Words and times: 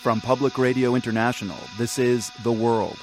From 0.00 0.22
Public 0.22 0.56
Radio 0.56 0.94
International, 0.94 1.58
this 1.76 1.98
is 1.98 2.30
The 2.42 2.50
World, 2.50 2.96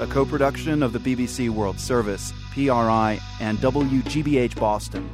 a 0.00 0.06
co 0.08 0.26
production 0.26 0.82
of 0.82 0.92
the 0.92 0.98
BBC 0.98 1.48
World 1.48 1.78
Service, 1.78 2.32
PRI, 2.50 3.20
and 3.40 3.56
WGBH 3.58 4.58
Boston. 4.58 5.08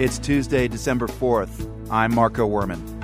It's 0.00 0.18
Tuesday, 0.18 0.66
December 0.66 1.06
4th. 1.06 1.70
I'm 1.92 2.12
Marco 2.12 2.48
Werman. 2.48 2.97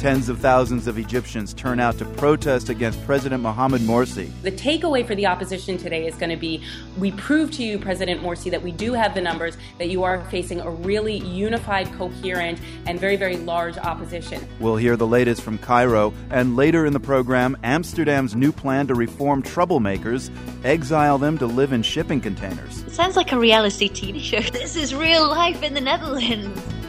Tens 0.00 0.30
of 0.30 0.38
thousands 0.38 0.86
of 0.86 0.96
Egyptians 0.98 1.52
turn 1.52 1.78
out 1.78 1.98
to 1.98 2.06
protest 2.06 2.70
against 2.70 3.04
President 3.04 3.42
Mohamed 3.42 3.82
Morsi. 3.82 4.30
The 4.40 4.50
takeaway 4.50 5.06
for 5.06 5.14
the 5.14 5.26
opposition 5.26 5.76
today 5.76 6.06
is 6.06 6.14
going 6.14 6.30
to 6.30 6.38
be 6.38 6.64
we 6.96 7.12
prove 7.12 7.50
to 7.50 7.62
you, 7.62 7.78
President 7.78 8.22
Morsi, 8.22 8.50
that 8.50 8.62
we 8.62 8.72
do 8.72 8.94
have 8.94 9.14
the 9.14 9.20
numbers, 9.20 9.58
that 9.76 9.90
you 9.90 10.02
are 10.02 10.24
facing 10.30 10.58
a 10.62 10.70
really 10.70 11.18
unified, 11.18 11.92
coherent, 11.98 12.58
and 12.86 12.98
very, 12.98 13.16
very 13.16 13.36
large 13.36 13.76
opposition. 13.76 14.42
We'll 14.58 14.76
hear 14.76 14.96
the 14.96 15.06
latest 15.06 15.42
from 15.42 15.58
Cairo, 15.58 16.14
and 16.30 16.56
later 16.56 16.86
in 16.86 16.94
the 16.94 17.00
program, 17.00 17.58
Amsterdam's 17.62 18.34
new 18.34 18.52
plan 18.52 18.86
to 18.86 18.94
reform 18.94 19.42
troublemakers, 19.42 20.30
exile 20.64 21.18
them 21.18 21.36
to 21.36 21.46
live 21.46 21.74
in 21.74 21.82
shipping 21.82 22.22
containers. 22.22 22.80
It 22.84 22.92
sounds 22.92 23.16
like 23.16 23.32
a 23.32 23.38
reality 23.38 23.90
TV 23.90 24.18
show. 24.18 24.40
This 24.50 24.76
is 24.76 24.94
real 24.94 25.28
life 25.28 25.62
in 25.62 25.74
the 25.74 25.80
Netherlands. 25.82 26.79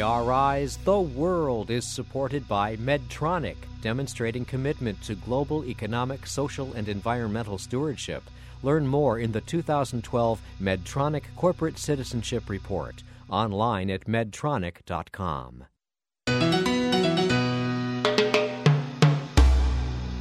PRI's 0.00 0.78
The 0.78 0.98
World 0.98 1.70
is 1.70 1.84
supported 1.84 2.48
by 2.48 2.74
Medtronic, 2.78 3.56
demonstrating 3.82 4.46
commitment 4.46 5.02
to 5.02 5.14
global 5.14 5.62
economic, 5.66 6.26
social, 6.26 6.72
and 6.72 6.88
environmental 6.88 7.58
stewardship. 7.58 8.22
Learn 8.62 8.86
more 8.86 9.18
in 9.18 9.30
the 9.30 9.42
2012 9.42 10.40
Medtronic 10.58 11.24
Corporate 11.36 11.78
Citizenship 11.78 12.48
Report, 12.48 13.02
online 13.28 13.90
at 13.90 14.06
medtronic.com. 14.06 15.64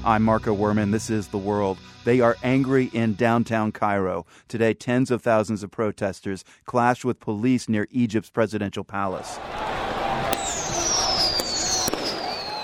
I'm 0.03 0.23
Marco 0.23 0.53
Werman. 0.53 0.91
This 0.91 1.09
is 1.09 1.29
The 1.29 1.37
World. 1.37 1.77
They 2.03 2.19
are 2.19 2.35
angry 2.43 2.89
in 2.91 3.13
downtown 3.13 3.71
Cairo. 3.71 4.25
Today, 4.49 4.73
tens 4.73 5.09
of 5.09 5.21
thousands 5.21 5.63
of 5.63 5.71
protesters 5.71 6.43
clashed 6.65 7.05
with 7.05 7.21
police 7.21 7.69
near 7.69 7.87
Egypt's 7.91 8.29
presidential 8.29 8.83
palace. 8.83 9.39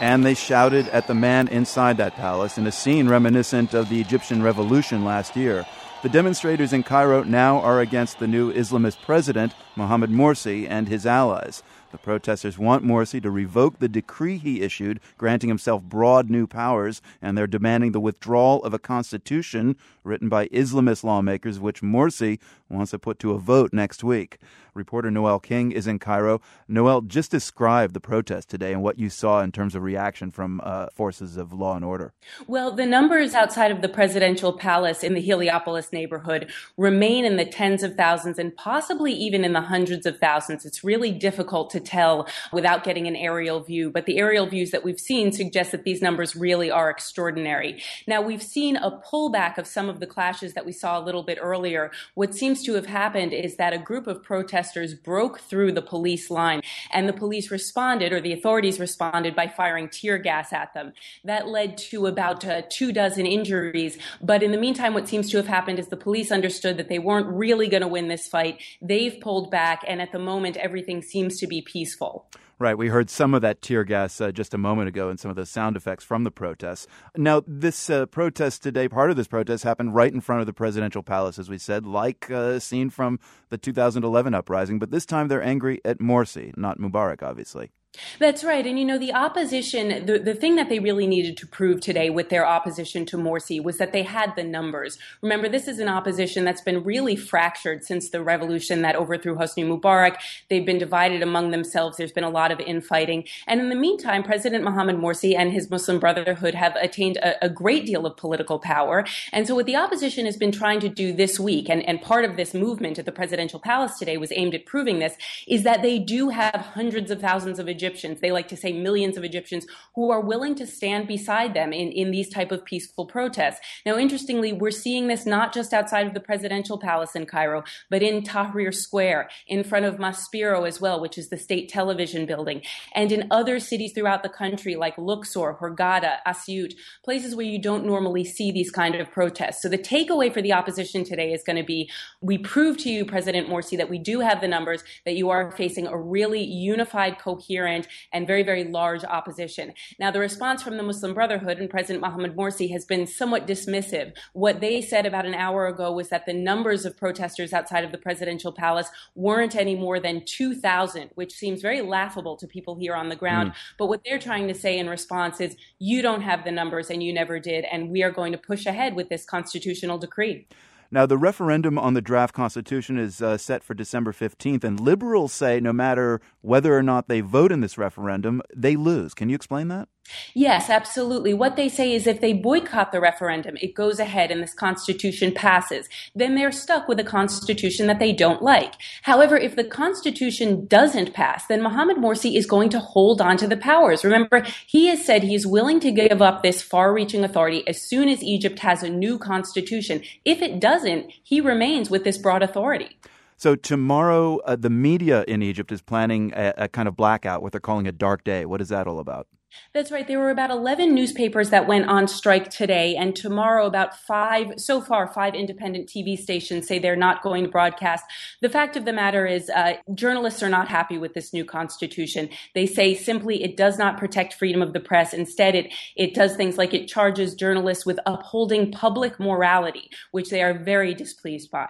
And 0.02 0.26
they 0.26 0.34
shouted 0.34 0.90
at 0.90 1.08
the 1.08 1.14
man 1.14 1.48
inside 1.48 1.98
that 1.98 2.16
palace 2.16 2.58
in 2.58 2.68
a 2.68 2.72
scene 2.72 3.08
reminiscent 3.08 3.74
of 3.74 3.90
the 3.90 4.02
Egyptian 4.02 4.44
revolution 4.44 5.06
last 5.06 5.36
year. 5.36 5.66
The 6.04 6.10
demonstrators 6.10 6.74
in 6.74 6.84
Cairo 6.84 7.24
now 7.24 7.60
are 7.62 7.80
against 7.80 8.20
the 8.20 8.28
new 8.28 8.54
Islamist 8.54 9.02
president, 9.02 9.56
Mohamed 9.76 10.12
Morsi, 10.12 10.68
and 10.70 10.88
his 10.88 11.06
allies. 11.06 11.64
The 11.96 12.00
protesters 12.00 12.60
want 12.60 12.84
Morsi 12.84 13.22
to 13.22 13.32
revoke 13.32 13.80
the 13.80 13.88
decree 13.88 14.38
he 14.38 14.62
issued, 14.62 15.00
granting 15.18 15.48
himself 15.48 15.82
broad 15.82 16.30
new 16.30 16.46
powers, 16.46 17.02
and 17.22 17.38
they're 17.38 17.48
demanding 17.48 17.94
the 17.94 18.02
withdrawal 18.02 18.62
of 18.66 18.74
a 18.74 18.80
constitution 18.80 19.78
written 20.04 20.28
by 20.28 20.50
Islamist 20.50 21.06
lawmakers, 21.06 21.58
which 21.58 21.82
Morsi 21.82 22.38
wants 22.70 22.92
to 22.92 23.00
put 23.00 23.18
to 23.20 23.32
a 23.32 23.40
vote 23.40 23.72
next 23.72 24.04
week. 24.04 24.40
Reporter 24.74 25.10
Noel 25.10 25.40
King 25.40 25.72
is 25.72 25.88
in 25.88 26.00
Cairo. 26.00 26.42
Noel, 26.68 27.00
just 27.00 27.32
describe 27.32 27.94
the 27.94 28.02
protest 28.02 28.50
today 28.50 28.74
and 28.74 28.84
what 28.84 29.00
you 29.00 29.10
saw 29.10 29.42
in 29.42 29.54
terms 29.54 29.74
of 29.74 29.82
reaction 29.82 30.32
from 30.32 30.60
uh, 30.64 30.88
forces 30.94 31.38
of 31.38 31.54
law 31.54 31.78
and 31.78 31.86
order. 31.86 32.14
Well, 32.46 32.74
the 32.74 32.86
numbers 32.86 33.34
outside 33.34 33.72
of 33.72 33.82
the 33.82 33.88
presidential 33.88 34.52
palace 34.52 35.02
in 35.02 35.14
the 35.14 35.22
Heliopolis 35.22 35.94
neighborhood 35.94 36.52
remain 36.76 37.24
in 37.24 37.38
the 37.38 37.46
tens 37.46 37.84
of 37.84 37.96
thousands 37.96 38.38
and 38.38 38.54
possibly 38.56 39.14
even 39.14 39.46
in 39.46 39.54
the 39.54 39.62
hundreds 39.62 40.06
of 40.06 40.20
thousands. 40.20 40.66
It's 40.66 40.84
really 40.84 41.12
difficult 41.12 41.70
to 41.70 41.80
tell 41.86 42.28
without 42.52 42.84
getting 42.84 43.08
an 43.08 43.16
aerial 43.16 43.62
view, 43.62 43.90
but 43.90 44.06
the 44.06 44.18
aerial 44.18 44.46
views 44.46 44.72
that 44.72 44.84
we've 44.84 45.00
seen 45.00 45.32
suggest 45.32 45.72
that 45.72 45.84
these 45.84 46.02
numbers 46.02 46.36
really 46.36 46.70
are 46.72 46.90
extraordinary. 46.90 47.82
Now, 48.08 48.22
we've 48.22 48.44
seen 48.44 48.76
a 48.78 48.92
pullback 48.92 49.58
of 49.58 49.68
some 49.68 49.90
of 49.90 50.00
the 50.00 50.08
clashes 50.08 50.54
that 50.54 50.66
we 50.66 50.72
saw 50.72 51.00
a 51.00 51.04
little 51.04 51.24
bit 51.24 51.38
earlier. 51.42 51.92
What 52.14 52.36
seems 52.36 52.64
to 52.64 52.74
have 52.74 52.86
happened 52.88 53.34
is 53.34 53.56
that 53.58 53.74
a 53.74 53.78
group 53.78 54.08
of 54.08 54.24
protesters 54.24 54.94
broke 54.94 55.40
through 55.40 55.72
the 55.74 55.82
police 55.82 56.30
line, 56.30 56.62
and 56.92 57.08
the 57.08 57.14
police 57.14 57.52
responded, 57.52 58.12
or 58.12 58.22
the 58.22 58.34
authorities 58.34 58.80
responded, 58.80 59.36
by 59.36 59.48
firing 59.48 59.90
tear 59.90 60.18
gas 60.18 60.52
at 60.54 60.74
them. 60.74 60.94
That 61.24 61.48
led 61.48 61.78
to 61.90 62.08
about 62.08 62.46
uh, 62.46 62.64
two 62.70 62.92
dozen 62.92 63.26
injuries. 63.26 63.98
But 64.22 64.44
in 64.44 64.52
the 64.52 64.58
meantime, 64.58 64.94
what 64.94 65.08
seems 65.08 65.30
to 65.32 65.38
have 65.38 65.48
happened 65.48 65.80
is 65.80 65.88
the 65.88 65.98
police 65.98 66.32
understood 66.32 66.78
that 66.78 66.90
they 66.90 67.00
weren't 67.00 67.28
really 67.28 67.68
going 67.68 67.82
to 67.82 67.88
win 67.88 68.08
this 68.08 68.28
fight. 68.28 68.62
They've 68.82 69.20
pulled 69.20 69.52
back, 69.52 69.84
and 69.88 70.02
at 70.02 70.12
the 70.12 70.20
moment, 70.20 70.58
everything 70.58 71.02
seems 71.02 71.38
to 71.40 71.48
be 71.48 71.62
peaceful. 71.66 72.28
Right. 72.58 72.78
We 72.78 72.88
heard 72.88 73.10
some 73.10 73.34
of 73.34 73.42
that 73.42 73.62
tear 73.62 73.84
gas 73.84 74.22
uh, 74.22 74.32
just 74.32 74.54
a 74.54 74.58
moment 74.58 74.88
ago 74.88 75.10
and 75.10 75.20
some 75.20 75.30
of 75.30 75.36
the 75.36 75.46
sound 75.46 75.76
effects 75.76 76.06
from 76.06 76.24
the 76.24 76.32
protests. 76.32 76.88
Now, 77.18 77.44
this 77.46 77.90
uh, 77.90 78.06
protest 78.06 78.64
today, 78.64 78.88
part 78.88 79.10
of 79.10 79.18
this 79.18 79.28
protest 79.28 79.66
happened 79.66 79.94
right 79.94 80.14
in 80.14 80.22
front 80.22 80.40
of 80.40 80.48
the 80.48 80.54
presidential 80.54 81.04
palace, 81.04 81.38
as 81.38 81.50
we 81.50 81.58
said, 81.58 81.86
like 81.86 82.30
a 82.30 82.38
uh, 82.38 82.60
scene 82.60 82.90
from 82.90 83.20
the 83.50 83.58
2011 83.58 84.34
uprising. 84.34 84.80
But 84.80 84.92
this 84.92 85.06
time 85.06 85.28
they're 85.28 85.44
angry 85.44 85.82
at 85.84 86.00
Morsi, 86.00 86.56
not 86.56 86.80
Mubarak, 86.80 87.22
obviously. 87.22 87.72
That's 88.20 88.44
right. 88.44 88.66
And 88.66 88.78
you 88.80 88.86
know, 88.86 88.98
the 88.98 89.14
opposition, 89.14 90.06
the, 90.06 90.20
the 90.20 90.34
thing 90.34 90.56
that 90.56 90.70
they 90.70 90.80
really 90.80 91.08
needed 91.08 91.38
to 91.38 91.48
prove 91.48 91.82
today 91.82 92.10
with 92.10 92.30
their 92.30 92.46
opposition 92.46 93.06
to 93.08 93.18
Morsi 93.18 93.64
was 93.64 93.78
that 93.78 93.92
they 93.92 94.04
had 94.04 94.36
the 94.36 94.44
numbers. 94.44 94.98
Remember, 95.22 95.50
this 95.50 95.68
is 95.68 95.80
an 95.80 95.88
opposition 95.88 96.46
that's 96.46 96.62
been 96.62 96.84
really 96.84 97.16
fractured 97.16 97.84
since 97.84 98.10
the 98.10 98.22
revolution 98.22 98.82
that 98.82 98.96
overthrew 98.96 99.36
Hosni 99.36 99.66
Mubarak. 99.66 100.18
They've 100.50 100.66
been 100.66 100.78
divided 100.78 101.22
among 101.22 101.52
themselves. 101.52 101.98
There's 101.98 102.12
been 102.12 102.24
a 102.24 102.30
lot 102.30 102.52
of 102.52 102.60
infighting. 102.60 103.26
And 103.48 103.60
in 103.60 103.70
the 103.70 103.76
meantime, 103.76 104.24
President 104.24 104.64
Mohamed 104.64 104.98
Morsi 104.98 105.36
and 105.38 105.52
his 105.52 105.70
Muslim 105.70 106.00
Brotherhood 106.00 106.56
have 106.56 106.76
attained 106.76 107.18
a, 107.18 107.46
a 107.46 107.50
great 107.50 107.86
deal 107.86 108.06
of 108.06 108.18
political 108.18 108.60
power. 108.60 109.06
And 109.32 109.48
so 109.48 109.56
what 109.56 109.66
the 109.66 109.76
opposition 109.76 110.26
has 110.26 110.38
been 110.38 110.52
trying 110.52 110.80
to 110.82 110.90
do 110.90 111.14
this 111.14 111.40
week, 111.40 111.70
and, 111.70 111.82
and 111.88 112.02
part 112.02 112.26
of 112.26 112.36
this 112.36 112.54
movement 112.54 113.00
at 113.00 113.06
the 113.06 113.12
presidential 113.12 113.60
palace 113.60 113.98
today 113.98 114.18
was 114.18 114.32
aimed 114.32 114.54
at 114.54 114.66
proving 114.66 115.00
this, 115.00 115.16
is 115.48 115.64
that 115.64 115.82
they 115.82 116.00
do 116.00 116.30
have 116.30 116.56
hundreds 116.74 117.12
of 117.12 117.22
thousands 117.22 117.58
of 117.60 117.68
Egyptians 117.68 117.85
Egyptians, 117.86 118.20
they 118.20 118.32
like 118.32 118.48
to 118.48 118.58
say 118.58 118.74
millions 118.74 119.16
of 119.16 119.24
Egyptians 119.24 119.68
who 119.94 120.10
are 120.10 120.22
willing 120.22 120.56
to 120.56 120.66
stand 120.66 121.08
beside 121.08 121.54
them 121.54 121.72
in, 121.72 121.92
in 121.92 122.10
these 122.10 122.30
type 122.30 122.52
of 122.52 122.66
peaceful 122.66 123.06
protests. 123.06 123.60
Now, 123.86 123.98
interestingly, 123.98 124.52
we're 124.54 124.72
seeing 124.72 125.08
this 125.08 125.26
not 125.26 125.54
just 125.54 125.72
outside 125.72 126.08
of 126.08 126.16
the 126.16 126.20
presidential 126.20 126.80
palace 126.80 127.16
in 127.16 127.26
Cairo, 127.28 127.64
but 127.92 128.02
in 128.02 128.24
Tahrir 128.24 128.74
Square, 128.74 129.30
in 129.48 129.64
front 129.64 129.86
of 129.86 129.98
Maspero 129.98 130.68
as 130.68 130.82
well, 130.82 131.00
which 131.00 131.18
is 131.18 131.30
the 131.30 131.38
state 131.38 131.70
television 131.70 132.26
building, 132.26 132.64
and 132.96 133.12
in 133.12 133.28
other 133.30 133.60
cities 133.60 133.94
throughout 133.94 134.24
the 134.24 134.30
country 134.30 134.76
like 134.76 134.98
Luxor, 134.98 135.58
Hurghada, 135.62 136.18
Asyut, 136.28 136.74
places 137.04 137.36
where 137.36 137.46
you 137.46 137.62
don't 137.62 137.86
normally 137.86 138.26
see 138.26 138.52
these 138.52 138.72
kind 138.72 138.96
of 138.96 139.12
protests. 139.12 139.62
So 139.62 139.70
the 139.70 139.78
takeaway 139.78 140.34
for 140.34 140.42
the 140.42 140.54
opposition 140.54 141.04
today 141.04 141.34
is 141.34 141.44
going 141.44 141.58
to 141.58 141.64
be, 141.76 141.90
we 142.22 142.38
prove 142.38 142.78
to 142.80 142.90
you, 142.90 143.06
President 143.06 143.48
Morsi, 143.48 143.78
that 143.78 143.90
we 143.90 144.00
do 144.00 144.22
have 144.22 144.42
the 144.42 144.48
numbers, 144.48 144.84
that 145.06 145.16
you 145.16 145.30
are 145.30 145.52
facing 145.52 145.86
a 145.86 145.98
really 145.98 146.44
unified, 146.44 147.20
coherent, 147.20 147.75
and 148.14 148.28
very, 148.28 148.44
very 148.44 148.64
large 148.64 149.04
opposition. 149.04 149.74
Now, 150.00 150.12
the 150.12 150.20
response 150.20 150.62
from 150.62 150.78
the 150.78 150.84
Muslim 150.84 151.14
Brotherhood 151.14 151.58
and 151.58 151.70
President 151.70 152.02
Mohamed 152.02 152.36
Morsi 152.36 152.72
has 152.72 152.86
been 152.86 153.08
somewhat 153.08 153.48
dismissive. 153.48 154.14
What 154.34 154.62
they 154.62 154.82
said 154.82 155.06
about 155.06 155.26
an 155.26 155.34
hour 155.34 155.68
ago 155.68 155.92
was 155.92 156.10
that 156.10 156.26
the 156.26 156.34
numbers 156.34 156.86
of 156.86 156.98
protesters 156.98 157.54
outside 157.54 157.84
of 157.84 157.92
the 157.92 157.98
presidential 157.98 158.52
palace 158.52 158.90
weren't 159.16 159.56
any 159.56 159.76
more 159.76 160.00
than 160.00 160.24
2,000, 160.26 161.10
which 161.16 161.34
seems 161.34 161.62
very 161.62 161.82
laughable 161.82 162.38
to 162.38 162.48
people 162.48 162.76
here 162.76 162.96
on 162.96 163.10
the 163.10 163.16
ground. 163.16 163.52
Mm. 163.52 163.56
But 163.78 163.88
what 163.88 164.02
they're 164.06 164.20
trying 164.20 164.48
to 164.48 164.54
say 164.54 164.78
in 164.78 164.90
response 164.90 165.42
is, 165.42 165.58
you 165.80 166.02
don't 166.02 166.22
have 166.22 166.44
the 166.44 166.52
numbers 166.52 166.90
and 166.90 167.02
you 167.02 167.14
never 167.14 167.40
did, 167.40 167.66
and 167.66 167.90
we 167.90 168.04
are 168.04 168.12
going 168.12 168.32
to 168.32 168.38
push 168.38 168.66
ahead 168.66 168.96
with 168.96 169.10
this 169.10 169.26
constitutional 169.26 169.98
decree. 169.98 170.48
Now, 170.96 171.06
the 171.06 171.18
referendum 171.18 171.78
on 171.78 171.94
the 171.94 172.02
draft 172.02 172.34
constitution 172.34 172.98
is 172.98 173.22
uh, 173.22 173.38
set 173.38 173.66
for 173.66 173.74
December 173.74 174.14
15th, 174.14 174.64
and 174.64 174.80
liberals 174.80 175.34
say 175.34 175.60
no 175.60 175.74
matter 175.74 176.22
whether 176.40 176.74
or 176.74 176.82
not 176.82 177.10
they 177.10 177.20
vote 177.20 177.52
in 177.52 177.60
this 177.60 177.78
referendum, 177.78 178.42
they 178.56 178.78
lose. 178.78 179.14
Can 179.14 179.28
you 179.28 179.36
explain 179.36 179.68
that? 179.68 179.90
Yes, 180.34 180.70
absolutely. 180.70 181.34
What 181.34 181.56
they 181.56 181.68
say 181.68 181.94
is 181.94 182.06
if 182.06 182.22
they 182.22 182.34
boycott 182.34 182.92
the 182.92 183.02
referendum, 183.02 183.58
it 183.60 183.74
goes 183.74 184.00
ahead 184.00 184.30
and 184.30 184.42
this 184.42 184.54
constitution 184.54 185.34
passes, 185.34 185.90
then 186.14 186.36
they're 186.36 186.52
stuck 186.52 186.88
with 186.88 187.00
a 187.00 187.04
constitution 187.04 187.88
that 187.88 188.00
they 188.00 188.14
don't 188.14 188.42
like. 188.42 188.74
However, 189.02 189.36
if 189.36 189.56
the 189.56 189.64
constitution 189.64 190.68
doesn't 190.68 191.14
pass, 191.14 191.48
then 191.48 191.64
Mohamed 191.64 191.98
Morsi 191.98 192.38
is 192.38 192.46
going 192.46 192.70
to 192.70 192.80
hold 192.80 193.20
on 193.20 193.38
to 193.38 193.48
the 193.48 193.58
powers. 193.58 194.04
Remember, 194.04 194.46
he 194.68 194.88
has 194.88 195.04
said 195.04 195.24
he's 195.24 195.48
willing 195.48 195.80
to 195.80 195.92
give 195.92 196.22
up 196.22 196.44
this 196.44 196.62
far 196.62 196.94
reaching 196.94 197.24
authority 197.24 197.68
as 197.68 197.82
soon 197.82 198.08
as 198.08 198.24
Egypt 198.24 198.60
has 198.60 198.84
a 198.84 198.90
new 198.90 199.18
constitution. 199.18 200.04
If 200.24 200.42
it 200.42 200.60
doesn't, 200.60 200.85
he 201.24 201.42
remains 201.42 201.90
with 201.90 202.04
this 202.04 202.18
broad 202.18 202.44
authority. 202.44 202.98
So 203.38 203.56
tomorrow, 203.56 204.38
uh, 204.46 204.56
the 204.56 204.70
media 204.70 205.26
in 205.28 205.42
Egypt 205.42 205.72
is 205.72 205.82
planning 205.82 206.32
a, 206.36 206.54
a, 206.58 206.68
kind 206.70 206.88
of 206.88 206.96
blackout, 206.96 207.42
what 207.42 207.52
they're 207.52 207.60
calling 207.60 207.86
a 207.88 207.92
dark 207.92 208.24
day. 208.24 208.46
What 208.46 208.62
is 208.62 208.70
that 208.70 208.88
all 208.88 209.00
about? 209.00 209.28
That's 209.74 209.92
right. 209.92 210.08
There 210.08 210.20
were 210.20 210.30
about 210.30 210.52
11 210.52 210.94
newspapers 210.94 211.50
that 211.50 211.68
went 211.68 211.88
on 211.88 212.08
strike 212.08 212.50
today, 212.50 212.96
and 212.96 213.16
tomorrow, 213.16 213.66
about 213.66 213.98
five, 213.98 214.54
so 214.58 214.82
far, 214.82 215.08
five 215.08 215.36
independent 215.36 215.90
TV 215.90 216.18
stations 216.18 216.68
say 216.68 216.80
they're 216.80 216.96
not 216.96 217.22
going 217.22 217.44
to 217.44 217.50
broadcast. 217.50 218.06
The 218.42 218.50
fact 218.50 218.76
of 218.76 218.86
the 218.86 218.94
matter 218.94 219.26
is, 219.26 219.50
uh, 219.50 219.74
journalists 219.94 220.42
are 220.42 220.50
not 220.50 220.68
happy 220.68 220.98
with 220.98 221.14
this 221.14 221.34
new 221.34 221.46
constitution. 221.46 222.30
They 222.54 222.66
say 222.66 222.96
simply 222.96 223.44
it 223.44 223.58
does 223.58 223.78
not 223.78 223.98
protect 223.98 224.34
freedom 224.34 224.62
of 224.62 224.74
the 224.74 224.80
press. 224.80 225.14
Instead, 225.14 225.56
it, 225.56 225.74
it 225.96 226.14
does 226.14 226.36
things 226.36 226.58
like 226.58 226.74
it 226.74 226.88
charges 226.88 227.36
journalists 227.36 227.86
with 227.86 228.00
upholding 228.06 228.72
public 228.72 229.20
morality, 229.20 229.90
which 230.12 230.30
they 230.30 230.42
are 230.42 230.54
very 230.54 230.94
displeased 230.94 231.52
by. 231.52 231.70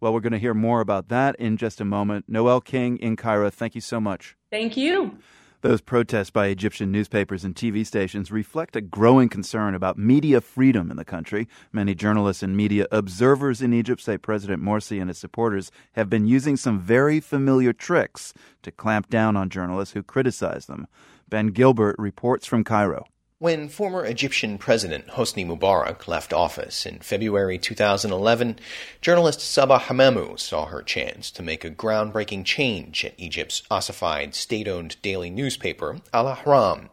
Well, 0.00 0.12
we're 0.12 0.20
going 0.20 0.32
to 0.32 0.38
hear 0.38 0.54
more 0.54 0.80
about 0.80 1.08
that 1.08 1.34
in 1.36 1.56
just 1.56 1.80
a 1.80 1.84
moment. 1.84 2.26
Noel 2.28 2.60
King 2.60 2.98
in 2.98 3.16
Cairo, 3.16 3.50
thank 3.50 3.74
you 3.74 3.80
so 3.80 4.00
much. 4.00 4.36
Thank 4.50 4.76
you. 4.76 5.18
Those 5.60 5.80
protests 5.80 6.30
by 6.30 6.46
Egyptian 6.46 6.92
newspapers 6.92 7.44
and 7.44 7.52
TV 7.52 7.84
stations 7.84 8.30
reflect 8.30 8.76
a 8.76 8.80
growing 8.80 9.28
concern 9.28 9.74
about 9.74 9.98
media 9.98 10.40
freedom 10.40 10.88
in 10.88 10.96
the 10.96 11.04
country. 11.04 11.48
Many 11.72 11.96
journalists 11.96 12.44
and 12.44 12.56
media 12.56 12.86
observers 12.92 13.60
in 13.60 13.72
Egypt 13.72 14.00
say 14.00 14.18
President 14.18 14.62
Morsi 14.62 15.00
and 15.00 15.10
his 15.10 15.18
supporters 15.18 15.72
have 15.94 16.08
been 16.08 16.28
using 16.28 16.56
some 16.56 16.78
very 16.78 17.18
familiar 17.18 17.72
tricks 17.72 18.32
to 18.62 18.70
clamp 18.70 19.10
down 19.10 19.36
on 19.36 19.50
journalists 19.50 19.94
who 19.94 20.04
criticize 20.04 20.66
them. 20.66 20.86
Ben 21.28 21.48
Gilbert 21.48 21.96
reports 21.98 22.46
from 22.46 22.62
Cairo. 22.62 23.06
When 23.40 23.68
former 23.68 24.04
Egyptian 24.04 24.58
President 24.58 25.06
Hosni 25.10 25.46
Mubarak 25.46 26.08
left 26.08 26.32
office 26.32 26.84
in 26.84 26.98
February 26.98 27.56
2011, 27.56 28.58
journalist 29.00 29.38
Sabah 29.38 29.78
Hamamou 29.78 30.36
saw 30.36 30.66
her 30.66 30.82
chance 30.82 31.30
to 31.30 31.42
make 31.44 31.64
a 31.64 31.70
groundbreaking 31.70 32.44
change 32.44 33.04
at 33.04 33.14
Egypt's 33.16 33.62
ossified 33.70 34.34
state 34.34 34.66
owned 34.66 35.00
daily 35.02 35.30
newspaper, 35.30 36.00
Al 36.12 36.34
Ahram. 36.34 36.88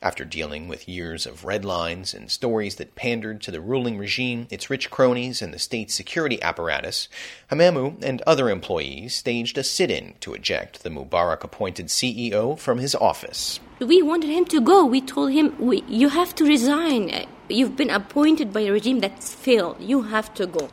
After 0.00 0.24
dealing 0.24 0.68
with 0.68 0.88
years 0.88 1.26
of 1.26 1.44
red 1.44 1.64
lines 1.64 2.14
and 2.14 2.30
stories 2.30 2.76
that 2.76 2.94
pandered 2.94 3.40
to 3.40 3.50
the 3.50 3.60
ruling 3.60 3.98
regime, 3.98 4.46
its 4.48 4.70
rich 4.70 4.92
cronies, 4.92 5.42
and 5.42 5.52
the 5.52 5.58
state's 5.58 5.92
security 5.92 6.40
apparatus, 6.40 7.08
Hamamou 7.50 8.00
and 8.00 8.22
other 8.28 8.48
employees 8.48 9.16
staged 9.16 9.58
a 9.58 9.64
sit 9.64 9.90
in 9.90 10.14
to 10.20 10.34
eject 10.34 10.84
the 10.84 10.90
Mubarak 10.90 11.42
appointed 11.42 11.86
CEO 11.86 12.56
from 12.56 12.78
his 12.78 12.94
office. 12.94 13.58
We 13.80 14.02
wanted 14.02 14.28
him 14.28 14.44
to 14.46 14.60
go. 14.60 14.84
We 14.84 15.00
told 15.00 15.32
him, 15.32 15.56
we, 15.58 15.82
You 15.88 16.10
have 16.10 16.34
to 16.34 16.44
resign. 16.44 17.26
You've 17.48 17.76
been 17.76 17.88
appointed 17.88 18.52
by 18.52 18.60
a 18.60 18.72
regime 18.72 19.00
that's 19.00 19.32
failed. 19.32 19.76
You 19.80 20.02
have 20.02 20.34
to 20.34 20.46
go. 20.46 20.68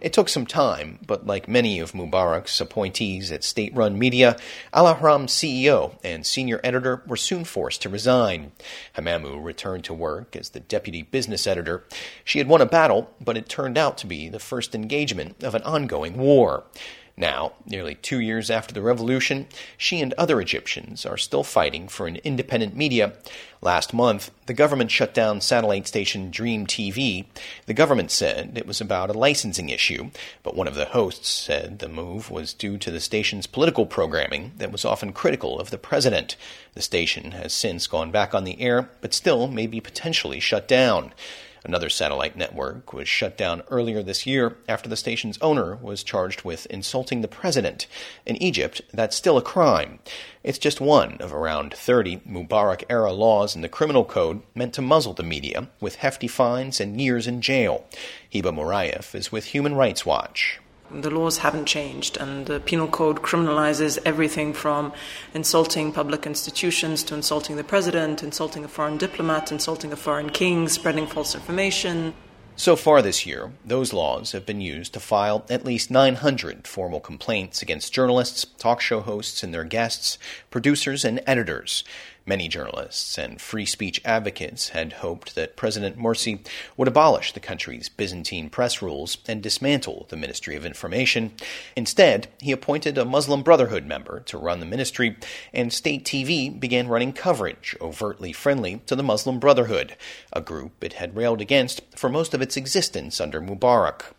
It 0.00 0.12
took 0.12 0.28
some 0.28 0.46
time, 0.46 1.00
but 1.04 1.26
like 1.26 1.48
many 1.48 1.80
of 1.80 1.92
Mubarak's 1.92 2.60
appointees 2.60 3.32
at 3.32 3.42
state 3.42 3.74
run 3.74 3.98
media, 3.98 4.36
Al 4.72 4.86
Ahram's 4.86 5.32
CEO 5.32 5.98
and 6.04 6.24
senior 6.24 6.60
editor 6.62 7.02
were 7.06 7.16
soon 7.16 7.44
forced 7.44 7.82
to 7.82 7.88
resign. 7.88 8.52
Hamamou 8.96 9.42
returned 9.42 9.82
to 9.84 9.94
work 9.94 10.36
as 10.36 10.50
the 10.50 10.60
deputy 10.60 11.02
business 11.02 11.46
editor. 11.46 11.84
She 12.22 12.38
had 12.38 12.48
won 12.48 12.60
a 12.60 12.66
battle, 12.66 13.10
but 13.20 13.36
it 13.36 13.48
turned 13.48 13.78
out 13.78 13.98
to 13.98 14.06
be 14.06 14.28
the 14.28 14.38
first 14.38 14.74
engagement 14.76 15.42
of 15.42 15.54
an 15.54 15.62
ongoing 15.62 16.18
war. 16.18 16.64
Now, 17.16 17.52
nearly 17.64 17.94
two 17.94 18.18
years 18.18 18.50
after 18.50 18.74
the 18.74 18.82
revolution, 18.82 19.46
she 19.78 20.00
and 20.00 20.12
other 20.14 20.40
Egyptians 20.40 21.06
are 21.06 21.16
still 21.16 21.44
fighting 21.44 21.86
for 21.86 22.08
an 22.08 22.16
independent 22.16 22.74
media. 22.74 23.12
Last 23.62 23.94
month, 23.94 24.32
the 24.46 24.52
government 24.52 24.90
shut 24.90 25.14
down 25.14 25.40
satellite 25.40 25.86
station 25.86 26.32
Dream 26.32 26.66
TV. 26.66 27.26
The 27.66 27.72
government 27.72 28.10
said 28.10 28.58
it 28.58 28.66
was 28.66 28.80
about 28.80 29.10
a 29.10 29.18
licensing 29.18 29.68
issue, 29.68 30.10
but 30.42 30.56
one 30.56 30.66
of 30.66 30.74
the 30.74 30.86
hosts 30.86 31.28
said 31.28 31.78
the 31.78 31.88
move 31.88 32.32
was 32.32 32.52
due 32.52 32.78
to 32.78 32.90
the 32.90 33.00
station's 33.00 33.46
political 33.46 33.86
programming 33.86 34.50
that 34.58 34.72
was 34.72 34.84
often 34.84 35.12
critical 35.12 35.60
of 35.60 35.70
the 35.70 35.78
president. 35.78 36.36
The 36.74 36.82
station 36.82 37.30
has 37.30 37.52
since 37.52 37.86
gone 37.86 38.10
back 38.10 38.34
on 38.34 38.42
the 38.42 38.60
air, 38.60 38.90
but 39.00 39.14
still 39.14 39.46
may 39.46 39.68
be 39.68 39.80
potentially 39.80 40.40
shut 40.40 40.66
down. 40.66 41.12
Another 41.64 41.88
satellite 41.88 42.36
network 42.36 42.92
was 42.92 43.08
shut 43.08 43.38
down 43.38 43.62
earlier 43.70 44.02
this 44.02 44.26
year 44.26 44.58
after 44.68 44.86
the 44.86 44.98
station's 44.98 45.38
owner 45.40 45.76
was 45.76 46.04
charged 46.04 46.42
with 46.42 46.66
insulting 46.66 47.22
the 47.22 47.28
president. 47.28 47.86
In 48.26 48.36
Egypt, 48.36 48.82
that's 48.92 49.16
still 49.16 49.38
a 49.38 49.42
crime. 49.42 49.98
It's 50.42 50.58
just 50.58 50.78
one 50.78 51.16
of 51.20 51.32
around 51.32 51.72
30 51.72 52.18
Mubarak 52.18 52.84
era 52.90 53.12
laws 53.12 53.56
in 53.56 53.62
the 53.62 53.68
criminal 53.70 54.04
code 54.04 54.42
meant 54.54 54.74
to 54.74 54.82
muzzle 54.82 55.14
the 55.14 55.22
media 55.22 55.68
with 55.80 55.96
hefty 55.96 56.28
fines 56.28 56.80
and 56.80 57.00
years 57.00 57.26
in 57.26 57.40
jail. 57.40 57.86
Heba 58.30 58.52
Morayef 58.54 59.14
is 59.14 59.32
with 59.32 59.46
Human 59.46 59.74
Rights 59.74 60.04
Watch. 60.04 60.60
The 60.90 61.10
laws 61.10 61.38
haven't 61.38 61.64
changed, 61.64 62.18
and 62.18 62.46
the 62.46 62.60
penal 62.60 62.86
code 62.86 63.22
criminalizes 63.22 63.98
everything 64.04 64.52
from 64.52 64.92
insulting 65.32 65.92
public 65.92 66.26
institutions 66.26 67.02
to 67.04 67.14
insulting 67.14 67.56
the 67.56 67.64
president, 67.64 68.22
insulting 68.22 68.64
a 68.64 68.68
foreign 68.68 68.98
diplomat, 68.98 69.50
insulting 69.50 69.92
a 69.92 69.96
foreign 69.96 70.30
king, 70.30 70.68
spreading 70.68 71.06
false 71.06 71.34
information. 71.34 72.14
So 72.56 72.76
far 72.76 73.02
this 73.02 73.26
year, 73.26 73.50
those 73.64 73.92
laws 73.92 74.30
have 74.30 74.46
been 74.46 74.60
used 74.60 74.92
to 74.92 75.00
file 75.00 75.44
at 75.50 75.64
least 75.64 75.90
900 75.90 76.68
formal 76.68 77.00
complaints 77.00 77.62
against 77.62 77.92
journalists, 77.92 78.46
talk 78.58 78.80
show 78.80 79.00
hosts 79.00 79.42
and 79.42 79.52
their 79.52 79.64
guests, 79.64 80.18
producers, 80.50 81.04
and 81.04 81.20
editors. 81.26 81.82
Many 82.26 82.48
journalists 82.48 83.18
and 83.18 83.38
free 83.38 83.66
speech 83.66 84.00
advocates 84.02 84.70
had 84.70 84.94
hoped 84.94 85.34
that 85.34 85.56
President 85.56 85.98
Morsi 85.98 86.38
would 86.74 86.88
abolish 86.88 87.32
the 87.32 87.40
country's 87.40 87.90
Byzantine 87.90 88.48
press 88.48 88.80
rules 88.80 89.18
and 89.28 89.42
dismantle 89.42 90.06
the 90.08 90.16
Ministry 90.16 90.56
of 90.56 90.64
Information. 90.64 91.32
Instead, 91.76 92.28
he 92.40 92.50
appointed 92.50 92.96
a 92.96 93.04
Muslim 93.04 93.42
Brotherhood 93.42 93.84
member 93.84 94.20
to 94.20 94.38
run 94.38 94.60
the 94.60 94.66
ministry, 94.66 95.18
and 95.52 95.70
state 95.70 96.06
TV 96.06 96.58
began 96.58 96.88
running 96.88 97.12
coverage 97.12 97.76
overtly 97.78 98.32
friendly 98.32 98.80
to 98.86 98.96
the 98.96 99.02
Muslim 99.02 99.38
Brotherhood, 99.38 99.94
a 100.32 100.40
group 100.40 100.82
it 100.82 100.94
had 100.94 101.14
railed 101.14 101.42
against 101.42 101.82
for 101.94 102.08
most 102.08 102.32
of 102.32 102.40
its 102.40 102.56
existence 102.56 103.20
under 103.20 103.42
Mubarak. 103.42 104.14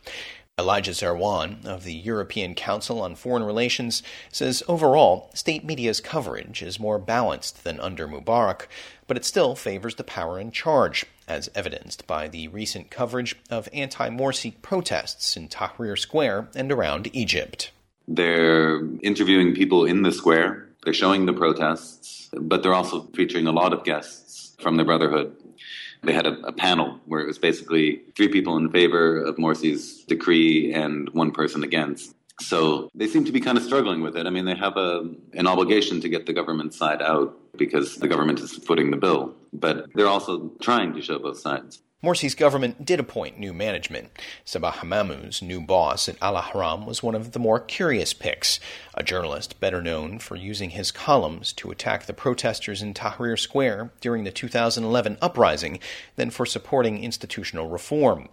Elijah 0.57 0.91
Zarwan 0.91 1.65
of 1.65 1.83
the 1.83 1.93
European 1.93 2.55
Council 2.55 3.01
on 3.01 3.13
Foreign 3.15 3.43
Relations 3.43 4.01
says 4.31 4.63
overall, 4.69 5.29
state 5.33 5.65
media's 5.65 5.99
coverage 5.99 6.61
is 6.61 6.79
more 6.79 6.97
balanced 6.97 7.65
than 7.65 7.77
under 7.81 8.07
Mubarak, 8.07 8.67
but 9.05 9.17
it 9.17 9.25
still 9.25 9.55
favors 9.55 9.95
the 9.95 10.03
power 10.05 10.39
in 10.39 10.51
charge, 10.51 11.05
as 11.27 11.49
evidenced 11.53 12.07
by 12.07 12.29
the 12.29 12.47
recent 12.47 12.89
coverage 12.89 13.35
of 13.49 13.67
anti 13.73 14.09
Morsi 14.09 14.53
protests 14.61 15.35
in 15.35 15.49
Tahrir 15.49 15.99
Square 15.99 16.47
and 16.55 16.71
around 16.71 17.09
Egypt. 17.11 17.71
They're 18.07 18.79
interviewing 19.01 19.55
people 19.55 19.83
in 19.83 20.03
the 20.03 20.11
square, 20.13 20.69
they're 20.85 20.93
showing 20.93 21.25
the 21.25 21.33
protests, 21.33 22.29
but 22.31 22.63
they're 22.63 22.73
also 22.73 23.01
featuring 23.13 23.47
a 23.47 23.51
lot 23.51 23.73
of 23.73 23.83
guests 23.83 24.55
from 24.61 24.77
the 24.77 24.85
Brotherhood 24.85 25.35
they 26.05 26.13
had 26.13 26.25
a, 26.25 26.39
a, 26.41 26.51
panel 26.51 26.99
where 27.05 27.21
it 27.21 27.27
was 27.27 27.37
basically 27.37 28.01
three 28.15 28.27
people 28.27 28.57
in 28.57 28.71
favor 28.71 29.21
of 29.21 29.35
Morsi's 29.37 30.03
decree 30.03 30.73
and 30.73 31.09
one 31.09 31.31
person 31.31 31.63
against. 31.63 32.15
So 32.41 32.89
they 32.93 33.07
seem 33.07 33.23
to 33.25 33.31
be 33.31 33.39
kind 33.39 33.57
of 33.57 33.63
struggling 33.63 34.01
with 34.01 34.17
it. 34.17 34.27
I 34.27 34.29
mean, 34.29 34.45
they 34.45 34.55
have 34.55 34.75
a, 34.77 35.09
an 35.33 35.47
obligation 35.47 36.01
to 36.01 36.09
get 36.09 36.25
the 36.25 36.33
government 36.33 36.73
side 36.73 37.01
out 37.01 37.37
because 37.57 37.95
the 37.95 38.07
government 38.07 38.39
is 38.39 38.51
footing 38.51 38.91
the 38.91 38.97
bill, 38.97 39.33
but 39.53 39.87
they're 39.95 40.07
also 40.07 40.51
trying 40.61 40.93
to 40.93 41.01
show 41.01 41.17
both 41.17 41.39
sides. 41.39 41.81
Morsi's 42.05 42.35
government 42.35 42.85
did 42.85 42.99
appoint 42.99 43.39
new 43.39 43.51
management. 43.51 44.11
Sabah 44.45 44.73
Hamamou's 44.73 45.41
new 45.41 45.59
boss 45.59 46.07
at 46.07 46.21
Al 46.21 46.35
Ahram 46.35 46.85
was 46.85 47.01
one 47.01 47.15
of 47.15 47.31
the 47.31 47.39
more 47.39 47.59
curious 47.59 48.13
picks, 48.13 48.59
a 48.93 49.01
journalist 49.01 49.59
better 49.59 49.81
known 49.81 50.19
for 50.19 50.35
using 50.35 50.69
his 50.69 50.91
columns 50.91 51.51
to 51.53 51.71
attack 51.71 52.05
the 52.05 52.13
protesters 52.13 52.83
in 52.83 52.93
Tahrir 52.93 53.39
Square 53.39 53.91
during 54.01 54.23
the 54.23 54.31
2011 54.31 55.17
uprising 55.19 55.79
than 56.15 56.29
for 56.29 56.45
supporting 56.45 57.03
institutional 57.03 57.69
reform. 57.69 58.29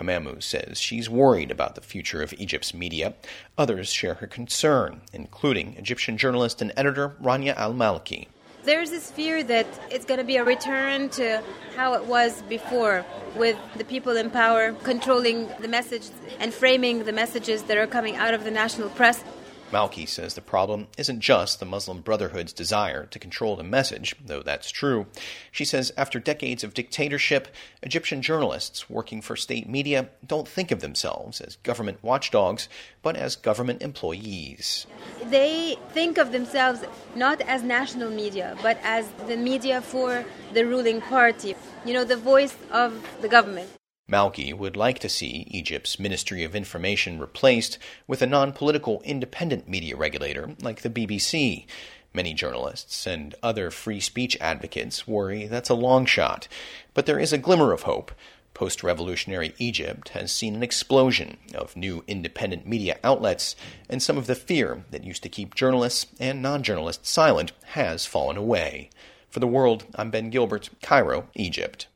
Hamamou 0.00 0.42
says 0.42 0.80
she's 0.80 1.08
worried 1.08 1.52
about 1.52 1.76
the 1.76 1.80
future 1.80 2.24
of 2.24 2.34
Egypt's 2.38 2.74
media. 2.74 3.14
Others 3.56 3.92
share 3.92 4.14
her 4.14 4.26
concern, 4.26 5.00
including 5.12 5.76
Egyptian 5.76 6.18
journalist 6.18 6.60
and 6.60 6.72
editor 6.76 7.10
Rania 7.22 7.54
Al 7.56 7.72
Malky 7.72 8.26
there's 8.64 8.90
this 8.90 9.10
fear 9.10 9.42
that 9.42 9.66
it's 9.90 10.04
going 10.04 10.18
to 10.18 10.24
be 10.24 10.36
a 10.36 10.44
return 10.44 11.08
to 11.10 11.42
how 11.76 11.94
it 11.94 12.04
was 12.06 12.42
before, 12.42 13.04
with 13.36 13.56
the 13.76 13.84
people 13.84 14.16
in 14.16 14.30
power 14.30 14.72
controlling 14.82 15.48
the 15.60 15.68
message 15.68 16.08
and 16.38 16.52
framing 16.52 17.04
the 17.04 17.12
messages 17.12 17.62
that 17.64 17.76
are 17.76 17.86
coming 17.86 18.16
out 18.16 18.34
of 18.34 18.44
the 18.44 18.50
national 18.50 18.90
press. 18.90 19.24
Malky 19.72 20.06
says 20.06 20.34
the 20.34 20.42
problem 20.42 20.88
isn't 20.98 21.20
just 21.20 21.58
the 21.58 21.64
Muslim 21.64 22.02
Brotherhood's 22.02 22.52
desire 22.52 23.06
to 23.06 23.18
control 23.18 23.56
the 23.56 23.62
message, 23.64 24.14
though 24.22 24.42
that's 24.42 24.70
true. 24.70 25.06
She 25.50 25.64
says 25.64 25.92
after 25.96 26.20
decades 26.20 26.62
of 26.62 26.74
dictatorship, 26.74 27.48
Egyptian 27.82 28.20
journalists 28.20 28.90
working 28.90 29.22
for 29.22 29.34
state 29.34 29.66
media 29.66 30.10
don't 30.26 30.46
think 30.46 30.70
of 30.70 30.80
themselves 30.80 31.40
as 31.40 31.56
government 31.56 32.02
watchdogs, 32.02 32.68
but 33.00 33.16
as 33.16 33.34
government 33.34 33.80
employees. 33.80 34.86
They 35.24 35.78
think 35.92 36.18
of 36.18 36.32
themselves 36.32 36.84
not 37.16 37.40
as 37.40 37.62
national 37.62 38.10
media, 38.10 38.56
but 38.60 38.76
as 38.82 39.10
the 39.26 39.38
media 39.38 39.80
for 39.80 40.24
the 40.52 40.66
ruling 40.66 41.00
party, 41.00 41.56
you 41.86 41.94
know, 41.94 42.04
the 42.04 42.18
voice 42.18 42.54
of 42.70 43.02
the 43.22 43.28
government. 43.28 43.70
Malky 44.10 44.52
would 44.52 44.76
like 44.76 44.98
to 44.98 45.08
see 45.08 45.46
Egypt's 45.48 45.98
Ministry 45.98 46.42
of 46.42 46.56
Information 46.56 47.18
replaced 47.18 47.78
with 48.06 48.20
a 48.20 48.26
non 48.26 48.52
political 48.52 49.00
independent 49.04 49.68
media 49.68 49.96
regulator 49.96 50.56
like 50.60 50.82
the 50.82 50.90
BBC. 50.90 51.66
Many 52.12 52.34
journalists 52.34 53.06
and 53.06 53.34
other 53.42 53.70
free 53.70 54.00
speech 54.00 54.36
advocates 54.40 55.06
worry 55.06 55.46
that's 55.46 55.70
a 55.70 55.74
long 55.74 56.04
shot, 56.04 56.46
but 56.94 57.06
there 57.06 57.18
is 57.18 57.32
a 57.32 57.38
glimmer 57.38 57.72
of 57.72 57.82
hope. 57.82 58.12
Post 58.54 58.82
revolutionary 58.82 59.54
Egypt 59.58 60.10
has 60.10 60.30
seen 60.30 60.56
an 60.56 60.62
explosion 60.62 61.38
of 61.54 61.74
new 61.74 62.04
independent 62.06 62.66
media 62.66 62.98
outlets, 63.02 63.56
and 63.88 64.02
some 64.02 64.18
of 64.18 64.26
the 64.26 64.34
fear 64.34 64.84
that 64.90 65.04
used 65.04 65.22
to 65.22 65.30
keep 65.30 65.54
journalists 65.54 66.06
and 66.20 66.42
non 66.42 66.62
journalists 66.62 67.08
silent 67.08 67.52
has 67.66 68.04
fallen 68.04 68.36
away. 68.36 68.90
For 69.30 69.40
the 69.40 69.46
world, 69.46 69.84
I'm 69.94 70.10
Ben 70.10 70.28
Gilbert, 70.28 70.68
Cairo, 70.82 71.28
Egypt. 71.34 71.86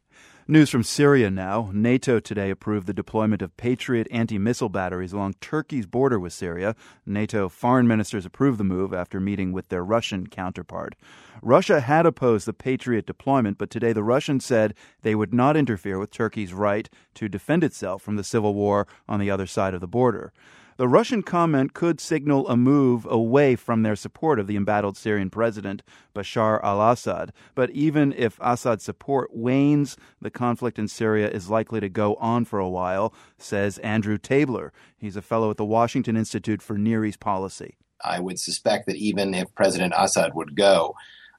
News 0.48 0.70
from 0.70 0.84
Syria 0.84 1.28
now. 1.28 1.70
NATO 1.72 2.20
today 2.20 2.50
approved 2.50 2.86
the 2.86 2.94
deployment 2.94 3.42
of 3.42 3.56
Patriot 3.56 4.06
anti 4.12 4.38
missile 4.38 4.68
batteries 4.68 5.12
along 5.12 5.34
Turkey's 5.40 5.86
border 5.86 6.20
with 6.20 6.32
Syria. 6.32 6.76
NATO 7.04 7.48
foreign 7.48 7.88
ministers 7.88 8.24
approved 8.24 8.58
the 8.58 8.62
move 8.62 8.94
after 8.94 9.18
meeting 9.18 9.50
with 9.50 9.70
their 9.70 9.82
Russian 9.82 10.28
counterpart. 10.28 10.94
Russia 11.42 11.80
had 11.80 12.06
opposed 12.06 12.46
the 12.46 12.52
Patriot 12.52 13.06
deployment, 13.06 13.58
but 13.58 13.70
today 13.70 13.92
the 13.92 14.04
Russians 14.04 14.44
said 14.44 14.74
they 15.02 15.16
would 15.16 15.34
not 15.34 15.56
interfere 15.56 15.98
with 15.98 16.12
Turkey's 16.12 16.54
right 16.54 16.88
to 17.14 17.28
defend 17.28 17.64
itself 17.64 18.00
from 18.00 18.14
the 18.14 18.22
civil 18.22 18.54
war 18.54 18.86
on 19.08 19.18
the 19.18 19.32
other 19.32 19.48
side 19.48 19.74
of 19.74 19.80
the 19.80 19.88
border. 19.88 20.32
The 20.78 20.88
Russian 20.88 21.22
comment 21.22 21.72
could 21.72 22.00
signal 22.00 22.46
a 22.48 22.56
move 22.56 23.06
away 23.08 23.56
from 23.56 23.82
their 23.82 23.96
support 23.96 24.38
of 24.38 24.46
the 24.46 24.56
embattled 24.56 24.98
Syrian 24.98 25.30
president, 25.30 25.82
Bashar 26.14 26.62
al 26.62 26.82
Assad. 26.90 27.32
But 27.54 27.70
even 27.70 28.12
if 28.12 28.38
Assad's 28.42 28.84
support 28.84 29.34
wanes, 29.34 29.96
the 30.20 30.30
conflict 30.30 30.78
in 30.78 30.86
Syria 30.86 31.30
is 31.30 31.48
likely 31.48 31.80
to 31.80 31.88
go 31.88 32.16
on 32.16 32.44
for 32.44 32.58
a 32.58 32.68
while, 32.68 33.14
says 33.38 33.78
Andrew 33.78 34.18
Tabler. 34.18 34.70
He's 34.98 35.16
a 35.16 35.22
fellow 35.22 35.50
at 35.50 35.56
the 35.56 35.64
Washington 35.64 36.14
Institute 36.14 36.60
for 36.60 36.76
Near 36.76 37.06
East 37.06 37.20
Policy. 37.20 37.76
I 38.04 38.20
would 38.20 38.38
suspect 38.38 38.86
that 38.86 38.96
even 38.96 39.32
if 39.32 39.54
President 39.54 39.94
Assad 39.96 40.34
would 40.34 40.54
go, 40.54 40.94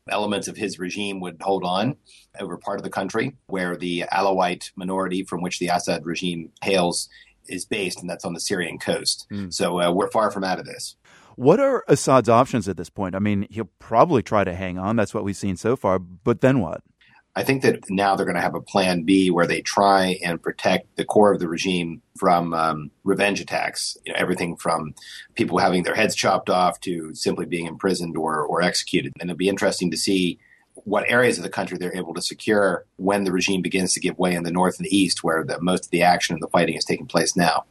elements 0.09 0.47
of 0.47 0.57
his 0.57 0.79
regime 0.79 1.19
would 1.19 1.37
hold 1.41 1.63
on 1.63 1.97
over 2.39 2.57
part 2.57 2.79
of 2.79 2.83
the 2.83 2.89
country 2.89 3.35
where 3.47 3.75
the 3.75 4.05
Alawite 4.11 4.71
minority 4.75 5.23
from 5.23 5.41
which 5.41 5.59
the 5.59 5.67
Assad 5.67 6.05
regime 6.05 6.51
hails 6.63 7.07
is 7.47 7.65
based, 7.65 8.01
and 8.01 8.09
that's 8.09 8.25
on 8.25 8.33
the 8.33 8.39
Syrian 8.39 8.77
coast. 8.77 9.27
Mm. 9.31 9.53
So 9.53 9.81
uh, 9.81 9.91
we're 9.91 10.11
far 10.11 10.31
from 10.31 10.43
out 10.43 10.59
of 10.59 10.65
this. 10.65 10.95
What 11.35 11.59
are 11.59 11.83
Assad's 11.87 12.29
options 12.29 12.67
at 12.67 12.77
this 12.77 12.89
point? 12.89 13.13
I 13.13 13.19
mean, 13.19 13.47
he'll 13.51 13.69
probably 13.77 14.23
try 14.23 14.43
to 14.43 14.55
hang 14.55 14.79
on. 14.79 14.95
That's 14.95 15.13
what 15.13 15.23
we've 15.23 15.37
seen 15.37 15.55
so 15.55 15.75
far. 15.75 15.99
But 15.99 16.41
then 16.41 16.59
what? 16.59 16.81
I 17.35 17.43
think 17.43 17.61
that 17.61 17.87
now 17.87 18.15
they're 18.15 18.25
going 18.25 18.35
to 18.35 18.41
have 18.41 18.55
a 18.55 18.61
plan 18.61 19.03
B 19.03 19.29
where 19.29 19.45
they 19.45 19.61
try 19.61 20.17
and 20.23 20.41
protect 20.41 20.95
the 20.95 21.05
core 21.05 21.31
of 21.31 21.39
the 21.39 21.47
regime 21.47 22.01
from 22.17 22.55
um, 22.55 22.89
revenge 23.03 23.39
attacks. 23.39 23.95
You 24.03 24.13
know, 24.13 24.19
everything 24.19 24.55
from 24.55 24.95
people 25.35 25.59
having 25.59 25.83
their 25.83 25.93
heads 25.93 26.15
chopped 26.15 26.49
off 26.49 26.79
to 26.81 27.13
simply 27.13 27.45
being 27.45 27.67
imprisoned 27.67 28.17
or, 28.17 28.41
or 28.41 28.63
executed. 28.63 29.13
And 29.19 29.29
it'll 29.29 29.37
be 29.37 29.49
interesting 29.49 29.91
to 29.91 29.97
see 29.97 30.39
what 30.85 31.09
areas 31.09 31.37
of 31.37 31.43
the 31.43 31.49
country 31.49 31.77
they're 31.77 31.95
able 31.95 32.13
to 32.13 32.21
secure 32.21 32.85
when 32.97 33.23
the 33.23 33.31
regime 33.31 33.61
begins 33.61 33.93
to 33.93 33.99
give 33.99 34.17
way 34.17 34.33
in 34.33 34.43
the 34.43 34.51
north 34.51 34.77
and 34.77 34.85
the 34.85 34.95
east, 34.95 35.23
where 35.23 35.43
the, 35.43 35.59
most 35.61 35.85
of 35.85 35.91
the 35.91 36.01
action 36.01 36.33
and 36.33 36.43
the 36.43 36.47
fighting 36.47 36.75
is 36.75 36.85
taking 36.85 37.05
place 37.05 37.35
now. 37.35 37.65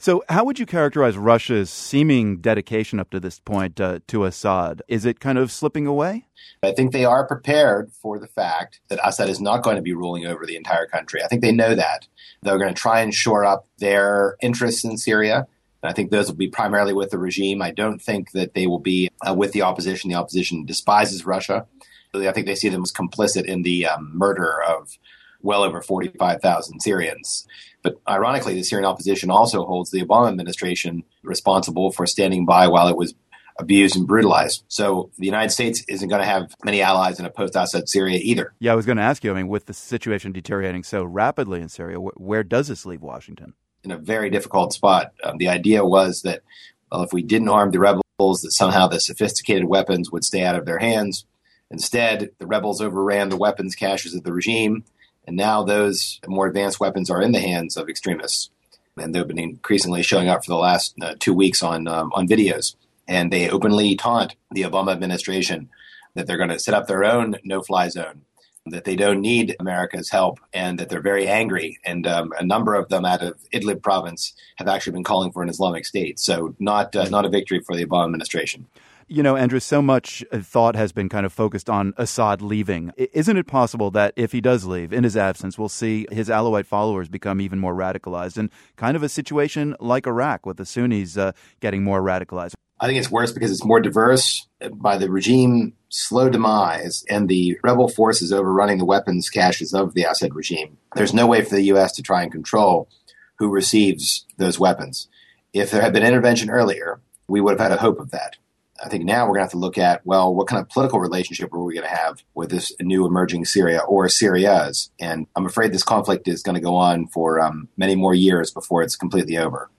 So, 0.00 0.22
how 0.28 0.44
would 0.44 0.60
you 0.60 0.66
characterize 0.66 1.18
Russia's 1.18 1.70
seeming 1.70 2.36
dedication 2.36 3.00
up 3.00 3.10
to 3.10 3.18
this 3.18 3.40
point 3.40 3.80
uh, 3.80 3.98
to 4.06 4.24
Assad? 4.24 4.80
Is 4.86 5.04
it 5.04 5.18
kind 5.18 5.38
of 5.38 5.50
slipping 5.50 5.88
away? 5.88 6.28
I 6.62 6.70
think 6.70 6.92
they 6.92 7.04
are 7.04 7.26
prepared 7.26 7.90
for 7.92 8.18
the 8.20 8.28
fact 8.28 8.80
that 8.88 9.00
Assad 9.04 9.28
is 9.28 9.40
not 9.40 9.64
going 9.64 9.74
to 9.74 9.82
be 9.82 9.94
ruling 9.94 10.24
over 10.24 10.46
the 10.46 10.56
entire 10.56 10.86
country. 10.86 11.22
I 11.22 11.26
think 11.26 11.42
they 11.42 11.50
know 11.50 11.74
that. 11.74 12.06
They're 12.42 12.58
going 12.58 12.72
to 12.72 12.80
try 12.80 13.00
and 13.00 13.12
shore 13.12 13.44
up 13.44 13.66
their 13.78 14.36
interests 14.40 14.84
in 14.84 14.98
Syria. 14.98 15.48
And 15.82 15.90
I 15.90 15.92
think 15.92 16.10
those 16.10 16.28
will 16.28 16.36
be 16.36 16.48
primarily 16.48 16.92
with 16.92 17.10
the 17.10 17.18
regime. 17.18 17.60
I 17.62 17.70
don't 17.70 18.00
think 18.00 18.32
that 18.32 18.54
they 18.54 18.66
will 18.66 18.80
be 18.80 19.10
uh, 19.26 19.34
with 19.34 19.52
the 19.52 19.62
opposition. 19.62 20.10
The 20.10 20.16
opposition 20.16 20.64
despises 20.64 21.26
Russia. 21.26 21.66
I 22.14 22.32
think 22.32 22.46
they 22.46 22.54
see 22.54 22.68
them 22.68 22.82
as 22.82 22.92
complicit 22.92 23.44
in 23.44 23.62
the 23.62 23.86
um, 23.86 24.10
murder 24.14 24.62
of 24.62 24.98
well 25.40 25.62
over 25.62 25.80
45,000 25.80 26.80
Syrians. 26.80 27.46
But 27.82 28.00
ironically, 28.08 28.54
the 28.54 28.64
Syrian 28.64 28.86
opposition 28.86 29.30
also 29.30 29.64
holds 29.64 29.90
the 29.90 30.04
Obama 30.04 30.28
administration 30.28 31.04
responsible 31.22 31.92
for 31.92 32.06
standing 32.06 32.44
by 32.44 32.66
while 32.68 32.88
it 32.88 32.96
was 32.96 33.14
abused 33.58 33.96
and 33.96 34.06
brutalized. 34.06 34.64
So 34.68 35.10
the 35.18 35.26
United 35.26 35.50
States 35.50 35.84
isn't 35.88 36.08
going 36.08 36.20
to 36.20 36.26
have 36.26 36.54
many 36.64 36.80
allies 36.80 37.18
in 37.18 37.26
a 37.26 37.30
post-Assad 37.30 37.88
Syria 37.88 38.18
either. 38.22 38.54
Yeah, 38.60 38.72
I 38.72 38.76
was 38.76 38.86
going 38.86 38.98
to 38.98 39.02
ask 39.02 39.24
you. 39.24 39.32
I 39.32 39.34
mean, 39.34 39.48
with 39.48 39.66
the 39.66 39.74
situation 39.74 40.32
deteriorating 40.32 40.84
so 40.84 41.04
rapidly 41.04 41.60
in 41.60 41.68
Syria, 41.68 41.98
where 41.98 42.44
does 42.44 42.68
this 42.68 42.86
leave 42.86 43.02
Washington? 43.02 43.54
In 43.84 43.90
a 43.90 43.98
very 43.98 44.30
difficult 44.30 44.72
spot. 44.72 45.12
Um, 45.24 45.38
the 45.38 45.48
idea 45.48 45.84
was 45.84 46.22
that, 46.22 46.42
well, 46.90 47.02
if 47.02 47.12
we 47.12 47.22
didn't 47.22 47.48
arm 47.48 47.70
the 47.70 47.80
rebels, 47.80 48.02
that 48.18 48.52
somehow 48.52 48.86
the 48.88 49.00
sophisticated 49.00 49.64
weapons 49.64 50.10
would 50.10 50.24
stay 50.24 50.42
out 50.42 50.56
of 50.56 50.64
their 50.64 50.78
hands. 50.78 51.24
Instead, 51.70 52.30
the 52.38 52.46
rebels 52.46 52.80
overran 52.80 53.28
the 53.28 53.36
weapons 53.36 53.74
caches 53.74 54.14
of 54.14 54.24
the 54.24 54.32
regime, 54.32 54.84
and 55.26 55.36
now 55.36 55.62
those 55.62 56.20
more 56.26 56.46
advanced 56.46 56.80
weapons 56.80 57.10
are 57.10 57.20
in 57.20 57.32
the 57.32 57.40
hands 57.40 57.76
of 57.76 57.88
extremists. 57.88 58.50
And 58.96 59.14
they've 59.14 59.28
been 59.28 59.38
increasingly 59.38 60.02
showing 60.02 60.28
up 60.28 60.44
for 60.44 60.50
the 60.50 60.56
last 60.56 60.94
uh, 61.00 61.14
two 61.18 61.34
weeks 61.34 61.62
on 61.62 61.86
um, 61.86 62.10
on 62.14 62.26
videos, 62.26 62.74
and 63.06 63.32
they 63.32 63.48
openly 63.48 63.94
taunt 63.94 64.34
the 64.50 64.62
Obama 64.62 64.92
administration 64.92 65.68
that 66.14 66.26
they're 66.26 66.38
going 66.38 66.48
to 66.48 66.58
set 66.58 66.74
up 66.74 66.86
their 66.86 67.04
own 67.04 67.36
no-fly 67.44 67.88
zone, 67.90 68.22
that 68.66 68.84
they 68.84 68.96
don't 68.96 69.20
need 69.20 69.54
America's 69.60 70.10
help, 70.10 70.40
and 70.52 70.78
that 70.78 70.88
they're 70.88 71.00
very 71.00 71.28
angry. 71.28 71.78
And 71.84 72.06
um, 72.06 72.32
a 72.38 72.44
number 72.44 72.74
of 72.74 72.88
them 72.88 73.04
out 73.04 73.22
of 73.22 73.38
Idlib 73.52 73.82
province 73.82 74.32
have 74.56 74.66
actually 74.66 74.94
been 74.94 75.04
calling 75.04 75.30
for 75.30 75.42
an 75.42 75.48
Islamic 75.48 75.86
State. 75.86 76.18
So 76.18 76.56
not 76.58 76.96
uh, 76.96 77.08
not 77.08 77.26
a 77.26 77.28
victory 77.28 77.60
for 77.60 77.76
the 77.76 77.84
Obama 77.84 78.06
administration. 78.06 78.66
You 79.10 79.22
know, 79.22 79.36
Andrew, 79.36 79.58
so 79.58 79.80
much 79.80 80.22
uh, 80.30 80.40
thought 80.40 80.76
has 80.76 80.92
been 80.92 81.08
kind 81.08 81.24
of 81.24 81.32
focused 81.32 81.70
on 81.70 81.94
Assad 81.96 82.42
leaving. 82.42 82.92
Isn't 82.98 83.38
it 83.38 83.46
possible 83.46 83.90
that 83.92 84.12
if 84.16 84.32
he 84.32 84.42
does 84.42 84.66
leave, 84.66 84.92
in 84.92 85.02
his 85.02 85.16
absence, 85.16 85.58
we'll 85.58 85.70
see 85.70 86.06
his 86.12 86.28
Alawite 86.28 86.66
followers 86.66 87.08
become 87.08 87.40
even 87.40 87.58
more 87.58 87.74
radicalized 87.74 88.36
and 88.36 88.50
kind 88.76 88.98
of 88.98 89.02
a 89.02 89.08
situation 89.08 89.74
like 89.80 90.06
Iraq 90.06 90.44
with 90.44 90.58
the 90.58 90.66
Sunnis 90.66 91.16
uh, 91.16 91.32
getting 91.60 91.82
more 91.82 92.02
radicalized? 92.02 92.52
I 92.80 92.86
think 92.86 92.98
it's 92.98 93.10
worse 93.10 93.32
because 93.32 93.50
it's 93.50 93.64
more 93.64 93.80
diverse 93.80 94.46
by 94.74 94.98
the 94.98 95.10
regime 95.10 95.72
slow 95.88 96.28
demise 96.28 97.02
and 97.08 97.30
the 97.30 97.58
rebel 97.64 97.88
forces 97.88 98.30
overrunning 98.30 98.76
the 98.76 98.84
weapons 98.84 99.30
caches 99.30 99.72
of 99.72 99.94
the 99.94 100.04
Assad 100.04 100.34
regime. 100.34 100.76
There's 100.96 101.14
no 101.14 101.26
way 101.26 101.42
for 101.42 101.54
the 101.54 101.62
U.S. 101.62 101.92
to 101.92 102.02
try 102.02 102.22
and 102.22 102.30
control 102.30 102.90
who 103.38 103.48
receives 103.48 104.26
those 104.36 104.60
weapons. 104.60 105.08
If 105.54 105.70
there 105.70 105.80
had 105.80 105.94
been 105.94 106.04
intervention 106.04 106.50
earlier, 106.50 107.00
we 107.26 107.40
would 107.40 107.58
have 107.58 107.70
had 107.70 107.72
a 107.72 107.80
hope 107.80 108.00
of 108.00 108.10
that. 108.10 108.36
I 108.82 108.88
think 108.88 109.04
now 109.04 109.22
we're 109.22 109.34
going 109.34 109.40
to 109.40 109.44
have 109.44 109.50
to 109.52 109.58
look 109.58 109.78
at, 109.78 110.06
well, 110.06 110.32
what 110.32 110.46
kind 110.46 110.60
of 110.60 110.68
political 110.68 111.00
relationship 111.00 111.52
are 111.52 111.62
we 111.62 111.74
going 111.74 111.88
to 111.88 111.94
have 111.94 112.22
with 112.34 112.50
this 112.50 112.72
new 112.80 113.06
emerging 113.06 113.44
Syria 113.44 113.80
or 113.80 114.06
Syrias? 114.06 114.90
And 115.00 115.26
I'm 115.34 115.46
afraid 115.46 115.72
this 115.72 115.82
conflict 115.82 116.28
is 116.28 116.42
going 116.42 116.54
to 116.54 116.60
go 116.60 116.76
on 116.76 117.08
for 117.08 117.40
um, 117.40 117.68
many 117.76 117.96
more 117.96 118.14
years 118.14 118.50
before 118.52 118.82
it's 118.82 118.94
completely 118.94 119.36
over. 119.36 119.70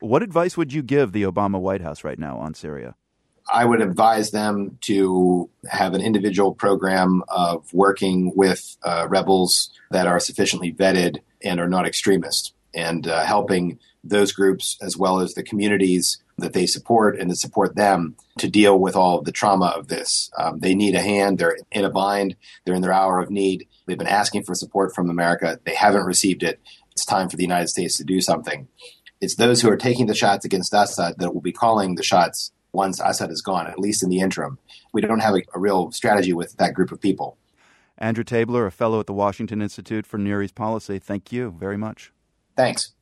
What 0.00 0.22
advice 0.22 0.56
would 0.56 0.72
you 0.72 0.82
give 0.82 1.12
the 1.12 1.22
Obama 1.22 1.58
White 1.58 1.80
House 1.80 2.04
right 2.04 2.18
now 2.18 2.36
on 2.36 2.52
Syria? 2.52 2.94
I 3.52 3.64
would 3.64 3.80
advise 3.80 4.32
them 4.32 4.78
to 4.82 5.48
have 5.70 5.94
an 5.94 6.00
individual 6.00 6.52
program 6.52 7.22
of 7.28 7.72
working 7.72 8.32
with 8.34 8.76
uh, 8.82 9.06
rebels 9.08 9.70
that 9.90 10.06
are 10.06 10.20
sufficiently 10.20 10.72
vetted 10.72 11.18
and 11.42 11.60
are 11.60 11.68
not 11.68 11.86
extremists 11.86 12.52
and 12.76 13.08
uh, 13.08 13.24
helping 13.24 13.78
those 14.04 14.30
groups 14.30 14.76
as 14.80 14.96
well 14.96 15.18
as 15.18 15.34
the 15.34 15.42
communities 15.42 16.18
that 16.38 16.52
they 16.52 16.66
support 16.66 17.18
and 17.18 17.30
to 17.30 17.36
support 17.36 17.74
them 17.74 18.14
to 18.38 18.48
deal 18.48 18.78
with 18.78 18.94
all 18.94 19.18
of 19.18 19.24
the 19.24 19.32
trauma 19.32 19.66
of 19.68 19.88
this. 19.88 20.30
Um, 20.38 20.60
they 20.60 20.74
need 20.74 20.94
a 20.94 21.00
hand. 21.00 21.38
They're 21.38 21.56
in 21.72 21.84
a 21.84 21.90
bind. 21.90 22.36
They're 22.64 22.74
in 22.74 22.82
their 22.82 22.92
hour 22.92 23.18
of 23.18 23.30
need. 23.30 23.66
They've 23.86 23.98
been 23.98 24.06
asking 24.06 24.44
for 24.44 24.54
support 24.54 24.94
from 24.94 25.08
America. 25.08 25.58
They 25.64 25.74
haven't 25.74 26.04
received 26.04 26.42
it. 26.42 26.60
It's 26.92 27.06
time 27.06 27.28
for 27.28 27.36
the 27.36 27.42
United 27.42 27.68
States 27.68 27.96
to 27.96 28.04
do 28.04 28.20
something. 28.20 28.68
It's 29.20 29.36
those 29.36 29.62
who 29.62 29.70
are 29.70 29.76
taking 29.76 30.06
the 30.06 30.14
shots 30.14 30.44
against 30.44 30.74
Assad 30.74 31.14
that 31.18 31.32
will 31.32 31.40
be 31.40 31.52
calling 31.52 31.94
the 31.94 32.02
shots 32.02 32.52
once 32.72 33.00
Assad 33.02 33.30
is 33.30 33.40
gone, 33.40 33.66
at 33.66 33.78
least 33.78 34.02
in 34.02 34.10
the 34.10 34.20
interim. 34.20 34.58
We 34.92 35.00
don't 35.00 35.20
have 35.20 35.34
a, 35.34 35.42
a 35.54 35.58
real 35.58 35.90
strategy 35.92 36.34
with 36.34 36.56
that 36.58 36.74
group 36.74 36.92
of 36.92 37.00
people. 37.00 37.38
Andrew 37.96 38.24
Tabler, 38.24 38.66
a 38.66 38.70
fellow 38.70 39.00
at 39.00 39.06
the 39.06 39.14
Washington 39.14 39.62
Institute 39.62 40.06
for 40.06 40.18
Near 40.18 40.42
East 40.42 40.54
Policy, 40.54 40.98
thank 40.98 41.32
you 41.32 41.54
very 41.58 41.78
much. 41.78 42.12
Thanks. 42.56 42.92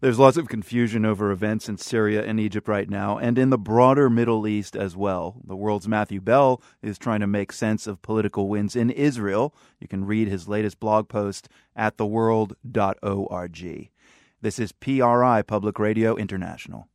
There's 0.00 0.18
lots 0.18 0.36
of 0.36 0.48
confusion 0.48 1.06
over 1.06 1.30
events 1.30 1.70
in 1.70 1.78
Syria 1.78 2.22
and 2.22 2.38
Egypt 2.38 2.68
right 2.68 2.88
now, 2.88 3.16
and 3.16 3.38
in 3.38 3.48
the 3.48 3.56
broader 3.56 4.10
Middle 4.10 4.46
East 4.46 4.76
as 4.76 4.94
well. 4.94 5.40
The 5.46 5.56
world's 5.56 5.88
Matthew 5.88 6.20
Bell 6.20 6.60
is 6.82 6.98
trying 6.98 7.20
to 7.20 7.26
make 7.26 7.50
sense 7.50 7.86
of 7.86 8.02
political 8.02 8.48
winds 8.48 8.76
in 8.76 8.90
Israel. 8.90 9.54
You 9.80 9.88
can 9.88 10.04
read 10.04 10.28
his 10.28 10.48
latest 10.48 10.80
blog 10.80 11.08
post 11.08 11.48
at 11.74 11.96
theworld.org. 11.96 13.90
This 14.42 14.58
is 14.58 14.72
PRI 14.72 15.42
Public 15.42 15.78
Radio 15.78 16.14
International. 16.16 16.88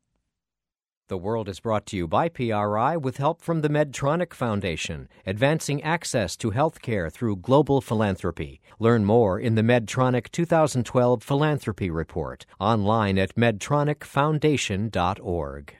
The 1.11 1.17
World 1.17 1.49
is 1.49 1.59
brought 1.59 1.85
to 1.87 1.97
you 1.97 2.07
by 2.07 2.29
PRI 2.29 2.95
with 2.95 3.17
help 3.17 3.41
from 3.41 3.59
the 3.59 3.67
Medtronic 3.67 4.33
Foundation, 4.33 5.09
advancing 5.25 5.83
access 5.83 6.37
to 6.37 6.51
healthcare 6.51 7.11
through 7.11 7.35
global 7.35 7.81
philanthropy. 7.81 8.61
Learn 8.79 9.03
more 9.03 9.37
in 9.37 9.55
the 9.55 9.61
Medtronic 9.61 10.31
2012 10.31 11.21
Philanthropy 11.21 11.89
Report, 11.89 12.45
online 12.61 13.17
at 13.17 13.35
medtronicfoundation.org. 13.35 15.75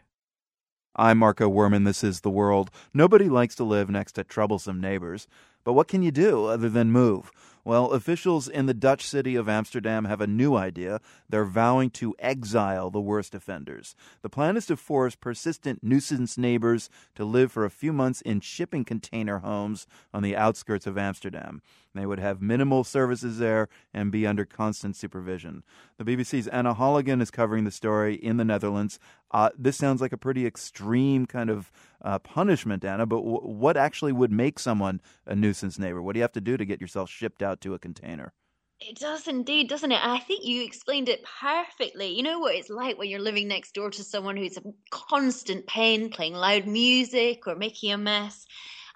I'm 0.97 1.17
Marco 1.17 1.49
Werman. 1.49 1.85
This 1.85 2.03
is 2.03 2.19
The 2.19 2.29
World. 2.29 2.69
Nobody 2.93 3.29
likes 3.29 3.55
to 3.55 3.63
live 3.63 3.89
next 3.89 4.11
to 4.13 4.25
troublesome 4.25 4.81
neighbors. 4.81 5.29
But 5.63 5.73
what 5.73 5.87
can 5.87 6.03
you 6.03 6.11
do 6.11 6.47
other 6.47 6.67
than 6.67 6.91
move? 6.91 7.31
Well, 7.63 7.91
officials 7.91 8.47
in 8.47 8.65
the 8.65 8.73
Dutch 8.73 9.05
city 9.05 9.35
of 9.35 9.47
Amsterdam 9.47 10.05
have 10.05 10.21
a 10.21 10.27
new 10.27 10.55
idea. 10.55 10.99
They're 11.29 11.45
vowing 11.45 11.91
to 11.91 12.15
exile 12.19 12.89
the 12.89 12.99
worst 13.01 13.35
offenders. 13.35 13.95
The 14.21 14.29
plan 14.29 14.57
is 14.57 14.65
to 14.67 14.77
force 14.77 15.15
persistent 15.15 15.83
nuisance 15.83 16.37
neighbors 16.37 16.89
to 17.15 17.25
live 17.25 17.51
for 17.51 17.65
a 17.65 17.69
few 17.69 17.93
months 17.93 18.21
in 18.21 18.39
shipping 18.39 18.83
container 18.83 19.39
homes 19.39 19.85
on 20.13 20.23
the 20.23 20.35
outskirts 20.35 20.87
of 20.87 20.97
Amsterdam. 20.97 21.61
They 21.93 22.05
would 22.05 22.19
have 22.19 22.41
minimal 22.41 22.83
services 22.83 23.37
there 23.37 23.67
and 23.93 24.11
be 24.11 24.25
under 24.25 24.45
constant 24.45 24.95
supervision. 24.95 25.63
The 25.97 26.05
BBC's 26.05 26.47
Anna 26.47 26.73
Holligan 26.73 27.21
is 27.21 27.31
covering 27.31 27.65
the 27.65 27.71
story 27.71 28.15
in 28.15 28.37
the 28.37 28.45
Netherlands. 28.45 28.97
Uh, 29.31 29.49
this 29.57 29.77
sounds 29.77 30.01
like 30.01 30.13
a 30.13 30.17
pretty 30.17 30.45
extreme 30.45 31.25
kind 31.25 31.49
of 31.49 31.71
uh, 32.01 32.19
punishment, 32.19 32.85
Anna, 32.85 33.05
but 33.05 33.17
w- 33.17 33.39
what 33.39 33.77
actually 33.77 34.13
would 34.13 34.31
make 34.31 34.59
someone 34.59 35.01
a 35.25 35.35
nuisance 35.35 35.77
neighbor? 35.77 36.01
What 36.01 36.13
do 36.13 36.19
you 36.19 36.23
have 36.23 36.31
to 36.33 36.41
do 36.41 36.57
to 36.57 36.65
get 36.65 36.79
yourself 36.81 37.09
shipped 37.09 37.43
out 37.43 37.61
to 37.61 37.73
a 37.73 37.79
container? 37.79 38.33
It 38.79 38.97
does 38.97 39.27
indeed, 39.27 39.69
doesn't 39.69 39.91
it? 39.91 40.03
I 40.03 40.17
think 40.19 40.43
you 40.43 40.63
explained 40.63 41.07
it 41.07 41.23
perfectly. 41.39 42.07
You 42.15 42.23
know 42.23 42.39
what 42.39 42.55
it's 42.55 42.69
like 42.69 42.97
when 42.97 43.09
you're 43.09 43.19
living 43.19 43.47
next 43.47 43.75
door 43.75 43.91
to 43.91 44.03
someone 44.03 44.35
who's 44.35 44.57
a 44.57 44.63
constant 44.89 45.67
pain, 45.67 46.09
playing 46.09 46.33
loud 46.33 46.65
music 46.65 47.45
or 47.45 47.55
making 47.55 47.91
a 47.91 47.97
mess. 47.99 48.47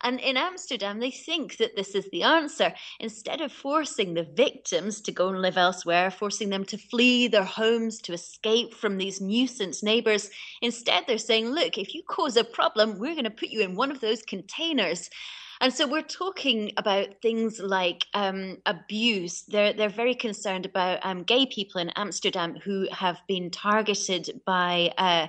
And 0.05 0.19
in 0.19 0.37
Amsterdam, 0.37 0.99
they 0.99 1.09
think 1.09 1.57
that 1.57 1.75
this 1.75 1.95
is 1.95 2.07
the 2.11 2.21
answer. 2.21 2.71
Instead 2.99 3.41
of 3.41 3.51
forcing 3.51 4.13
the 4.13 4.21
victims 4.21 5.01
to 5.01 5.11
go 5.11 5.29
and 5.29 5.41
live 5.41 5.57
elsewhere, 5.57 6.11
forcing 6.11 6.49
them 6.49 6.63
to 6.65 6.77
flee 6.77 7.27
their 7.27 7.43
homes, 7.43 7.97
to 8.01 8.13
escape 8.13 8.75
from 8.75 8.97
these 8.97 9.19
nuisance 9.19 9.81
neighbors, 9.81 10.29
instead 10.61 11.05
they're 11.07 11.17
saying, 11.17 11.49
look, 11.49 11.79
if 11.79 11.95
you 11.95 12.03
cause 12.03 12.37
a 12.37 12.43
problem, 12.43 12.99
we're 12.99 13.15
going 13.15 13.23
to 13.23 13.31
put 13.31 13.49
you 13.49 13.61
in 13.61 13.75
one 13.75 13.89
of 13.89 13.99
those 13.99 14.21
containers. 14.21 15.09
And 15.61 15.73
so 15.73 15.87
we're 15.87 16.01
talking 16.01 16.71
about 16.77 17.21
things 17.21 17.59
like 17.59 18.05
um, 18.13 18.57
abuse. 18.65 19.43
They're 19.43 19.73
they're 19.73 19.89
very 19.89 20.15
concerned 20.15 20.65
about 20.65 20.99
um, 21.03 21.23
gay 21.23 21.45
people 21.45 21.81
in 21.81 21.91
Amsterdam 21.91 22.55
who 22.63 22.87
have 22.91 23.19
been 23.27 23.49
targeted 23.51 24.41
by 24.45 24.91
uh, 24.97 25.27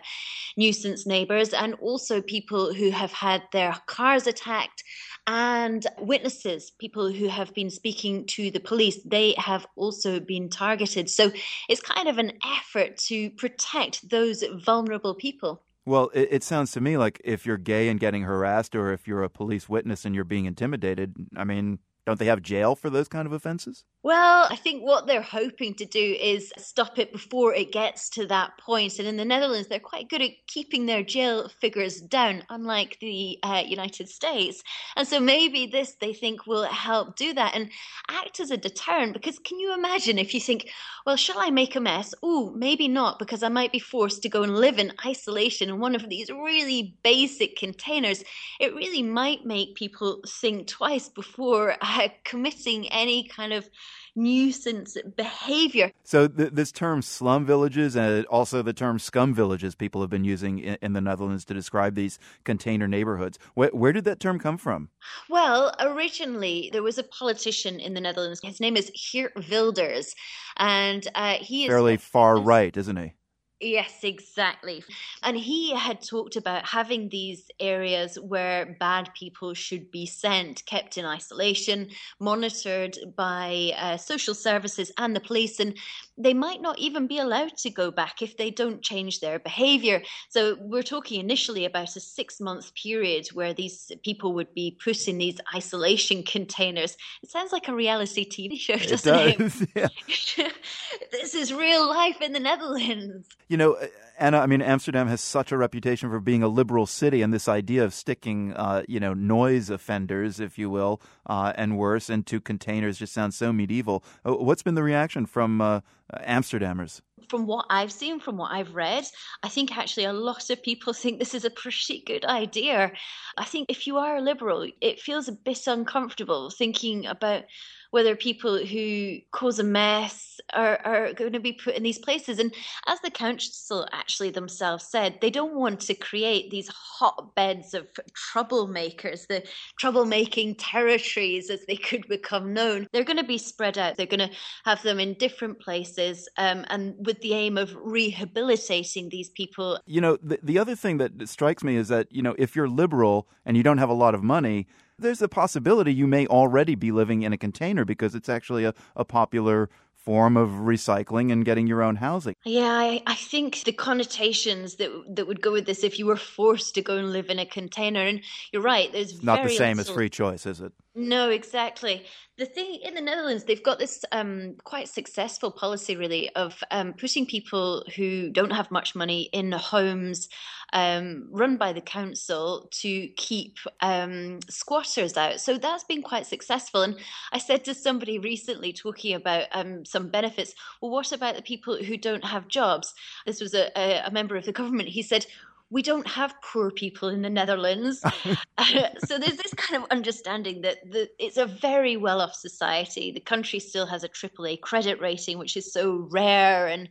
nuisance 0.57 1.07
neighbours, 1.07 1.53
and 1.53 1.75
also 1.75 2.21
people 2.21 2.75
who 2.75 2.91
have 2.91 3.13
had 3.13 3.43
their 3.53 3.75
cars 3.87 4.27
attacked. 4.27 4.83
And 5.29 5.85
witnesses, 5.99 6.71
people 6.71 7.11
who 7.11 7.27
have 7.27 7.53
been 7.53 7.69
speaking 7.69 8.27
to 8.27 8.53
the 8.53 8.61
police, 8.61 9.03
they 9.05 9.35
have 9.39 9.67
also 9.75 10.21
been 10.21 10.49
targeted. 10.49 11.11
So 11.11 11.33
it's 11.69 11.81
kind 11.81 12.09
of 12.09 12.19
an 12.19 12.35
effort 12.45 12.97
to 13.09 13.31
protect 13.31 14.09
those 14.09 14.45
vulnerable 14.65 15.15
people. 15.15 15.66
Well, 15.87 16.11
it, 16.13 16.29
it, 16.33 16.43
sounds 16.43 16.73
to 16.73 16.81
me 16.81 16.97
like 16.97 17.21
if 17.25 17.47
you're 17.47 17.57
gay 17.57 17.89
and 17.89 18.01
getting 18.01 18.25
harassed, 18.25 18.75
or 18.75 18.93
if 18.93 19.07
you're 19.07 19.23
a 19.23 19.31
police 19.31 19.69
witness 19.69 20.05
and 20.05 20.17
you're 20.17 20.25
being 20.25 20.45
intimidated, 20.45 21.15
I 21.37 21.45
mean, 21.45 21.79
don't 22.05 22.19
they 22.19 22.27
have 22.27 22.43
jail 22.43 22.75
for 22.75 22.91
those 22.91 23.07
kind 23.07 23.25
of 23.25 23.33
offenses? 23.33 23.85
Well, 24.07 24.47
I 24.49 24.55
think 24.55 24.85
what 24.85 25.09
they're 25.09 25.21
hoping 25.21 25.75
to 25.75 25.85
do 25.85 26.17
is 26.21 26.53
stop 26.59 26.97
it 27.01 27.11
before 27.11 27.53
it 27.53 27.73
gets 27.73 28.09
to 28.11 28.27
that 28.27 28.53
point. 28.57 29.01
And 29.01 29.09
in 29.09 29.17
the 29.17 29.25
Netherlands, 29.25 29.67
they're 29.67 29.81
quite 29.81 30.09
good 30.09 30.23
at 30.23 30.31
keeping 30.47 30.87
their 30.87 31.03
jail 31.03 31.49
figures 31.49 32.01
down, 32.03 32.45
unlike 32.49 32.99
the 33.01 33.41
uh, 33.43 33.65
United 33.67 34.09
States. 34.09 34.63
And 34.95 35.09
so 35.09 35.19
maybe 35.19 35.67
this 35.67 35.97
they 36.01 36.13
think 36.13 36.47
will 36.47 36.67
help 36.67 37.17
do 37.17 37.33
that 37.35 37.57
and 37.57 37.69
act 38.09 38.39
as 38.39 38.53
a 38.53 38.57
deterrent. 38.57 39.13
Because 39.13 39.41
can 39.41 39.59
you 39.59 39.75
imagine 39.75 40.21
if 40.21 40.35
you 40.35 40.41
think, 40.41 40.71
well, 41.05 41.17
shall 41.17 41.41
I 41.41 41.51
make 41.51 41.75
a 41.75 41.81
mess? 41.81 42.15
Oh, 42.23 42.53
maybe 42.55 42.87
not, 42.87 43.19
because 43.19 43.43
I 43.43 43.49
might 43.49 43.73
be 43.73 43.81
forced 43.81 44.23
to 44.23 44.29
go 44.29 44.45
and 44.45 44.55
live 44.55 44.79
in 44.79 44.93
isolation 45.05 45.69
in 45.69 45.81
one 45.81 45.97
of 45.97 46.09
these 46.09 46.31
really 46.31 46.97
basic 47.03 47.57
containers. 47.57 48.23
It 48.61 48.73
really 48.73 49.03
might 49.03 49.45
make 49.45 49.75
people 49.75 50.21
think 50.29 50.69
twice 50.69 51.09
before 51.09 51.75
uh, 51.81 52.07
committing 52.23 52.89
any 52.93 53.27
kind 53.27 53.53
of 53.53 53.69
nuisance 54.17 54.97
behavior. 55.17 55.93
So, 56.05 56.27
th- 56.27 56.51
this 56.53 56.73
term 56.73 57.03
slum 57.03 57.45
villages 57.45 57.97
and 57.97 58.27
also 58.27 58.63
the 58.63 58.73
term 58.73 58.99
scum 58.99 59.35
villages 59.35 59.75
people 59.75 60.01
have 60.01 60.11
been 60.11 60.25
using 60.25 60.59
in, 60.59 60.79
in 60.83 60.93
the 60.95 61.01
Netherlands 61.01 61.45
to 61.47 61.55
describe 61.55 61.95
these 61.95 62.19
container 62.45 62.89
neighborhoods. 62.89 63.39
Where, 63.55 63.71
where 63.71 63.93
did 63.93 64.05
that 64.05 64.21
term 64.21 64.39
come 64.39 64.59
from? 64.59 64.89
Well, 65.29 65.75
originally 65.81 66.71
there 66.73 66.83
was 66.83 66.99
a 66.99 67.03
politician 67.03 67.79
in 67.79 67.95
the 67.95 68.01
Netherlands. 68.01 68.41
His 68.43 68.61
name 68.61 68.77
is 68.77 68.91
Geert 69.13 69.33
Wilders, 69.51 70.15
and 70.57 71.07
uh, 71.15 71.35
he 71.41 71.65
is 71.65 71.69
fairly 71.69 71.97
far 71.97 72.39
right, 72.39 72.77
isn't 72.77 72.97
he? 72.97 73.16
Yes, 73.59 74.05
exactly. 74.05 74.85
And 75.23 75.35
he 75.35 75.75
had 75.75 76.03
talked 76.03 76.37
about 76.37 76.67
having 76.69 77.09
these 77.09 77.51
areas 77.59 78.19
where 78.21 78.77
bad 78.79 79.09
people 79.15 79.55
should 79.55 79.91
be 79.91 80.05
sent, 80.05 80.63
kept 80.67 80.99
in 80.99 81.07
isolation, 81.07 81.89
monitored 82.21 82.99
by 83.17 83.73
uh, 83.79 83.97
social 83.97 84.35
services 84.35 84.93
and 84.99 85.17
the 85.17 85.21
police. 85.21 85.59
And 85.59 85.75
they 86.19 86.35
might 86.35 86.63
not 86.63 86.79
even 86.79 87.07
be 87.07 87.19
allowed 87.19 87.57
to 87.59 87.71
go 87.71 87.91
back 87.91 88.23
if 88.23 88.37
they 88.37 88.51
don't 88.51 88.83
change 88.83 89.21
their 89.21 89.39
behavior. 89.39 90.03
So 90.31 90.57
we're 90.61 90.83
talking 90.83 91.21
initially 91.21 91.65
about 91.65 91.97
a 91.97 92.01
six 92.01 92.41
month 92.41 92.75
period 92.75 93.29
where 93.35 93.53
these 93.53 93.93
people 94.05 94.33
would 94.35 94.53
be 94.55 94.79
put 94.83 95.09
in 95.09 95.19
these 95.19 95.39
isolation 95.55 96.23
containers. 96.23 96.97
It 97.23 97.31
sounds 97.31 97.53
like 97.53 97.69
a 97.69 97.75
reality 97.75 98.29
TV 98.29 98.59
show, 98.59 98.77
doesn't 98.77 99.15
it? 99.15 99.39
Does, 99.39 99.63
it? 99.63 99.69
Yeah. 100.37 100.49
this 101.13 101.35
is 101.35 101.53
real 101.53 101.87
life 101.89 102.21
in 102.21 102.33
the 102.33 102.41
Netherlands. 102.41 103.29
You 103.49 103.57
know, 103.57 103.77
Anna, 104.19 104.39
I 104.39 104.47
mean, 104.47 104.63
Amsterdam 104.63 105.09
has 105.09 105.21
such 105.21 105.53
a 105.53 105.59
reputation 105.59 106.09
for 106.11 106.21
being 106.21 106.43
a 106.43 106.49
liberal 106.49 106.87
city, 106.87 107.23
and 107.23 107.35
this 107.35 107.49
idea 107.49 107.85
of 107.85 107.93
sticking, 107.93 108.55
uh, 108.55 108.83
you 108.89 108.99
know, 108.99 109.13
noise 109.13 109.69
offenders, 109.69 110.41
if 110.41 110.59
you 110.59 110.71
will, 110.71 111.01
uh, 111.27 111.53
and 111.57 111.77
worse, 111.77 112.09
into 112.09 112.41
containers 112.41 112.99
just 112.99 113.13
sounds 113.13 113.37
so 113.37 113.53
medieval. 113.53 114.03
Uh, 114.25 114.35
what's 114.35 114.63
been 114.63 114.75
the 114.75 114.83
reaction 114.83 115.27
from 115.27 115.61
uh, 115.61 115.81
Amsterdammers? 116.15 117.03
From 117.29 117.47
what 117.47 117.67
I've 117.71 117.93
seen, 117.93 118.21
from 118.21 118.37
what 118.37 118.53
I've 118.53 118.75
read, 118.75 119.05
I 119.43 119.49
think 119.49 119.77
actually 119.77 120.05
a 120.05 120.13
lot 120.13 120.49
of 120.49 120.63
people 120.63 120.93
think 120.95 121.19
this 121.19 121.35
is 121.35 121.45
a 121.45 121.51
pretty 121.51 122.03
good 122.07 122.25
idea. 122.25 122.93
I 123.37 123.45
think 123.45 123.71
if 123.71 123.87
you 123.87 123.99
are 123.99 124.17
a 124.17 124.23
liberal, 124.23 124.67
it 124.81 125.01
feels 125.01 125.29
a 125.29 125.33
bit 125.33 125.67
uncomfortable 125.67 126.51
thinking 126.51 127.07
about 127.07 127.45
whether 127.91 128.17
people 128.17 128.59
who 128.59 129.19
cause 129.33 129.59
a 129.59 129.65
mess 129.65 130.41
are, 130.53 130.81
are 130.85 131.13
going 131.13 131.33
to 131.33 131.41
be 131.41 131.53
put 131.53 131.75
in 131.75 131.83
these 131.83 131.99
places. 131.99 132.39
And 132.39 132.55
as 132.87 133.01
the 133.01 133.11
council 133.11 133.87
actually 133.93 134.31
themselves 134.31 134.85
said, 134.85 135.19
they 135.21 135.31
don't 135.31 135.55
want 135.55 135.81
to 135.81 135.95
create 135.95 136.51
these 136.51 136.69
hotbeds 136.69 137.75
of 137.75 137.87
troublemakers, 138.13 139.27
the 139.27 139.43
troublemaking 139.81 140.57
territories 140.59 141.51
as 141.51 141.65
they 141.67 141.77
could 141.77 142.07
become 142.09 142.53
known. 142.53 142.87
They're 142.93 143.05
going 143.05 143.17
to 143.17 143.25
be 143.25 143.39
spread 143.39 143.79
out. 143.79 143.97
They're 143.97 144.07
going 144.07 144.29
to 144.29 144.37
have 144.65 144.83
them 144.83 145.01
in 145.01 145.15
different 145.15 145.61
places 145.61 146.29
um, 146.37 146.65
and 146.69 146.95
with 147.05 147.21
the 147.21 147.35
aim 147.35 147.59
of 147.59 147.75
rehabilitating 147.81 149.09
these 149.09 149.31
people. 149.31 149.79
You 149.87 150.01
know, 150.01 150.19
the, 150.23 150.39
the 150.43 150.59
other 150.59 150.77
thing 150.77 150.99
that 150.99 151.29
strikes 151.29 151.65
me 151.65 151.77
is 151.77 151.89
that, 151.89 152.11
you 152.11 152.23
know, 152.23 152.35
if 152.39 152.55
you're 152.55 152.69
liberal 152.69 153.29
and 153.45 153.57
you 153.57 153.63
don't 153.63 153.79
have 153.79 153.89
a 153.89 153.95
lot 153.95 154.15
of 154.15 154.23
money, 154.23 154.67
there's 154.99 155.23
a 155.23 155.29
possibility 155.29 155.93
you 155.93 156.07
may 156.07 156.27
already 156.27 156.75
be 156.75 156.93
living 156.93 157.23
in 157.23 157.33
a 157.33 157.39
container 157.39 157.85
because 157.85 158.15
it's 158.15 158.29
actually 158.29 158.65
a, 158.65 158.75
a 158.95 159.05
popular 159.05 159.69
form 159.95 160.37
of 160.37 160.51
recycling 160.51 161.33
and 161.33 161.45
getting 161.45 161.67
your 161.67 161.83
own 161.83 161.97
housing. 161.97 162.37
Yeah, 162.45 162.63
I, 162.63 163.03
I, 163.09 163.17
think 163.17 163.65
the 163.65 163.73
connotations 163.73 164.77
that 164.77 164.91
that 165.17 165.27
would 165.27 165.43
go 165.43 165.51
with 165.51 165.67
this 165.67 165.83
if 165.83 165.99
you 165.99 166.07
were 166.07 166.17
forced 166.17 166.77
to 166.77 166.83
go 166.83 166.97
and 166.97 167.13
live 167.13 167.29
in 167.29 167.41
a 167.41 167.47
container, 167.47 168.01
and 168.01 168.21
you're 168.53 168.63
right, 168.63 168.91
there's 168.93 169.23
not 169.25 169.43
the 169.43 169.51
same 169.51 169.81
as 169.81 169.91
free 169.91 170.09
choice, 170.09 170.47
is 170.47 170.61
it? 170.61 170.73
No, 170.99 171.29
exactly. 171.29 172.07
The 172.39 172.47
thing 172.47 172.81
in 172.83 172.95
the 172.95 173.03
Netherlands, 173.03 173.45
they've 173.45 173.63
got 173.63 173.79
this 173.79 174.03
um, 174.13 174.55
quite 174.65 174.89
successful 174.89 175.51
policy, 175.51 175.95
really, 175.95 176.35
of 176.35 176.65
um, 176.71 176.95
putting 176.95 177.27
people 177.27 177.85
who 177.97 178.31
don't 178.31 178.53
have 178.53 178.71
much 178.71 178.95
money 178.95 179.29
in 179.35 179.53
homes 179.53 180.31
um, 180.73 181.29
run 181.31 181.59
by 181.59 181.75
the 181.75 181.83
council 181.83 182.69
to 182.81 183.09
keep 183.09 183.59
um, 183.81 184.39
squatters 184.49 185.19
out. 185.19 185.39
So 185.41 185.59
that's 185.59 185.85
been 185.85 186.03
quite 186.03 186.27
successful. 186.27 186.81
And 186.81 186.97
I 187.31 187.39
said 187.39 187.65
to 187.65 187.75
somebody 187.75 188.19
recently, 188.19 188.73
talking 188.73 189.15
about 189.15 189.49
um, 189.53 189.85
some 189.85 190.09
benefits, 190.09 190.55
well, 190.81 190.91
what 190.91 191.13
about 191.13 191.37
the 191.37 191.43
people 191.43 191.77
who 191.77 191.99
don't 191.99 192.25
have 192.25 192.49
jobs? 192.49 192.95
This 193.27 193.43
was 193.43 193.53
a, 193.53 193.71
a, 193.79 194.07
a 194.07 194.11
member 194.11 194.35
of 194.35 194.47
the 194.47 194.53
government. 194.53 194.89
He 194.89 195.03
said, 195.03 195.27
we 195.71 195.83
don't 195.83 196.07
have 196.07 196.35
poor 196.43 196.71
people 196.71 197.09
in 197.09 197.23
the 197.23 197.31
Netherlands. 197.31 198.01
uh, 198.05 198.35
so 199.05 199.19
there's 199.19 199.37
this 199.37 199.55
kind 199.57 199.83
of 199.83 199.91
understanding 199.91 200.63
that 200.63 200.79
the, 200.91 201.09
it's 201.19 201.37
a 201.37 201.47
very 201.47 201.97
well 201.97 202.21
off 202.21 202.35
society. 202.35 203.11
The 203.11 203.21
country 203.21 203.59
still 203.59 203.87
has 203.87 204.05
a 204.05 204.09
AAA 204.09 204.61
credit 204.61 205.01
rating, 205.01 205.39
which 205.39 205.57
is 205.57 205.73
so 205.73 206.07
rare 206.11 206.69
and 206.69 206.89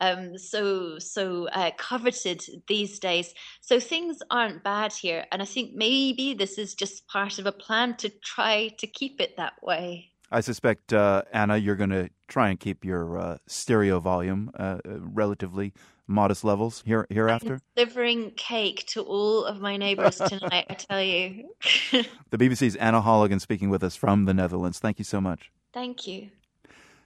um, 0.00 0.38
so 0.38 0.98
so 0.98 1.48
uh, 1.48 1.70
coveted 1.76 2.42
these 2.68 2.98
days. 2.98 3.34
So 3.60 3.80
things 3.80 4.18
aren't 4.30 4.62
bad 4.62 4.92
here, 4.92 5.26
and 5.32 5.42
I 5.42 5.44
think 5.44 5.74
maybe 5.74 6.34
this 6.34 6.58
is 6.58 6.74
just 6.74 7.06
part 7.08 7.38
of 7.38 7.46
a 7.46 7.52
plan 7.52 7.96
to 7.98 8.08
try 8.08 8.68
to 8.78 8.86
keep 8.86 9.20
it 9.20 9.36
that 9.36 9.54
way. 9.62 10.12
I 10.32 10.40
suspect, 10.40 10.94
uh, 10.94 11.22
Anna, 11.30 11.58
you're 11.58 11.76
going 11.76 11.90
to 11.90 12.08
try 12.26 12.48
and 12.48 12.58
keep 12.58 12.86
your 12.86 13.18
uh, 13.18 13.36
stereo 13.46 14.00
volume 14.00 14.50
uh, 14.58 14.78
relatively 14.86 15.74
modest 16.12 16.44
levels 16.44 16.82
here 16.86 17.06
hereafter? 17.10 17.60
delivering 17.76 18.30
cake 18.32 18.84
to 18.88 19.02
all 19.02 19.44
of 19.44 19.60
my 19.60 19.76
neighbors 19.76 20.16
tonight, 20.16 20.66
I 20.70 20.74
tell 20.74 21.02
you. 21.02 21.48
the 22.30 22.38
BBC's 22.38 22.76
Anna 22.76 23.02
Holligan 23.02 23.40
speaking 23.40 23.70
with 23.70 23.82
us 23.82 23.96
from 23.96 24.26
the 24.26 24.34
Netherlands. 24.34 24.78
Thank 24.78 24.98
you 24.98 25.04
so 25.04 25.20
much. 25.20 25.50
Thank 25.72 26.06
you. 26.06 26.30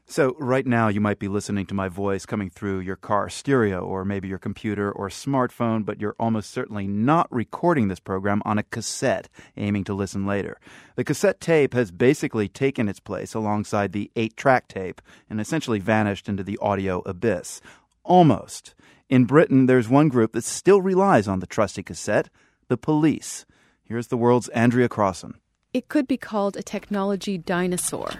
So, 0.08 0.36
right 0.38 0.64
now, 0.64 0.86
you 0.86 1.00
might 1.00 1.18
be 1.18 1.26
listening 1.26 1.66
to 1.66 1.74
my 1.74 1.88
voice 1.88 2.26
coming 2.26 2.48
through 2.48 2.78
your 2.78 2.94
car 2.94 3.28
stereo 3.28 3.80
or 3.80 4.04
maybe 4.04 4.28
your 4.28 4.38
computer 4.38 4.90
or 4.92 5.08
smartphone, 5.08 5.84
but 5.84 6.00
you're 6.00 6.14
almost 6.20 6.50
certainly 6.50 6.86
not 6.86 7.26
recording 7.32 7.88
this 7.88 7.98
program 7.98 8.40
on 8.44 8.56
a 8.56 8.62
cassette, 8.62 9.28
aiming 9.56 9.82
to 9.82 9.94
listen 9.94 10.24
later. 10.24 10.60
The 10.94 11.02
cassette 11.02 11.40
tape 11.40 11.74
has 11.74 11.90
basically 11.90 12.48
taken 12.48 12.88
its 12.88 13.00
place 13.00 13.34
alongside 13.34 13.90
the 13.90 14.12
eight 14.14 14.36
track 14.36 14.68
tape 14.68 15.02
and 15.28 15.40
essentially 15.40 15.80
vanished 15.80 16.28
into 16.28 16.44
the 16.44 16.58
audio 16.62 17.02
abyss. 17.04 17.60
Almost. 18.04 18.76
In 19.08 19.24
Britain, 19.24 19.66
there's 19.66 19.88
one 19.88 20.08
group 20.08 20.32
that 20.32 20.42
still 20.42 20.82
relies 20.82 21.28
on 21.28 21.38
the 21.38 21.46
trusty 21.46 21.82
cassette 21.82 22.28
the 22.68 22.76
police. 22.76 23.46
Here's 23.84 24.08
the 24.08 24.16
world's 24.16 24.48
Andrea 24.48 24.88
Crossan. 24.88 25.34
It 25.72 25.88
could 25.88 26.08
be 26.08 26.16
called 26.16 26.56
a 26.56 26.62
technology 26.62 27.38
dinosaur. 27.38 28.10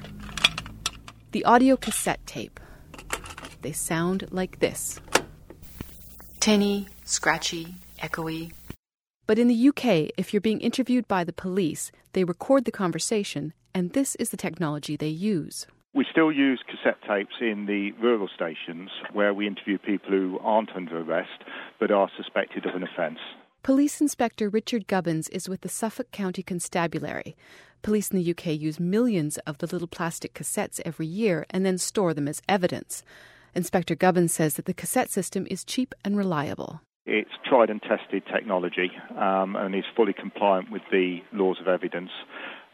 The 1.33 1.44
audio 1.44 1.77
cassette 1.77 2.25
tape. 2.25 2.61
They 3.62 3.72
sound 3.72 4.29
like 4.31 4.61
this 4.61 5.01
tinny, 6.38 6.87
scratchy, 7.03 7.75
echoey. 8.01 8.53
But 9.27 9.40
in 9.40 9.49
the 9.49 9.68
UK, 9.68 10.12
if 10.16 10.33
you're 10.33 10.40
being 10.40 10.61
interviewed 10.61 11.09
by 11.09 11.25
the 11.25 11.33
police, 11.33 11.90
they 12.12 12.22
record 12.22 12.64
the 12.64 12.70
conversation, 12.70 13.53
and 13.75 13.92
this 13.92 14.14
is 14.14 14.31
the 14.31 14.37
technology 14.37 14.94
they 14.94 15.09
use. 15.09 15.66
We 15.96 16.04
still 16.11 16.30
use 16.30 16.62
cassette 16.68 16.98
tapes 17.09 17.37
in 17.40 17.64
the 17.64 17.92
rural 17.92 18.28
stations 18.28 18.90
where 19.14 19.32
we 19.32 19.46
interview 19.46 19.78
people 19.78 20.11
who 20.11 20.38
aren't 20.42 20.76
under 20.76 21.00
arrest 21.00 21.42
but 21.80 21.90
are 21.90 22.11
suspected 22.14 22.66
of 22.66 22.74
an 22.74 22.82
offence. 22.82 23.18
Police 23.62 24.02
Inspector 24.02 24.46
Richard 24.50 24.88
Gubbins 24.88 25.30
is 25.30 25.48
with 25.48 25.62
the 25.62 25.70
Suffolk 25.70 26.12
County 26.12 26.42
Constabulary. 26.42 27.35
Police 27.80 28.11
in 28.11 28.18
the 28.18 28.30
UK 28.30 28.48
use 28.48 28.78
millions 28.78 29.38
of 29.46 29.56
the 29.56 29.66
little 29.66 29.88
plastic 29.88 30.35
cassettes 30.35 30.82
every 30.85 31.06
year 31.06 31.46
and 31.48 31.64
then 31.64 31.78
store 31.78 32.12
them 32.12 32.28
as 32.28 32.42
evidence. 32.46 33.02
Inspector 33.54 33.94
Gubbins 33.94 34.35
says 34.35 34.52
that 34.54 34.66
the 34.66 34.74
cassette 34.74 35.11
system 35.11 35.46
is 35.50 35.64
cheap 35.64 35.94
and 36.04 36.14
reliable. 36.14 36.82
It's 37.06 37.30
tried 37.48 37.70
and 37.70 37.80
tested 37.80 38.24
technology 38.30 38.90
um, 39.16 39.56
and 39.56 39.74
is 39.74 39.85
fully 39.96 40.12
compliant 40.12 40.70
with 40.70 40.82
the 40.92 41.20
laws 41.32 41.56
of 41.59 41.68
evidence. 41.68 42.11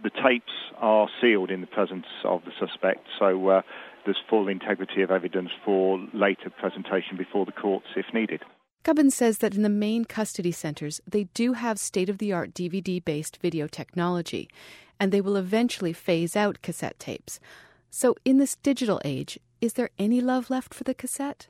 The 0.02 0.10
tapes 0.10 0.52
are 0.78 1.08
sealed 1.20 1.50
in 1.50 1.60
the 1.60 1.66
presence 1.66 2.06
of 2.24 2.42
the 2.44 2.50
suspect, 2.58 3.06
so 3.18 3.48
uh, 3.48 3.62
there's 4.04 4.18
full 4.28 4.48
integrity 4.48 5.02
of 5.02 5.10
evidence 5.12 5.50
for 5.64 5.98
later 6.12 6.50
presentation 6.50 7.16
before 7.16 7.46
the 7.46 7.52
courts 7.52 7.86
if 7.96 8.06
needed. 8.12 8.42
Gubbins 8.82 9.14
says 9.14 9.38
that 9.38 9.54
in 9.54 9.62
the 9.62 9.68
main 9.68 10.04
custody 10.04 10.50
centres, 10.50 11.00
they 11.08 11.24
do 11.34 11.52
have 11.52 11.78
state 11.78 12.08
of 12.08 12.18
the 12.18 12.32
art 12.32 12.52
DVD 12.52 13.02
based 13.04 13.38
video 13.40 13.68
technology, 13.68 14.48
and 14.98 15.12
they 15.12 15.20
will 15.20 15.36
eventually 15.36 15.92
phase 15.92 16.34
out 16.34 16.62
cassette 16.62 16.98
tapes. 16.98 17.38
So, 17.90 18.16
in 18.24 18.38
this 18.38 18.56
digital 18.56 19.00
age, 19.04 19.38
is 19.60 19.74
there 19.74 19.90
any 20.00 20.20
love 20.20 20.50
left 20.50 20.74
for 20.74 20.82
the 20.82 20.94
cassette? 20.94 21.46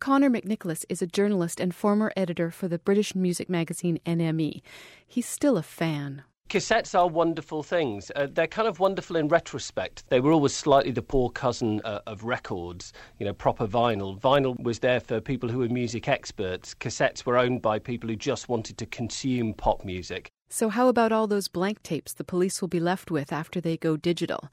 Conor 0.00 0.30
McNicholas 0.30 0.84
is 0.88 1.00
a 1.00 1.06
journalist 1.06 1.60
and 1.60 1.72
former 1.72 2.12
editor 2.16 2.50
for 2.50 2.66
the 2.66 2.80
British 2.80 3.14
music 3.14 3.48
magazine 3.48 4.00
NME. 4.04 4.60
He's 5.06 5.26
still 5.26 5.56
a 5.56 5.62
fan. 5.62 6.24
Cassettes 6.48 6.96
are 6.96 7.08
wonderful 7.08 7.62
things. 7.62 8.12
Uh, 8.14 8.28
they're 8.30 8.46
kind 8.46 8.68
of 8.68 8.78
wonderful 8.78 9.16
in 9.16 9.28
retrospect. 9.28 10.04
They 10.08 10.20
were 10.20 10.30
always 10.30 10.54
slightly 10.54 10.92
the 10.92 11.02
poor 11.02 11.30
cousin 11.30 11.80
uh, 11.84 12.00
of 12.06 12.24
records, 12.24 12.92
you 13.18 13.26
know, 13.26 13.32
proper 13.32 13.66
vinyl. 13.66 14.20
Vinyl 14.20 14.62
was 14.62 14.78
there 14.78 15.00
for 15.00 15.20
people 15.20 15.48
who 15.48 15.58
were 15.58 15.68
music 15.68 16.06
experts. 16.06 16.74
Cassettes 16.74 17.26
were 17.26 17.38
owned 17.38 17.62
by 17.62 17.78
people 17.78 18.08
who 18.08 18.16
just 18.16 18.48
wanted 18.48 18.78
to 18.78 18.86
consume 18.86 19.54
pop 19.54 19.84
music. 19.84 20.30
So, 20.48 20.68
how 20.68 20.86
about 20.88 21.10
all 21.10 21.26
those 21.26 21.48
blank 21.48 21.82
tapes 21.82 22.12
the 22.12 22.22
police 22.22 22.60
will 22.60 22.68
be 22.68 22.78
left 22.78 23.10
with 23.10 23.32
after 23.32 23.60
they 23.60 23.76
go 23.76 23.96
digital? 23.96 24.48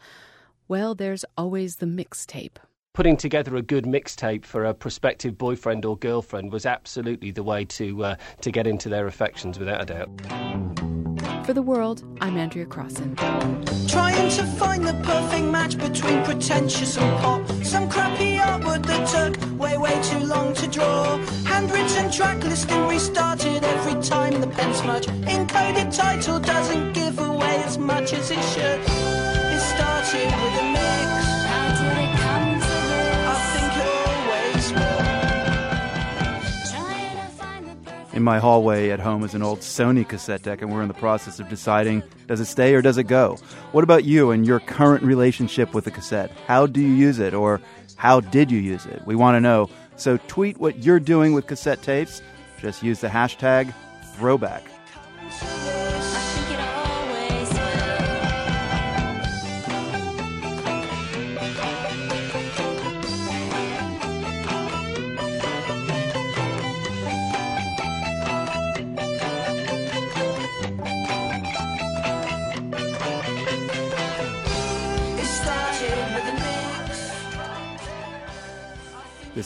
Well, 0.67 0.95
there's 0.95 1.25
always 1.37 1.75
the 1.75 1.85
mixtape. 1.85 2.57
Putting 2.93 3.15
together 3.15 3.55
a 3.55 3.61
good 3.61 3.85
mixtape 3.85 4.45
for 4.45 4.65
a 4.65 4.73
prospective 4.73 5.37
boyfriend 5.37 5.85
or 5.85 5.97
girlfriend 5.97 6.51
was 6.51 6.65
absolutely 6.65 7.31
the 7.31 7.43
way 7.43 7.65
to 7.65 8.03
uh, 8.03 8.15
to 8.41 8.51
get 8.51 8.65
into 8.65 8.89
their 8.89 9.05
affections, 9.07 9.59
without 9.59 9.83
a 9.83 9.85
doubt. 9.85 10.90
For 11.51 11.55
the 11.55 11.61
world, 11.61 12.01
I'm 12.21 12.37
Andrea 12.37 12.65
Crossan. 12.65 13.13
Trying 13.85 14.29
to 14.37 14.43
find 14.55 14.87
the 14.87 14.93
perfect 15.03 15.43
match 15.47 15.77
between 15.77 16.23
pretentious 16.23 16.95
and 16.95 17.19
pop. 17.19 17.45
Some 17.61 17.89
crappy 17.89 18.37
artwork 18.37 18.85
that 18.85 19.05
took 19.09 19.59
way, 19.59 19.77
way 19.77 20.01
too 20.01 20.19
long 20.19 20.53
to 20.53 20.67
draw. 20.67 21.17
Handwritten 21.43 22.09
track 22.09 22.41
listing 22.45 22.87
restarted 22.87 23.65
every 23.65 24.01
time 24.01 24.39
the 24.39 24.47
pen 24.47 24.73
smudge. 24.73 25.07
Encoded 25.07 25.93
title 25.93 26.39
doesn't 26.39 26.93
give 26.93 27.19
away 27.19 27.61
as 27.65 27.77
much 27.77 28.13
as 28.13 28.31
it 28.31 28.41
should. 28.53 28.79
It 28.79 29.59
started 29.59 30.27
with 30.27 30.61
a 30.61 30.71
mix. 30.71 30.91
In 38.13 38.23
my 38.23 38.39
hallway 38.39 38.89
at 38.89 38.99
home 38.99 39.23
is 39.23 39.33
an 39.33 39.41
old 39.41 39.59
Sony 39.59 40.07
cassette 40.07 40.43
deck, 40.43 40.61
and 40.61 40.71
we're 40.71 40.81
in 40.81 40.89
the 40.89 40.93
process 40.93 41.39
of 41.39 41.47
deciding 41.47 42.03
does 42.27 42.41
it 42.41 42.45
stay 42.45 42.73
or 42.73 42.81
does 42.81 42.97
it 42.97 43.05
go? 43.05 43.37
What 43.71 43.85
about 43.85 44.03
you 44.03 44.31
and 44.31 44.45
your 44.45 44.59
current 44.59 45.01
relationship 45.03 45.73
with 45.73 45.85
the 45.85 45.91
cassette? 45.91 46.29
How 46.45 46.65
do 46.65 46.81
you 46.81 46.93
use 46.93 47.19
it, 47.19 47.33
or 47.33 47.61
how 47.95 48.19
did 48.19 48.51
you 48.51 48.59
use 48.59 48.85
it? 48.85 49.01
We 49.05 49.15
want 49.15 49.35
to 49.35 49.39
know. 49.39 49.69
So 49.95 50.17
tweet 50.27 50.57
what 50.57 50.79
you're 50.79 50.99
doing 50.99 51.33
with 51.33 51.47
cassette 51.47 51.83
tapes. 51.83 52.21
Just 52.59 52.83
use 52.83 52.99
the 52.99 53.07
hashtag 53.07 53.73
throwback. 54.15 54.63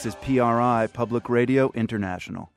Is 0.05 0.15
PRI, 0.15 0.87
Public 0.93 1.29
Radio 1.29 1.71
International. 1.73 2.51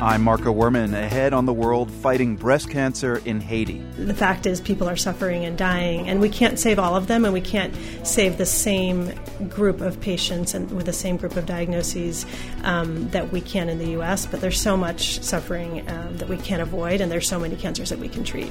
I'm 0.00 0.22
Marco 0.22 0.52
Werman, 0.52 0.94
ahead 0.94 1.32
on 1.32 1.46
the 1.46 1.52
world 1.52 1.92
fighting 1.92 2.34
breast 2.34 2.70
cancer 2.70 3.22
in 3.24 3.40
Haiti. 3.40 3.78
The 3.98 4.14
fact 4.14 4.46
is, 4.46 4.60
people 4.60 4.88
are 4.88 4.96
suffering 4.96 5.44
and 5.44 5.56
dying, 5.56 6.08
and 6.08 6.20
we 6.20 6.28
can't 6.28 6.58
save 6.58 6.80
all 6.80 6.96
of 6.96 7.06
them, 7.06 7.24
and 7.24 7.32
we 7.32 7.40
can't 7.40 7.72
save 8.02 8.36
the 8.36 8.46
same 8.46 9.12
group 9.48 9.80
of 9.80 10.00
patients 10.00 10.54
and 10.54 10.68
with 10.72 10.86
the 10.86 10.92
same 10.92 11.18
group 11.18 11.36
of 11.36 11.46
diagnoses 11.46 12.26
um, 12.64 13.08
that 13.10 13.30
we 13.30 13.40
can 13.40 13.68
in 13.68 13.78
the 13.78 13.90
U.S. 13.90 14.26
But 14.26 14.40
there's 14.40 14.60
so 14.60 14.76
much 14.76 15.22
suffering 15.22 15.88
um, 15.88 16.16
that 16.16 16.28
we 16.28 16.36
can't 16.36 16.62
avoid, 16.62 17.00
and 17.00 17.12
there's 17.12 17.28
so 17.28 17.38
many 17.38 17.54
cancers 17.54 17.90
that 17.90 18.00
we 18.00 18.08
can 18.08 18.24
treat. 18.24 18.50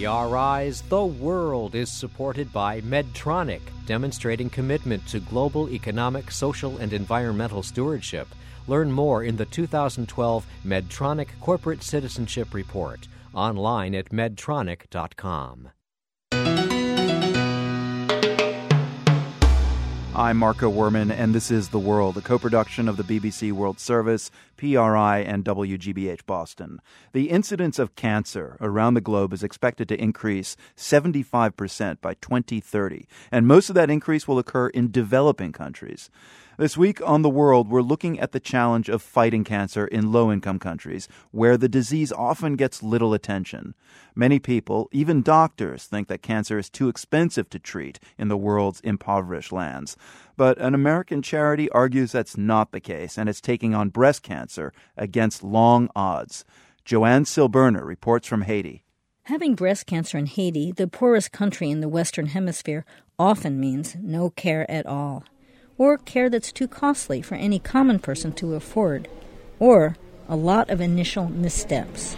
PRI's 0.00 0.80
The 0.80 1.04
World 1.04 1.74
is 1.74 1.90
supported 1.90 2.50
by 2.54 2.80
Medtronic, 2.80 3.60
demonstrating 3.84 4.48
commitment 4.48 5.06
to 5.08 5.20
global 5.20 5.68
economic, 5.68 6.30
social, 6.30 6.78
and 6.78 6.94
environmental 6.94 7.62
stewardship. 7.62 8.26
Learn 8.66 8.90
more 8.90 9.24
in 9.24 9.36
the 9.36 9.44
2012 9.44 10.46
Medtronic 10.64 11.28
Corporate 11.40 11.82
Citizenship 11.82 12.54
Report, 12.54 13.08
online 13.34 13.94
at 13.94 14.08
medtronic.com. 14.08 15.68
I'm 20.20 20.36
Marco 20.36 20.70
Werman, 20.70 21.10
and 21.10 21.34
this 21.34 21.50
is 21.50 21.70
The 21.70 21.78
World, 21.78 22.18
a 22.18 22.20
co 22.20 22.38
production 22.38 22.90
of 22.90 22.98
the 22.98 23.02
BBC 23.02 23.52
World 23.52 23.80
Service, 23.80 24.30
PRI, 24.58 25.20
and 25.20 25.42
WGBH 25.46 26.26
Boston. 26.26 26.82
The 27.14 27.30
incidence 27.30 27.78
of 27.78 27.96
cancer 27.96 28.58
around 28.60 28.92
the 28.92 29.00
globe 29.00 29.32
is 29.32 29.42
expected 29.42 29.88
to 29.88 29.98
increase 29.98 30.58
75% 30.76 32.02
by 32.02 32.12
2030, 32.20 33.06
and 33.32 33.46
most 33.46 33.70
of 33.70 33.74
that 33.76 33.88
increase 33.88 34.28
will 34.28 34.38
occur 34.38 34.68
in 34.68 34.90
developing 34.90 35.52
countries. 35.52 36.10
This 36.60 36.76
week 36.76 37.00
on 37.08 37.22
The 37.22 37.30
World, 37.30 37.70
we're 37.70 37.80
looking 37.80 38.20
at 38.20 38.32
the 38.32 38.38
challenge 38.38 38.90
of 38.90 39.00
fighting 39.00 39.44
cancer 39.44 39.86
in 39.86 40.12
low 40.12 40.30
income 40.30 40.58
countries, 40.58 41.08
where 41.30 41.56
the 41.56 41.70
disease 41.70 42.12
often 42.12 42.54
gets 42.54 42.82
little 42.82 43.14
attention. 43.14 43.74
Many 44.14 44.38
people, 44.38 44.90
even 44.92 45.22
doctors, 45.22 45.84
think 45.84 46.08
that 46.08 46.20
cancer 46.20 46.58
is 46.58 46.68
too 46.68 46.90
expensive 46.90 47.48
to 47.48 47.58
treat 47.58 47.98
in 48.18 48.28
the 48.28 48.36
world's 48.36 48.80
impoverished 48.80 49.52
lands. 49.52 49.96
But 50.36 50.58
an 50.58 50.74
American 50.74 51.22
charity 51.22 51.70
argues 51.70 52.12
that's 52.12 52.36
not 52.36 52.72
the 52.72 52.80
case, 52.80 53.16
and 53.16 53.30
it's 53.30 53.40
taking 53.40 53.74
on 53.74 53.88
breast 53.88 54.22
cancer 54.22 54.74
against 54.98 55.42
long 55.42 55.88
odds. 55.96 56.44
Joanne 56.84 57.24
Silberner 57.24 57.86
reports 57.86 58.28
from 58.28 58.42
Haiti. 58.42 58.84
Having 59.22 59.54
breast 59.54 59.86
cancer 59.86 60.18
in 60.18 60.26
Haiti, 60.26 60.72
the 60.72 60.88
poorest 60.88 61.32
country 61.32 61.70
in 61.70 61.80
the 61.80 61.88
Western 61.88 62.26
Hemisphere, 62.26 62.84
often 63.18 63.58
means 63.58 63.96
no 63.98 64.28
care 64.28 64.70
at 64.70 64.84
all, 64.84 65.24
or 65.80 65.96
care 65.96 66.28
that's 66.28 66.52
too 66.52 66.68
costly 66.68 67.22
for 67.22 67.36
any 67.36 67.58
common 67.58 67.98
person 67.98 68.30
to 68.30 68.54
afford, 68.54 69.08
or 69.58 69.96
a 70.28 70.36
lot 70.36 70.68
of 70.68 70.78
initial 70.78 71.30
missteps. 71.30 72.16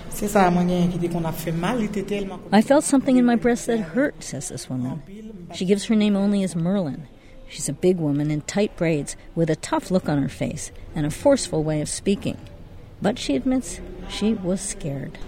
I 2.50 2.60
felt 2.60 2.82
something 2.82 3.18
in 3.18 3.24
my 3.24 3.36
breast 3.36 3.68
that 3.68 3.78
hurt, 3.78 4.20
says 4.20 4.48
this 4.48 4.68
woman. 4.68 5.48
She 5.54 5.64
gives 5.64 5.84
her 5.84 5.94
name 5.94 6.16
only 6.16 6.42
as 6.42 6.56
Merlin. 6.56 7.06
She's 7.48 7.68
a 7.68 7.72
big 7.72 7.98
woman 7.98 8.32
in 8.32 8.40
tight 8.40 8.76
braids 8.76 9.14
with 9.36 9.48
a 9.48 9.54
tough 9.54 9.92
look 9.92 10.08
on 10.08 10.20
her 10.20 10.28
face 10.28 10.72
and 10.96 11.06
a 11.06 11.10
forceful 11.10 11.62
way 11.62 11.80
of 11.80 11.88
speaking. 11.88 12.38
But 13.00 13.16
she 13.16 13.36
admits 13.36 13.80
she 14.08 14.34
was 14.34 14.60
scared. 14.60 15.18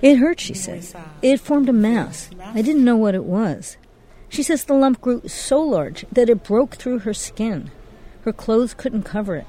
It 0.00 0.16
hurt, 0.16 0.40
she 0.40 0.54
says. 0.54 0.94
It 1.20 1.38
formed 1.40 1.68
a 1.68 1.74
mass. 1.74 2.30
I 2.40 2.62
didn't 2.62 2.84
know 2.84 2.96
what 2.96 3.14
it 3.14 3.24
was. 3.24 3.76
She 4.30 4.44
says 4.44 4.64
the 4.64 4.74
lump 4.74 5.00
grew 5.00 5.22
so 5.26 5.60
large 5.60 6.06
that 6.12 6.30
it 6.30 6.44
broke 6.44 6.76
through 6.76 7.00
her 7.00 7.12
skin. 7.12 7.70
Her 8.22 8.32
clothes 8.32 8.74
couldn't 8.74 9.02
cover 9.02 9.34
it. 9.34 9.46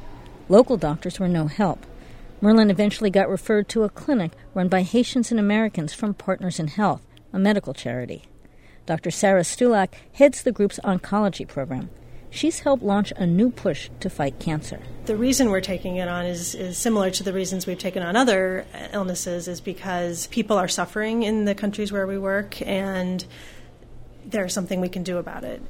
Local 0.50 0.76
doctors 0.76 1.20
were 1.20 1.28
no 1.28 1.46
help. 1.46 1.86
Merlin 2.42 2.72
eventually 2.72 3.12
got 3.12 3.30
referred 3.30 3.70
to 3.70 3.84
a 3.84 3.90
clinic 3.90 4.32
run 4.56 4.68
by 4.68 4.82
Haitians 4.82 5.30
and 5.30 5.40
Americans 5.40 5.94
from 5.94 6.16
Partners 6.16 6.60
in 6.60 6.68
Health, 6.68 7.02
a 7.32 7.38
medical 7.38 7.76
charity. 7.76 8.24
Dr. 8.88 9.12
Sarah 9.12 9.42
Stulac 9.42 9.90
heads 10.14 10.42
the 10.42 10.52
group's 10.52 10.80
oncology 10.84 11.48
program. 11.48 11.92
She's 12.32 12.60
helped 12.60 12.82
launch 12.82 13.14
a 13.18 13.28
new 13.28 13.52
push 13.52 13.92
to 14.00 14.10
fight 14.10 14.40
cancer. 14.40 14.80
The 15.06 15.16
reason 15.16 15.52
we're 15.52 15.62
taking 15.62 15.98
it 15.98 16.08
on 16.08 16.26
is, 16.26 16.56
is 16.56 16.78
similar 16.78 17.12
to 17.12 17.24
the 17.24 17.34
reasons 17.34 17.68
we've 17.68 17.78
taken 17.78 18.02
on 18.02 18.16
other 18.16 18.66
illnesses, 18.94 19.48
is 19.48 19.62
because 19.62 20.26
people 20.28 20.58
are 20.58 20.70
suffering 20.70 21.22
in 21.22 21.46
the 21.46 21.54
countries 21.54 21.92
where 21.92 22.08
we 22.08 22.18
work, 22.18 22.60
and 22.66 23.24
there's 24.32 24.54
something 24.54 24.82
we 24.82 24.90
can 24.90 25.04
do 25.04 25.18
about 25.18 25.44
it. 25.44 25.62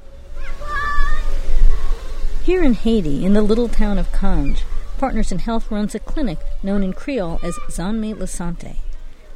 Here 2.44 2.62
in 2.62 2.74
Haiti, 2.74 3.24
in 3.24 3.34
the 3.34 3.42
little 3.42 3.68
town 3.68 3.98
of 3.98 4.10
Kanj, 4.10 4.62
Partners 4.98 5.32
in 5.32 5.40
Health 5.40 5.70
runs 5.70 5.94
a 5.94 6.00
clinic 6.00 6.38
known 6.62 6.82
in 6.82 6.92
Creole 6.92 7.40
as 7.42 7.56
Zanmi 7.68 8.14
Lasante. 8.14 8.76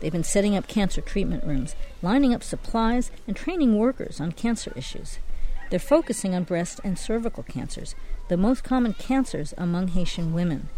They've 0.01 0.13
been 0.13 0.25
setting 0.25 0.57
up 0.57 0.69
cancer 0.69 1.01
treatment 1.01 1.45
rooms, 1.45 1.75
lining 2.03 2.35
up 2.35 2.43
supplies, 2.43 3.11
and 3.27 3.37
training 3.37 3.79
workers 3.79 4.21
on 4.21 4.33
cancer 4.33 4.73
issues. 4.77 5.19
They're 5.71 5.79
focusing 5.79 6.35
on 6.35 6.45
breast 6.45 6.81
and 6.85 6.99
cervical 6.99 7.43
cancers, 7.43 7.95
the 8.29 8.37
most 8.37 8.63
common 8.63 8.95
cancers 8.95 9.55
among 9.57 9.89
Haitian 9.89 10.33
women. 10.33 10.69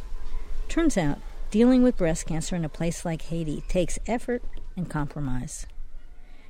Turns 0.68 0.96
out, 0.96 1.18
dealing 1.50 1.82
with 1.82 1.96
breast 1.96 2.26
cancer 2.26 2.56
in 2.56 2.64
a 2.64 2.68
place 2.68 3.04
like 3.04 3.22
Haiti 3.22 3.62
takes 3.68 3.98
effort 4.06 4.42
and 4.76 4.88
compromise. 4.88 5.66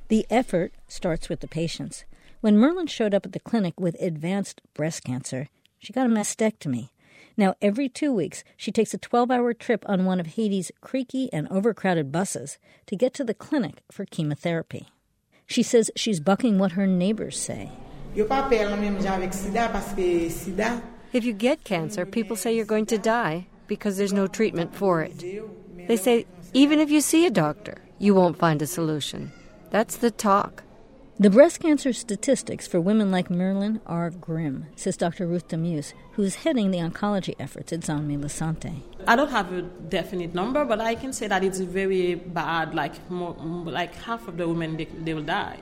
The 0.09 0.25
effort 0.31 0.73
starts 0.87 1.29
with 1.29 1.39
the 1.39 1.47
patients. 1.47 2.03
When 2.41 2.57
Merlin 2.57 2.87
showed 2.87 3.13
up 3.13 3.27
at 3.27 3.31
the 3.31 3.39
clinic 3.39 3.79
with 3.79 3.95
advanced 4.01 4.59
breast 4.73 5.03
cancer, 5.03 5.49
she 5.77 5.93
got 5.93 6.07
a 6.07 6.09
mastectomy. 6.09 6.89
Now, 7.37 7.53
every 7.61 7.87
two 7.87 8.11
weeks, 8.11 8.43
she 8.57 8.71
takes 8.71 8.91
a 8.95 8.97
12 8.97 9.29
hour 9.29 9.53
trip 9.53 9.85
on 9.87 10.05
one 10.05 10.19
of 10.19 10.25
Haiti's 10.25 10.71
creaky 10.81 11.31
and 11.31 11.47
overcrowded 11.49 12.11
buses 12.11 12.57
to 12.87 12.95
get 12.95 13.13
to 13.13 13.23
the 13.23 13.35
clinic 13.35 13.83
for 13.91 14.03
chemotherapy. 14.03 14.87
She 15.45 15.61
says 15.61 15.91
she's 15.95 16.19
bucking 16.19 16.57
what 16.57 16.71
her 16.71 16.87
neighbors 16.87 17.39
say. 17.39 17.71
If 21.13 21.23
you 21.23 21.33
get 21.33 21.63
cancer, 21.63 22.07
people 22.07 22.35
say 22.35 22.55
you're 22.55 22.65
going 22.65 22.87
to 22.87 22.97
die 22.97 23.45
because 23.67 23.97
there's 23.97 24.13
no 24.13 24.25
treatment 24.25 24.75
for 24.75 25.03
it. 25.03 25.23
They 25.87 25.97
say 25.97 26.25
even 26.53 26.79
if 26.79 26.89
you 26.89 26.99
see 26.99 27.27
a 27.27 27.31
doctor, 27.31 27.77
you 27.99 28.15
won't 28.15 28.39
find 28.39 28.59
a 28.63 28.67
solution. 28.67 29.31
That's 29.71 29.97
the 29.97 30.11
talk. 30.11 30.63
The 31.19 31.29
breast 31.29 31.59
cancer 31.59 31.91
statistics 31.93 32.65
for 32.65 32.79
women 32.79 33.11
like 33.11 33.29
Merlin 33.29 33.81
are 33.85 34.09
grim, 34.09 34.67
says 34.75 34.95
Dr. 34.97 35.27
Ruth 35.27 35.49
Damuse, 35.49 35.93
who's 36.13 36.35
heading 36.35 36.71
the 36.71 36.79
oncology 36.79 37.35
efforts 37.37 37.73
at 37.73 37.81
Zanmi 37.81 38.17
Lasante. 38.17 38.81
I 39.05 39.15
don't 39.15 39.29
have 39.29 39.51
a 39.51 39.61
definite 39.61 40.33
number, 40.33 40.63
but 40.65 40.79
I 40.79 40.95
can 40.95 41.13
say 41.13 41.27
that 41.27 41.43
it's 41.43 41.59
very 41.59 42.15
bad. 42.15 42.73
Like 42.73 43.11
more, 43.11 43.33
like 43.33 43.93
half 43.95 44.27
of 44.27 44.37
the 44.37 44.47
women, 44.47 44.77
they, 44.77 44.85
they 44.85 45.13
will 45.13 45.23
die. 45.23 45.59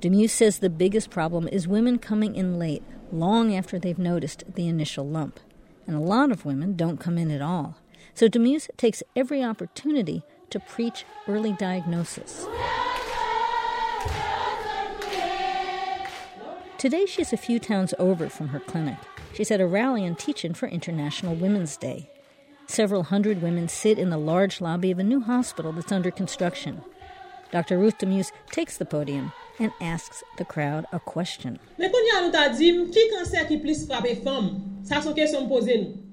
Damuse 0.00 0.30
says 0.30 0.58
the 0.58 0.70
biggest 0.70 1.10
problem 1.10 1.48
is 1.48 1.68
women 1.68 1.98
coming 1.98 2.34
in 2.34 2.58
late, 2.58 2.82
long 3.12 3.54
after 3.54 3.78
they've 3.78 3.98
noticed 3.98 4.42
the 4.54 4.66
initial 4.66 5.06
lump. 5.06 5.38
And 5.86 5.94
a 5.94 6.00
lot 6.00 6.32
of 6.32 6.44
women 6.44 6.76
don't 6.76 6.98
come 6.98 7.18
in 7.18 7.30
at 7.30 7.42
all. 7.42 7.76
So 8.14 8.26
Damuse 8.26 8.68
takes 8.78 9.02
every 9.14 9.44
opportunity 9.44 10.22
to 10.48 10.58
preach 10.58 11.04
early 11.28 11.52
diagnosis. 11.52 12.46
Today 16.84 17.06
she's 17.06 17.32
a 17.32 17.38
few 17.38 17.58
towns 17.58 17.94
over 17.98 18.28
from 18.28 18.48
her 18.48 18.60
clinic. 18.60 18.98
She's 19.32 19.50
at 19.50 19.58
a 19.58 19.66
rally 19.66 20.04
in 20.04 20.16
Teachin 20.16 20.54
for 20.54 20.68
International 20.68 21.34
Women's 21.34 21.78
Day. 21.78 22.10
Several 22.66 23.04
hundred 23.04 23.40
women 23.40 23.68
sit 23.68 23.98
in 23.98 24.10
the 24.10 24.18
large 24.18 24.60
lobby 24.60 24.90
of 24.90 24.98
a 24.98 25.02
new 25.02 25.22
hospital 25.22 25.72
that's 25.72 25.90
under 25.90 26.10
construction. 26.10 26.82
Dr. 27.50 27.78
Ruth 27.78 27.96
Damuse 27.96 28.32
takes 28.50 28.76
the 28.76 28.84
podium 28.84 29.32
and 29.58 29.72
asks 29.80 30.22
the 30.36 30.44
crowd 30.44 30.84
a 30.92 31.00
question. 31.00 31.58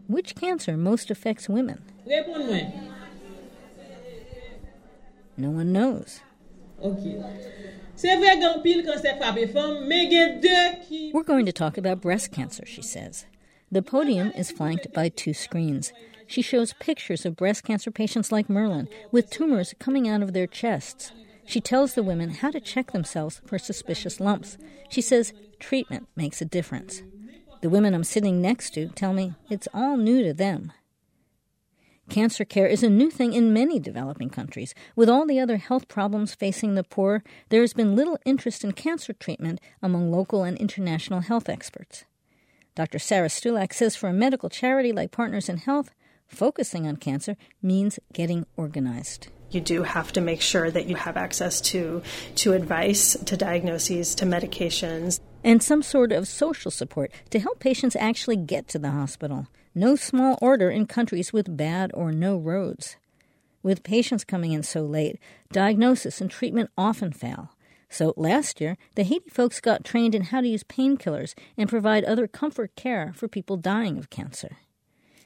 Which 0.08 0.36
cancer 0.36 0.78
most 0.78 1.12
affects 1.12 1.50
women? 1.50 1.84
No 5.36 5.50
one 5.50 5.74
knows. 5.74 6.22
Okay. 6.84 7.24
We're 11.14 11.24
going 11.24 11.46
to 11.46 11.52
talk 11.52 11.78
about 11.78 12.02
breast 12.02 12.32
cancer, 12.32 12.66
she 12.66 12.82
says. 12.82 13.26
The 13.72 13.82
podium 13.82 14.32
is 14.32 14.52
flanked 14.52 14.92
by 14.94 15.10
two 15.10 15.34
screens. 15.34 15.94
She 16.28 16.42
shows 16.42 16.74
pictures 16.80 17.26
of 17.26 17.36
breast 17.36 17.64
cancer 17.64 17.92
patients 17.92 18.32
like 18.32 18.50
Merlin 18.50 18.88
with 19.12 19.30
tumors 19.30 19.76
coming 19.80 20.08
out 20.08 20.22
of 20.22 20.34
their 20.34 20.48
chests. 20.48 21.12
She 21.46 21.62
tells 21.62 21.94
the 21.94 22.04
women 22.04 22.32
how 22.32 22.52
to 22.52 22.60
check 22.60 22.92
themselves 22.92 23.42
for 23.46 23.60
suspicious 23.60 24.20
lumps. 24.20 24.58
She 24.90 25.02
says 25.02 25.34
treatment 25.60 26.08
makes 26.16 26.42
a 26.42 26.46
difference. 26.46 27.04
The 27.62 27.70
women 27.70 27.94
I'm 27.94 28.04
sitting 28.04 28.42
next 28.42 28.74
to 28.76 28.88
tell 28.88 29.14
me 29.14 29.34
it's 29.50 29.68
all 29.74 29.98
new 29.98 30.24
to 30.24 30.34
them. 30.34 30.72
Cancer 32.12 32.44
care 32.44 32.68
is 32.68 32.84
a 32.84 32.90
new 32.90 33.10
thing 33.10 33.32
in 33.32 33.54
many 33.54 33.80
developing 33.80 34.30
countries. 34.30 34.76
With 34.98 35.08
all 35.08 35.26
the 35.26 35.40
other 35.40 35.56
health 35.56 35.88
problems 35.88 36.36
facing 36.36 36.76
the 36.76 36.84
poor, 36.84 37.24
there 37.48 37.62
has 37.62 37.72
been 37.72 37.96
little 37.96 38.20
interest 38.26 38.66
in 38.66 38.74
cancer 38.74 39.14
treatment 39.14 39.62
among 39.82 40.12
local 40.12 40.44
and 40.44 40.58
international 40.58 41.22
health 41.22 41.48
experts. 41.48 42.04
Dr. 42.76 43.00
Sarah 43.00 43.30
Stulac 43.30 43.72
says 43.72 43.96
for 43.96 44.10
a 44.10 44.14
medical 44.14 44.50
charity 44.50 44.92
like 44.92 45.12
Partners 45.12 45.48
in 45.48 45.56
Health, 45.56 45.92
focusing 46.28 46.86
on 46.86 46.98
cancer 46.98 47.38
means 47.62 47.98
getting 48.12 48.46
organized. 48.58 49.30
You 49.50 49.62
do 49.62 49.84
have 49.84 50.12
to 50.12 50.20
make 50.20 50.42
sure 50.42 50.70
that 50.70 50.88
you 50.88 50.98
have 50.98 51.16
access 51.16 51.62
to, 51.62 52.02
to 52.36 52.52
advice, 52.52 53.16
to 53.24 53.38
diagnoses, 53.38 54.16
to 54.16 54.26
medications. 54.26 55.22
And 55.46 55.64
some 55.64 55.82
sort 55.82 56.12
of 56.12 56.28
social 56.28 56.72
support 56.72 57.10
to 57.30 57.40
help 57.40 57.62
patients 57.62 57.96
actually 57.96 58.36
get 58.36 58.68
to 58.68 58.80
the 58.80 58.92
hospital 58.92 59.48
no 59.74 59.96
small 59.96 60.38
order 60.42 60.70
in 60.70 60.86
countries 60.86 61.32
with 61.32 61.58
bad 61.58 61.92
or 61.94 62.12
no 62.12 62.38
roads. 62.38 62.98
With 63.64 63.84
patients 63.84 64.24
coming 64.24 64.52
in 64.52 64.64
so 64.64 64.82
late, 64.82 65.20
diagnosis 65.52 66.20
and 66.20 66.30
treatment 66.30 66.72
often 66.78 67.12
fail. 67.12 67.52
So 67.90 68.14
last 68.16 68.62
year, 68.62 68.78
the 68.96 69.04
Haiti 69.04 69.30
folks 69.30 69.60
got 69.60 69.84
trained 69.84 70.16
in 70.16 70.24
how 70.24 70.42
to 70.42 70.48
use 70.48 70.64
painkillers 70.64 71.34
and 71.58 71.70
provide 71.70 72.06
other 72.06 72.28
comfort 72.28 72.76
care 72.76 73.12
for 73.16 73.28
people 73.28 73.58
dying 73.58 73.98
of 73.98 74.10
cancer. 74.10 74.58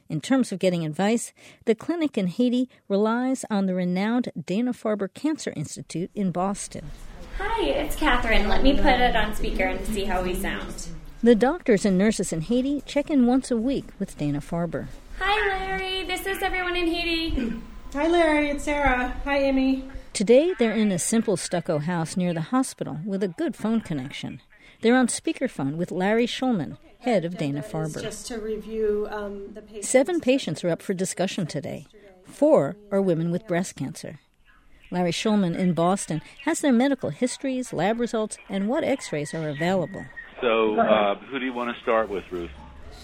In 0.10 0.22
terms 0.22 0.52
of 0.52 0.60
getting 0.60 0.86
advice, 0.86 1.34
the 1.66 1.76
clinic 1.76 2.18
in 2.18 2.28
Haiti 2.28 2.70
relies 2.88 3.46
on 3.50 3.66
the 3.66 3.74
renowned 3.74 4.30
Dana 4.46 4.74
Farber 4.74 5.12
Cancer 5.14 5.54
Institute 5.56 6.12
in 6.14 6.32
Boston. 6.32 6.92
Hi, 7.40 7.66
it's 7.66 7.96
Catherine. 7.96 8.48
Let 8.48 8.64
me 8.64 8.76
put 8.76 8.86
it 8.86 9.16
on 9.16 9.34
speaker 9.34 9.64
and 9.64 9.86
see 9.88 10.06
how 10.06 10.22
we 10.22 10.36
sound. 10.36 10.88
The 11.26 11.34
doctors 11.34 11.86
and 11.86 11.98
nurses 11.98 12.32
in 12.32 12.42
Haiti 12.42 12.82
check 12.82 13.10
in 13.10 13.26
once 13.26 13.50
a 13.50 13.58
week 13.58 13.86
with 13.98 14.16
Dana 14.16 14.42
Farber. 14.42 14.90
Hi, 15.18 15.58
Larry. 15.58 16.04
This 16.04 16.28
is 16.28 16.44
everyone 16.44 16.76
in 16.76 16.86
Haiti. 16.86 17.52
Hi, 17.94 18.08
Larry. 18.08 18.52
It's 18.52 18.66
Sarah. 18.66 19.20
Hi, 19.24 19.40
Amy. 19.40 19.90
Today, 20.14 20.54
they're 20.60 20.76
in 20.76 20.92
a 20.92 21.00
simple 21.00 21.36
stucco 21.36 21.80
house 21.80 22.16
near 22.16 22.32
the 22.32 22.54
hospital 22.54 23.00
with 23.04 23.24
a 23.24 23.28
good 23.28 23.56
phone 23.56 23.82
connection. 23.82 24.40
They're 24.82 24.96
on 24.96 25.08
speakerphone 25.08 25.78
with 25.78 25.92
Larry 25.92 26.28
Shulman, 26.28 26.78
head 27.00 27.26
of 27.26 27.40
Dana 27.40 27.64
Farber. 27.64 28.04
Just 28.04 28.28
to 28.28 28.38
review 28.38 29.08
um, 29.10 29.52
the 29.52 29.64
patients. 29.64 29.90
Seven 29.90 30.22
patients 30.22 30.64
are 30.64 30.70
up 30.70 30.84
for 30.84 30.94
discussion 30.94 31.48
today. 31.48 31.88
Four 32.24 32.76
are 32.92 33.02
women 33.02 33.32
with 33.32 33.48
breast 33.48 33.76
cancer. 33.76 34.20
Larry 34.92 35.12
Shulman 35.12 35.58
in 35.58 35.74
Boston 35.74 36.22
has 36.44 36.60
their 36.60 36.72
medical 36.72 37.10
histories, 37.10 37.74
lab 37.74 38.00
results, 38.00 38.38
and 38.48 38.68
what 38.68 38.84
x 38.84 39.12
rays 39.12 39.34
are 39.34 39.50
available. 39.50 40.06
So, 40.46 40.80
uh, 40.80 41.16
who 41.16 41.40
do 41.40 41.46
you 41.46 41.54
want 41.54 41.76
to 41.76 41.82
start 41.82 42.08
with, 42.08 42.24
Ruth? 42.30 42.52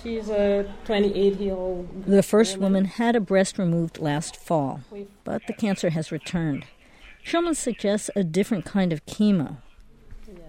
She's 0.04 0.30
a 0.30 0.72
28 0.86 1.40
year 1.40 1.56
old. 1.56 2.06
The 2.06 2.22
first 2.22 2.60
woman 2.60 2.86
had 2.86 3.16
a 3.16 3.20
breast 3.20 3.58
removed 3.58 3.98
last 3.98 4.36
fall, 4.36 4.82
but 5.24 5.42
the 5.48 5.54
cancer 5.54 5.90
has 5.90 6.12
returned. 6.12 6.66
Shulman 7.26 7.56
suggests 7.56 8.12
a 8.16 8.24
different 8.24 8.64
kind 8.66 8.94
of 8.94 9.08
chemo. 9.08 9.58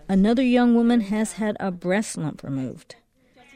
Another 0.07 0.43
young 0.43 0.75
woman 0.75 1.01
has 1.01 1.35
had 1.35 1.57
a 1.59 1.71
breast 1.71 2.19
lump 2.19 2.43
removed. 2.43 2.97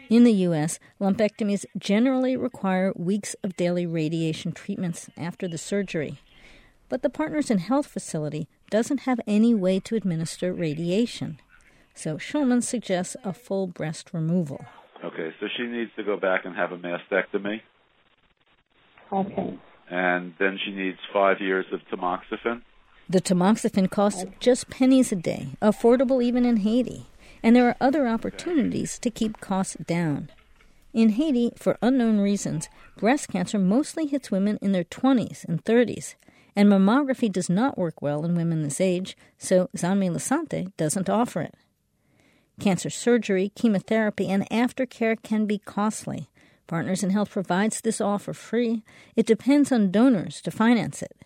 In 0.09 0.25
the 0.25 0.33
U.S., 0.49 0.79
lumpectomies 0.99 1.67
generally 1.77 2.39
require 2.39 2.95
weeks 2.97 3.37
of 3.45 3.55
daily 3.55 3.85
radiation 3.85 4.53
treatments 4.53 5.11
after 5.19 5.47
the 5.47 5.59
surgery. 5.59 6.21
But 6.89 7.03
the 7.03 7.11
Partners 7.11 7.51
in 7.51 7.59
Health 7.59 7.89
facility 7.89 8.49
doesn't 8.71 9.01
have 9.01 9.21
any 9.27 9.55
way 9.55 9.79
to 9.81 9.95
administer 9.95 10.55
radiation. 10.55 11.39
So 11.97 12.19
Shulman 12.19 12.63
suggests 12.63 13.17
a 13.25 13.33
full 13.33 13.67
breast 13.67 14.11
removal. 14.13 14.67
Okay, 15.03 15.35
so 15.41 15.47
she 15.57 15.65
needs 15.65 15.91
to 15.97 16.05
go 16.05 16.19
back 16.19 16.45
and 16.45 16.55
have 16.55 16.71
a 16.71 16.77
mastectomy. 16.77 17.63
Okay. 19.11 19.59
And 19.91 20.35
then 20.39 20.59
she 20.63 20.73
needs 20.73 20.99
five 21.13 21.41
years 21.41 21.65
of 21.73 21.81
tamoxifen. 21.91 22.61
The 23.09 23.21
tamoxifen 23.21 23.91
costs 23.91 24.25
just 24.41 24.69
pennies 24.69 25.11
a 25.11 25.17
day, 25.17 25.49
affordable 25.63 26.23
even 26.23 26.45
in 26.45 26.59
Haiti. 26.59 27.07
And 27.43 27.57
there 27.57 27.67
are 27.67 27.77
other 27.81 28.07
opportunities 28.07 28.99
to 28.99 29.11
keep 29.11 29.41
costs 29.41 29.77
down. 29.87 30.31
In 30.93 31.11
Haiti, 31.11 31.53
for 31.57 31.79
unknown 31.81 32.21
reasons, 32.21 32.69
breast 32.99 33.29
cancer 33.29 33.59
mostly 33.59 34.07
hits 34.07 34.31
women 34.31 34.59
in 34.61 34.73
their 34.73 34.85
20s 34.85 35.45
and 35.45 35.65
30s, 35.65 36.15
and 36.55 36.69
mammography 36.69 37.31
does 37.33 37.49
not 37.49 37.79
work 37.79 38.03
well 38.03 38.25
in 38.25 38.35
women 38.35 38.63
this 38.63 38.81
age, 38.81 39.17
so 39.39 39.71
Zanmi 39.77 40.11
Lasante 40.11 40.77
doesn't 40.77 41.09
offer 41.09 41.43
it. 41.43 41.55
Cancer 42.61 42.91
surgery, 42.91 43.51
chemotherapy, 43.55 44.29
and 44.29 44.49
aftercare 44.49 45.21
can 45.23 45.47
be 45.47 45.59
costly. 45.59 46.29
Partners 46.67 47.03
in 47.03 47.11
Health 47.11 47.31
provides 47.31 47.81
this 47.81 48.01
all 48.01 48.19
for 48.19 48.35
free. 48.35 48.83
It 49.15 49.27
depends 49.27 49.71
on 49.71 49.91
donors 49.91 50.41
to 50.41 50.51
finance 50.51 51.03
it. 51.03 51.17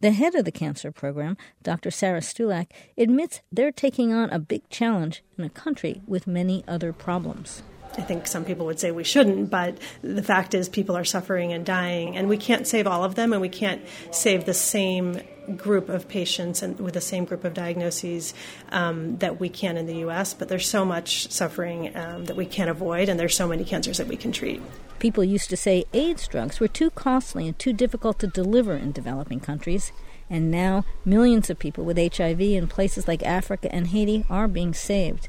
The 0.00 0.12
head 0.12 0.34
of 0.34 0.44
the 0.44 0.52
cancer 0.52 0.92
program, 0.92 1.36
Dr. 1.62 1.90
Sarah 1.90 2.20
Stulac, 2.20 2.66
admits 2.98 3.40
they're 3.52 3.72
taking 3.72 4.12
on 4.12 4.30
a 4.30 4.38
big 4.38 4.68
challenge 4.68 5.22
in 5.38 5.44
a 5.44 5.50
country 5.50 6.02
with 6.06 6.26
many 6.26 6.64
other 6.66 6.92
problems. 6.92 7.62
I 7.98 8.02
think 8.02 8.26
some 8.26 8.44
people 8.44 8.66
would 8.66 8.78
say 8.78 8.90
we 8.90 9.04
shouldn't, 9.04 9.48
but 9.48 9.78
the 10.02 10.22
fact 10.22 10.54
is 10.54 10.68
people 10.68 10.96
are 10.96 11.04
suffering 11.04 11.52
and 11.52 11.64
dying, 11.64 12.16
and 12.16 12.28
we 12.28 12.36
can't 12.36 12.66
save 12.66 12.86
all 12.86 13.04
of 13.04 13.14
them, 13.14 13.32
and 13.32 13.40
we 13.40 13.48
can't 13.48 13.82
save 14.10 14.44
the 14.44 14.54
same 14.54 15.20
group 15.56 15.88
of 15.88 16.08
patients 16.08 16.60
and 16.62 16.78
with 16.80 16.94
the 16.94 17.00
same 17.00 17.24
group 17.24 17.44
of 17.44 17.54
diagnoses 17.54 18.34
um, 18.70 19.16
that 19.18 19.38
we 19.38 19.48
can 19.48 19.76
in 19.76 19.86
the 19.86 19.96
U.S. 19.98 20.34
But 20.34 20.48
there's 20.48 20.68
so 20.68 20.84
much 20.84 21.30
suffering 21.30 21.96
um, 21.96 22.24
that 22.26 22.36
we 22.36 22.46
can't 22.46 22.68
avoid, 22.68 23.08
and 23.08 23.18
there's 23.18 23.36
so 23.36 23.48
many 23.48 23.64
cancers 23.64 23.98
that 23.98 24.08
we 24.08 24.16
can 24.16 24.32
treat. 24.32 24.60
People 24.98 25.24
used 25.24 25.50
to 25.50 25.56
say 25.56 25.84
AIDS 25.92 26.26
drugs 26.28 26.60
were 26.60 26.68
too 26.68 26.90
costly 26.90 27.46
and 27.46 27.58
too 27.58 27.72
difficult 27.72 28.18
to 28.18 28.26
deliver 28.26 28.74
in 28.74 28.92
developing 28.92 29.40
countries. 29.40 29.92
And 30.28 30.50
now, 30.50 30.84
millions 31.04 31.50
of 31.50 31.58
people 31.58 31.84
with 31.84 31.98
HIV 31.98 32.40
in 32.40 32.66
places 32.66 33.06
like 33.06 33.22
Africa 33.22 33.72
and 33.72 33.88
Haiti 33.88 34.24
are 34.28 34.48
being 34.48 34.74
saved. 34.74 35.28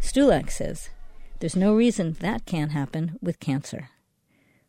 Stulac 0.00 0.50
says 0.50 0.90
there's 1.42 1.56
no 1.56 1.74
reason 1.74 2.12
that 2.20 2.46
can't 2.46 2.70
happen 2.70 3.18
with 3.20 3.40
cancer. 3.40 3.88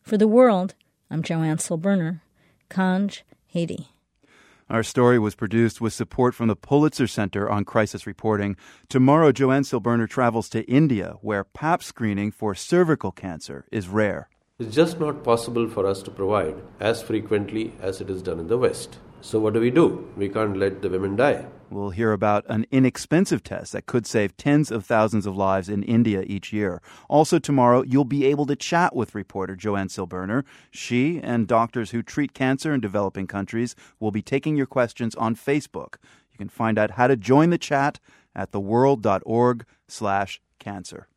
For 0.01 0.17
the 0.17 0.27
world, 0.27 0.73
I'm 1.07 1.21
Joanne 1.21 1.57
Silberner, 1.57 2.21
Cange, 2.67 3.23
Haiti. 3.45 3.89
Our 4.71 4.81
story 4.81 5.19
was 5.19 5.36
produced 5.36 5.81
with 5.81 5.93
support 5.93 6.33
from 6.33 6.47
the 6.47 6.55
Pulitzer 6.55 7.05
Center 7.05 7.47
on 7.47 7.63
Crisis 7.63 8.07
Reporting. 8.07 8.57
Tomorrow, 8.89 9.31
Joanne 9.31 9.62
Silberner 9.62 10.09
travels 10.09 10.49
to 10.49 10.63
India, 10.63 11.17
where 11.21 11.43
Pap 11.43 11.83
screening 11.83 12.31
for 12.31 12.55
cervical 12.55 13.12
cancer 13.12 13.67
is 13.71 13.88
rare. 13.88 14.29
It's 14.57 14.73
just 14.73 14.99
not 14.99 15.23
possible 15.23 15.69
for 15.69 15.86
us 15.86 16.01
to 16.01 16.09
provide 16.09 16.55
as 16.79 17.03
frequently 17.03 17.73
as 17.81 18.01
it 18.01 18.09
is 18.09 18.23
done 18.23 18.39
in 18.39 18.47
the 18.47 18.57
West. 18.57 18.97
So, 19.21 19.39
what 19.39 19.53
do 19.53 19.59
we 19.59 19.69
do? 19.69 20.12
We 20.17 20.27
can't 20.27 20.57
let 20.57 20.81
the 20.81 20.89
women 20.89 21.17
die. 21.17 21.45
We'll 21.73 21.89
hear 21.89 22.12
about 22.12 22.45
an 22.47 22.67
inexpensive 22.69 23.43
test 23.43 23.71
that 23.71 23.88
could 23.88 24.05
save 24.05 24.38
tens 24.38 24.69
of 24.69 24.86
thousands 24.86 25.25
of 25.25 25.36
lives 25.36 25.69
in 25.69 25.81
India 25.81 26.21
each 26.27 26.53
year. 26.53 26.83
Also, 27.09 27.39
tomorrow, 27.39 27.81
you'll 27.81 28.05
be 28.05 28.25
able 28.25 28.45
to 28.45 28.55
chat 28.55 28.95
with 28.95 29.15
reporter 29.15 29.55
Joanne 29.55 29.88
Silberner. 29.88 30.43
She 30.69 31.19
and 31.19 31.47
doctors 31.47 31.89
who 31.89 32.03
treat 32.03 32.36
cancer 32.36 32.75
in 32.75 32.79
developing 32.79 33.25
countries 33.25 33.75
will 33.99 34.12
be 34.12 34.21
taking 34.21 34.55
your 34.55 34.67
questions 34.67 35.15
on 35.15 35.36
Facebook. 35.36 35.95
You 36.31 36.38
can 36.38 36.49
find 36.49 36.77
out 36.77 36.91
how 36.91 37.07
to 37.07 37.17
join 37.17 37.49
the 37.49 37.57
chat 37.57 37.99
at 38.36 38.51
theworld.org 38.51 39.65
slash 39.88 40.41
cancer. 40.59 41.07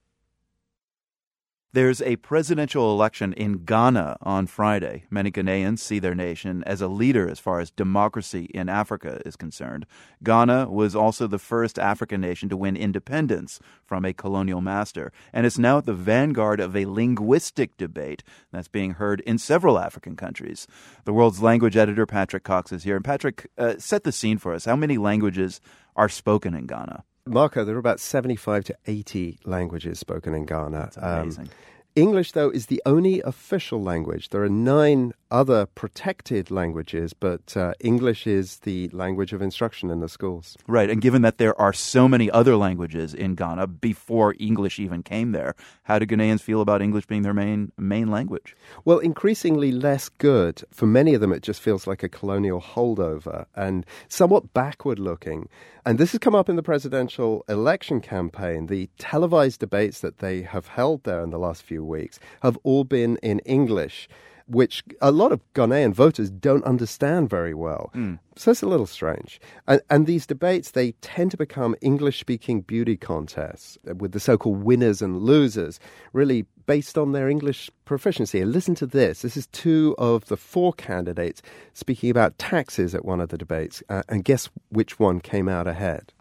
There's 1.77 2.01
a 2.01 2.17
presidential 2.17 2.91
election 2.91 3.35
in 3.35 3.67
Ghana 3.67 4.17
on 4.23 4.47
Friday. 4.47 5.05
Many 5.11 5.31
Ghanaians 5.31 5.81
see 5.81 5.99
their 5.99 6.15
nation 6.15 6.65
as 6.65 6.81
a 6.81 6.89
leader 6.89 7.29
as 7.29 7.39
far 7.39 7.61
as 7.61 7.71
democracy 7.71 8.45
in 8.55 8.71
Africa 8.71 9.21
is 9.27 9.37
concerned. 9.37 9.85
Ghana 10.25 10.71
was 10.71 10.97
also 10.97 11.27
the 11.27 11.39
first 11.39 11.79
African 11.79 12.23
nation 12.23 12.49
to 12.49 12.57
win 12.57 12.79
independence 12.79 13.61
from 13.85 14.07
a 14.07 14.15
colonial 14.15 14.62
master, 14.62 15.12
and 15.35 15.45
it's 15.45 15.59
now 15.59 15.77
at 15.77 15.85
the 15.85 15.93
vanguard 15.93 16.61
of 16.61 16.75
a 16.75 16.87
linguistic 16.87 17.77
debate 17.77 18.23
that's 18.51 18.69
being 18.69 18.93
heard 18.93 19.21
in 19.27 19.37
several 19.37 19.79
African 19.79 20.17
countries. 20.17 20.67
The 21.05 21.12
world's 21.12 21.43
language 21.43 21.77
editor, 21.77 22.07
Patrick 22.07 22.43
Cox, 22.45 22.73
is 22.73 22.85
here. 22.85 22.97
And 22.97 23.05
Patrick, 23.05 23.51
uh, 23.59 23.75
set 23.77 24.05
the 24.05 24.12
scene 24.12 24.39
for 24.39 24.55
us. 24.55 24.65
How 24.65 24.77
many 24.77 24.97
languages 24.97 25.61
are 25.95 26.09
spoken 26.09 26.55
in 26.55 26.65
Ghana? 26.65 27.05
Marco, 27.27 27.65
there 27.65 27.75
are 27.75 27.79
about 27.79 28.01
75 28.01 28.65
to 28.65 28.77
80 28.87 29.39
languages 29.45 29.99
spoken 29.99 30.35
in 30.35 30.47
Ghana. 30.47 30.79
That's 30.79 30.97
amazing. 30.97 31.45
Um, 31.45 31.51
English, 31.97 32.33
though, 32.33 32.51
is 32.51 32.67
the 32.67 32.83
only 32.85 33.23
official 33.23 33.83
language. 33.83 34.29
There 34.29 34.43
are 34.45 34.49
nine 34.51 35.12
other 35.31 35.67
protected 35.67 36.51
languages, 36.51 37.12
but 37.12 37.57
uh, 37.57 37.73
English 37.81 38.27
is 38.27 38.59
the 38.61 38.89
language 38.89 39.33
of 39.33 39.43
instruction 39.43 39.91
in 39.91 40.01
the 40.01 40.09
schools. 40.09 40.57
Right, 40.67 40.91
and 40.91 41.01
given 41.01 41.23
that 41.23 41.39
there 41.39 41.59
are 41.61 41.73
so 41.73 42.09
many 42.09 42.31
other 42.31 42.57
languages 42.57 43.15
in 43.15 43.35
Ghana 43.35 43.67
before 43.67 44.35
English 44.39 44.79
even 44.79 45.03
came 45.03 45.33
there, 45.33 45.55
how 45.85 45.99
do 45.99 46.07
Ghanaians 46.07 46.41
feel 46.41 46.61
about 46.61 46.83
English 46.83 47.07
being 47.07 47.23
their 47.23 47.35
main 47.35 47.73
main 47.77 48.11
language? 48.11 48.57
Well, 48.85 48.99
increasingly 48.99 49.73
less 49.73 50.09
good. 50.09 50.62
For 50.71 50.87
many 50.87 51.15
of 51.15 51.21
them, 51.21 51.33
it 51.33 51.43
just 51.43 51.61
feels 51.61 51.87
like 51.87 52.03
a 52.03 52.09
colonial 52.09 52.61
holdover 52.61 53.47
and 53.55 53.85
somewhat 54.09 54.53
backward 54.55 54.99
looking. 54.99 55.49
And 55.85 55.99
this 55.99 56.12
has 56.12 56.19
come 56.19 56.35
up 56.35 56.49
in 56.49 56.57
the 56.57 56.62
presidential 56.62 57.45
election 57.49 58.01
campaign. 58.01 58.67
The 58.67 58.91
televised 58.99 59.61
debates 59.61 60.01
that 60.01 60.19
they 60.19 60.43
have 60.43 60.67
held 60.67 61.05
there 61.05 61.23
in 61.23 61.31
the 61.31 61.39
last 61.39 61.62
few 61.62 61.85
weeks 61.85 62.19
have 62.43 62.59
all 62.65 62.85
been 62.85 63.17
in 63.19 63.39
English, 63.41 64.09
which 64.47 64.85
a 65.01 65.11
lot 65.11 65.33
of 65.33 65.41
Ghanaian 65.55 65.93
voters 65.93 66.31
don't 66.31 66.65
understand 66.65 67.29
very 67.29 67.55
well. 67.55 67.91
Mm. 67.95 68.19
So 68.37 68.51
it's 68.51 68.63
a 68.63 68.69
little 68.69 68.87
strange. 68.87 69.41
And, 69.67 69.81
and 69.91 70.07
these 70.07 70.27
debates, 70.27 70.71
they 70.71 70.93
tend 71.01 71.33
to 71.33 71.37
become 71.37 71.75
English 71.81 72.21
speaking 72.21 72.61
beauty 72.61 72.97
contests 72.97 73.79
with 73.85 74.13
the 74.13 74.21
so 74.21 74.39
called 74.39 74.63
winners 74.63 75.03
and 75.03 75.19
losers, 75.23 75.81
really 76.13 76.45
based 76.67 76.99
on 76.99 77.13
their 77.13 77.29
English 77.29 77.71
proficiency. 77.85 78.41
And 78.41 78.53
listen 78.53 78.75
to 78.77 78.87
this 78.87 79.23
this 79.23 79.37
is 79.37 79.47
two 79.49 79.95
of 79.99 80.27
the 80.27 80.37
four 80.37 80.73
candidates 80.73 81.43
speaking 81.73 82.11
about 82.11 82.39
taxes 82.39 82.95
at 82.95 83.05
one 83.05 83.21
of 83.21 83.31
the 83.31 83.39
debates. 83.39 83.83
Uh, 83.89 84.03
and 84.09 84.25
guess 84.25 84.49
which 84.69 84.99
one 84.99 85.21
came 85.21 85.49
out 85.49 85.67
ahead? 85.67 86.13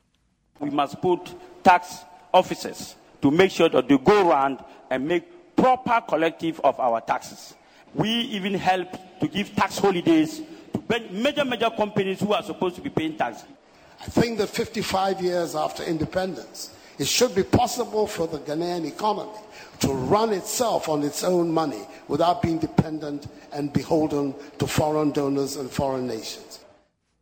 We 0.60 0.70
must 0.70 1.02
put 1.02 1.36
tax 1.64 1.98
officers 2.34 2.96
to 3.22 3.30
make 3.30 3.52
sure 3.52 3.70
that 3.70 3.88
they 3.88 3.98
go 3.98 4.30
around 4.30 4.64
and 4.90 5.08
make 5.08 5.56
proper 5.56 6.02
collective 6.08 6.60
of 6.64 6.80
our 6.80 7.02
taxes. 7.02 7.56
We 7.96 8.10
even 8.10 8.54
help 8.54 8.90
to 9.22 9.28
give 9.28 9.56
tax 9.56 9.78
holidays 9.78 10.42
to 10.74 11.10
major, 11.12 11.46
major 11.46 11.70
companies 11.70 12.20
who 12.20 12.34
are 12.34 12.44
supposed 12.44 12.76
to 12.76 12.82
be 12.82 12.90
paying 12.90 13.16
tax. 13.18 13.44
I 14.02 14.06
think 14.06 14.38
that 14.38 14.50
55 14.50 15.22
years 15.22 15.56
after 15.56 15.82
independence, 15.84 16.72
it 17.00 17.08
should 17.08 17.34
be 17.34 17.44
possible 17.44 18.06
for 18.06 18.28
the 18.28 18.40
Ghanaian 18.40 18.86
economy 18.86 19.40
to 19.80 19.88
run 19.94 20.34
itself 20.34 20.90
on 20.90 21.04
its 21.04 21.24
own 21.24 21.52
money 21.52 21.82
without 22.10 22.42
being 22.42 22.58
dependent 22.58 23.28
and 23.54 23.72
beholden 23.72 24.36
to 24.60 24.68
foreign 24.68 25.12
donors 25.12 25.56
and 25.56 25.72
foreign 25.72 26.06
nations. 26.06 26.60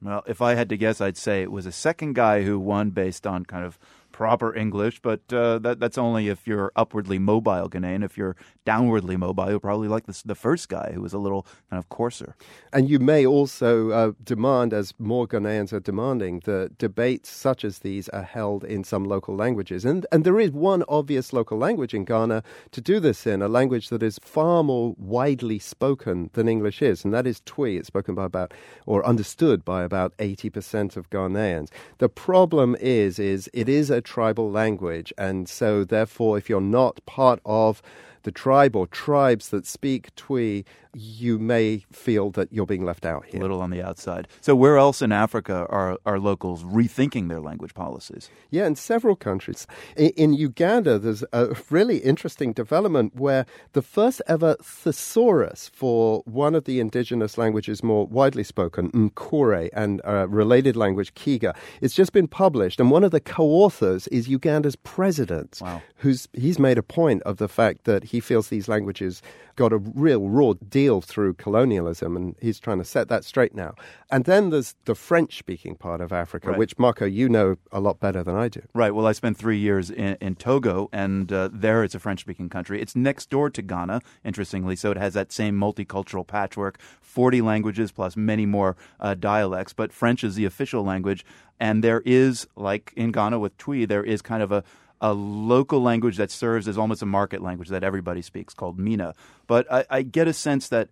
Well, 0.02 0.24
if 0.28 0.42
I 0.42 0.56
had 0.56 0.70
to 0.70 0.78
guess, 0.78 1.00
I'd 1.00 1.18
say 1.18 1.44
it 1.44 1.52
was 1.52 1.66
a 1.66 1.72
second 1.72 2.14
guy 2.14 2.42
who 2.42 2.60
won 2.60 2.90
based 2.90 3.26
on 3.26 3.46
kind 3.46 3.64
of 3.64 3.80
proper 4.14 4.56
English, 4.56 5.02
but 5.02 5.22
uh, 5.34 5.60
that, 5.60 5.82
that's 5.82 5.98
only 5.98 6.30
if 6.30 6.48
you're 6.48 6.72
upwardly 6.78 7.20
mobile 7.20 7.68
Ghanaian. 7.70 8.06
If 8.06 8.18
you're 8.18 8.38
downwardly 8.66 9.18
mobile, 9.18 9.50
you'll 9.50 9.60
probably 9.60 9.90
like 9.90 10.06
this, 10.06 10.22
the 10.22 10.36
first 10.36 10.70
guy 10.70 10.92
who 10.94 11.02
was 11.02 11.12
a 11.12 11.18
little 11.18 11.46
kind 11.70 11.80
of 11.80 11.90
coarser. 11.90 12.36
And 12.72 12.90
you 12.90 13.00
may 13.00 13.26
also 13.26 13.90
uh, 13.90 14.12
demand, 14.24 14.74
as 14.74 14.94
more 14.98 15.28
Ghanaians 15.28 15.74
are 15.74 15.82
demanding, 15.82 16.42
that 16.46 16.78
debates 16.78 17.30
such 17.30 17.66
as 17.66 17.80
these 17.80 18.08
are 18.10 18.24
held 18.24 18.64
in 18.64 18.86
some 18.86 19.04
local 19.04 19.36
languages. 19.36 19.84
And, 19.84 20.06
and 20.12 20.24
there 20.24 20.40
is 20.40 20.52
one 20.52 20.84
obvious 20.88 21.34
local 21.34 21.58
language 21.58 21.94
in 21.94 22.06
Ghana 22.06 22.44
to 22.72 22.82
do 22.82 23.00
this 23.00 23.28
in, 23.28 23.42
a 23.42 23.48
language 23.48 23.90
that 23.90 24.04
is 24.04 24.20
far 24.22 24.64
more 24.64 24.96
widely 24.98 25.60
spoken 25.60 26.30
than 26.34 26.48
English 26.48 26.82
is, 26.82 27.04
and 27.04 27.14
that 27.14 27.28
is 27.28 27.42
Twi. 27.46 27.70
It's 27.70 27.88
spoken 27.88 28.16
by 28.16 28.26
about, 28.26 28.54
or 28.86 29.06
understood 29.06 29.66
by 29.66 29.84
about 29.84 30.16
80% 30.18 30.96
of 30.96 31.10
Ghanaians. 31.10 31.70
The 31.98 32.10
problem 32.10 32.76
is, 32.80 33.18
is 33.18 33.50
it 33.54 33.68
is 33.68 33.90
a 33.90 34.02
tribal 34.04 34.52
language, 34.52 35.12
and 35.18 35.50
so 35.50 35.84
therefore, 35.84 36.38
if 36.38 36.50
you're 36.50 36.62
not 36.62 37.04
part 37.06 37.40
of 37.46 37.82
the 38.24 38.32
tribe 38.32 38.76
or 38.76 38.88
tribes 38.88 39.50
that 39.50 39.66
speak 39.66 40.14
Twi, 40.16 40.64
you 40.94 41.40
may 41.40 41.84
feel 41.92 42.30
that 42.32 42.52
you're 42.52 42.66
being 42.66 42.86
left 42.86 43.06
out 43.06 43.26
here. 43.26 43.40
A 43.40 43.42
little 43.42 43.62
on 43.62 43.70
the 43.70 43.82
outside. 43.82 44.28
So, 44.42 44.56
where 44.56 44.78
else 44.78 45.02
in 45.02 45.12
Africa 45.12 45.66
are, 45.70 45.98
are 46.06 46.20
locals 46.20 46.64
rethinking 46.64 47.30
their 47.30 47.40
language 47.40 47.74
policies? 47.74 48.30
Yeah, 48.50 48.68
in 48.68 48.76
several 48.76 49.16
countries. 49.16 49.66
In, 49.98 50.10
in 50.12 50.34
Uganda, 50.34 51.00
there's 51.00 51.24
a 51.34 51.56
really 51.70 51.98
interesting 51.98 52.54
development 52.54 53.16
where 53.16 53.46
the 53.74 53.82
first 53.82 54.22
ever 54.28 54.56
thesaurus 54.62 55.70
for 55.74 56.22
one 56.26 56.56
of 56.56 56.66
the 56.66 56.80
indigenous 56.80 57.38
languages 57.38 57.84
more 57.84 58.06
widely 58.08 58.44
spoken, 58.44 58.92
Mkure, 58.92 59.70
and 59.74 60.02
a 60.04 60.28
related 60.28 60.76
language, 60.76 61.14
Kiga, 61.16 61.56
it's 61.82 61.96
just 61.96 62.14
been 62.14 62.28
published. 62.28 62.80
And 62.80 62.92
one 62.92 63.04
of 63.04 63.12
the 63.12 63.20
co 63.20 63.44
authors 63.46 64.08
is 64.08 64.28
Uganda's 64.28 64.76
president, 64.76 65.60
wow. 65.62 65.82
who's 65.98 66.28
he's 66.34 66.60
made 66.60 66.78
a 66.78 66.84
point 66.84 67.24
of 67.24 67.38
the 67.38 67.48
fact 67.48 67.86
that 67.86 68.06
he 68.06 68.20
feels 68.20 68.50
these 68.50 68.68
languages 68.68 69.22
got 69.56 69.72
a 69.72 69.78
real 69.78 70.30
raw 70.30 70.54
deal 70.70 70.83
through 71.02 71.34
colonialism, 71.36 72.16
and 72.16 72.36
he's 72.42 72.60
trying 72.60 72.78
to 72.80 72.86
set 72.86 73.08
that 73.10 73.24
straight 73.24 73.56
now. 73.56 73.74
And 74.12 74.26
then 74.26 74.50
there's 74.50 74.76
the 74.86 74.96
French 74.96 75.38
speaking 75.38 75.76
part 75.76 76.02
of 76.02 76.12
Africa, 76.12 76.50
Right. 76.50 76.60
which, 76.60 76.78
Marco, 76.78 77.06
you 77.06 77.30
know 77.30 77.56
a 77.72 77.80
lot 77.80 78.00
better 78.00 78.24
than 78.24 78.36
I 78.36 78.48
do. 78.50 78.62
Right. 78.74 78.94
Well, 78.94 79.08
I 79.08 79.12
spent 79.14 79.38
three 79.38 79.58
years 79.58 79.90
in, 79.90 80.18
in 80.22 80.36
Togo, 80.36 80.90
and 80.92 81.32
uh, 81.32 81.50
there 81.52 81.84
it's 81.84 81.96
a 81.96 82.00
French 82.00 82.20
speaking 82.22 82.50
country. 82.50 82.82
It's 82.82 82.96
next 82.96 83.30
door 83.30 83.50
to 83.50 83.62
Ghana, 83.62 84.02
interestingly, 84.24 84.76
so 84.76 84.92
it 84.92 84.98
has 84.98 85.14
that 85.14 85.32
same 85.32 85.58
multicultural 85.60 86.26
patchwork 86.26 86.80
40 87.02 87.42
languages 87.42 87.92
plus 87.92 88.18
many 88.18 88.46
more 88.46 88.76
uh, 89.00 89.14
dialects, 89.14 89.72
but 89.74 89.94
French 89.94 90.24
is 90.24 90.36
the 90.36 90.46
official 90.46 90.84
language. 90.84 91.24
And 91.60 91.84
there 91.84 92.02
is, 92.06 92.48
like 92.56 92.92
in 92.96 93.12
Ghana 93.12 93.38
with 93.40 93.56
Twi, 93.58 93.86
there 93.86 94.04
is 94.04 94.22
kind 94.22 94.42
of 94.42 94.52
a 94.52 94.64
a 95.04 95.14
local 95.14 95.82
language 95.82 96.16
that 96.16 96.32
serves 96.32 96.66
as 96.66 96.78
almost 96.78 97.02
a 97.02 97.06
market 97.06 97.44
language 97.44 97.68
that 97.68 97.84
everybody 97.84 98.22
speaks 98.22 98.54
called 98.54 98.80
Mina. 98.80 99.14
But 99.48 99.72
I, 99.72 99.86
I 99.90 100.02
get 100.02 100.30
a 100.30 100.34
sense 100.34 100.70
that 100.70 100.90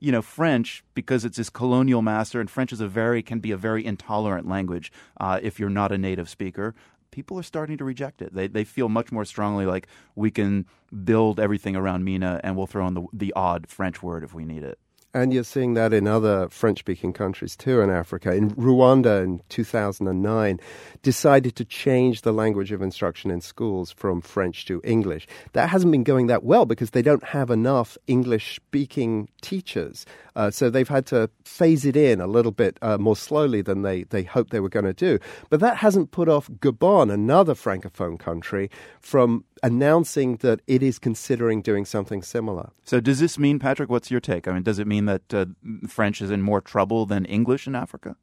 you 0.00 0.10
know 0.12 0.20
French 0.20 0.84
because 0.94 1.24
it's 1.24 1.36
this 1.36 1.48
colonial 1.48 2.02
master, 2.02 2.40
and 2.40 2.50
French 2.50 2.72
is 2.72 2.80
a 2.80 2.88
very 2.88 3.22
can 3.22 3.38
be 3.38 3.52
a 3.52 3.56
very 3.56 3.86
intolerant 3.86 4.48
language 4.48 4.92
uh, 5.20 5.38
if 5.40 5.60
you're 5.60 5.70
not 5.70 5.92
a 5.92 5.96
native 5.96 6.28
speaker. 6.28 6.74
People 7.12 7.38
are 7.38 7.44
starting 7.44 7.78
to 7.78 7.84
reject 7.84 8.20
it. 8.20 8.34
They 8.34 8.48
they 8.48 8.64
feel 8.64 8.88
much 8.88 9.12
more 9.12 9.24
strongly 9.24 9.64
like 9.64 9.86
we 10.16 10.32
can 10.32 10.66
build 11.04 11.38
everything 11.38 11.76
around 11.76 12.04
Mina, 12.04 12.40
and 12.42 12.56
we'll 12.56 12.66
throw 12.66 12.86
in 12.88 12.94
the 12.94 13.06
the 13.12 13.32
odd 13.34 13.68
French 13.68 14.02
word 14.02 14.24
if 14.24 14.34
we 14.34 14.44
need 14.44 14.64
it. 14.64 14.80
And 15.16 15.32
you're 15.32 15.44
seeing 15.44 15.72
that 15.72 15.94
in 15.94 16.06
other 16.06 16.46
French 16.50 16.80
speaking 16.80 17.14
countries 17.14 17.56
too 17.56 17.80
in 17.80 17.88
Africa. 17.88 18.34
In 18.34 18.50
Rwanda 18.50 19.24
in 19.24 19.40
2009, 19.48 20.60
decided 21.00 21.56
to 21.56 21.64
change 21.64 22.20
the 22.20 22.34
language 22.34 22.70
of 22.70 22.82
instruction 22.82 23.30
in 23.30 23.40
schools 23.40 23.90
from 23.90 24.20
French 24.20 24.66
to 24.66 24.82
English. 24.84 25.26
That 25.54 25.70
hasn't 25.70 25.90
been 25.90 26.04
going 26.04 26.26
that 26.26 26.44
well 26.44 26.66
because 26.66 26.90
they 26.90 27.00
don't 27.00 27.24
have 27.24 27.48
enough 27.48 27.96
English 28.06 28.56
speaking 28.56 29.30
teachers. 29.40 30.04
Uh, 30.36 30.50
so 30.50 30.68
they've 30.68 30.88
had 30.88 31.06
to 31.06 31.30
phase 31.44 31.86
it 31.86 31.96
in 31.96 32.20
a 32.20 32.26
little 32.26 32.52
bit 32.52 32.78
uh, 32.82 32.98
more 32.98 33.16
slowly 33.16 33.62
than 33.62 33.80
they, 33.80 34.02
they 34.04 34.22
hoped 34.22 34.50
they 34.50 34.60
were 34.60 34.68
going 34.68 34.84
to 34.84 34.92
do. 34.92 35.18
But 35.48 35.60
that 35.60 35.78
hasn't 35.78 36.10
put 36.10 36.28
off 36.28 36.50
Gabon, 36.60 37.10
another 37.10 37.54
francophone 37.54 38.18
country, 38.18 38.70
from 39.00 39.46
announcing 39.62 40.36
that 40.36 40.60
it 40.66 40.82
is 40.82 40.98
considering 40.98 41.62
doing 41.62 41.86
something 41.86 42.22
similar. 42.22 42.70
So 42.84 43.00
does 43.00 43.18
this 43.18 43.38
mean, 43.38 43.58
Patrick? 43.58 43.88
What's 43.88 44.10
your 44.10 44.20
take? 44.20 44.46
I 44.46 44.52
mean, 44.52 44.62
does 44.62 44.78
it 44.78 44.86
mean 44.86 45.05
that 45.06 45.34
uh, 45.34 45.46
French 45.88 46.20
is 46.20 46.30
in 46.30 46.42
more 46.42 46.60
trouble 46.60 47.06
than 47.06 47.24
English 47.24 47.66
in 47.66 47.74
Africa? 47.74 48.16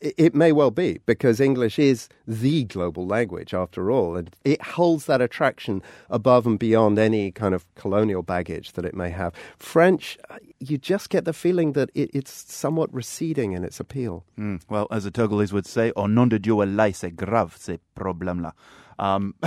It 0.00 0.34
may 0.34 0.50
well 0.50 0.72
be 0.72 0.98
because 1.06 1.38
English 1.38 1.78
is 1.78 2.08
the 2.26 2.64
global 2.64 3.06
language 3.06 3.54
after 3.54 3.88
all, 3.88 4.16
and 4.16 4.34
it 4.44 4.60
holds 4.60 5.06
that 5.06 5.20
attraction 5.20 5.80
above 6.10 6.44
and 6.44 6.58
beyond 6.58 6.98
any 6.98 7.30
kind 7.30 7.54
of 7.54 7.72
colonial 7.76 8.22
baggage 8.22 8.72
that 8.72 8.84
it 8.84 8.96
may 8.96 9.10
have. 9.10 9.32
French, 9.58 10.18
uh, 10.28 10.38
you 10.58 10.76
just 10.76 11.08
get 11.08 11.24
the 11.24 11.32
feeling 11.32 11.74
that 11.74 11.88
it, 11.94 12.10
it's 12.12 12.52
somewhat 12.52 12.92
receding 12.92 13.52
in 13.52 13.62
its 13.62 13.78
appeal. 13.78 14.24
Hmm. 14.34 14.56
Well, 14.68 14.88
as 14.90 15.04
the 15.04 15.12
Togolese 15.12 15.52
would 15.52 15.66
say, 15.66 15.92
au 15.94 16.08
nom 16.08 16.28
de 16.28 16.40
Dieu, 16.40 16.56
c'est 16.92 17.14
grave, 17.14 17.54
ces 17.56 17.78
problèmes-là. 17.96 18.54
Um, 19.02 19.34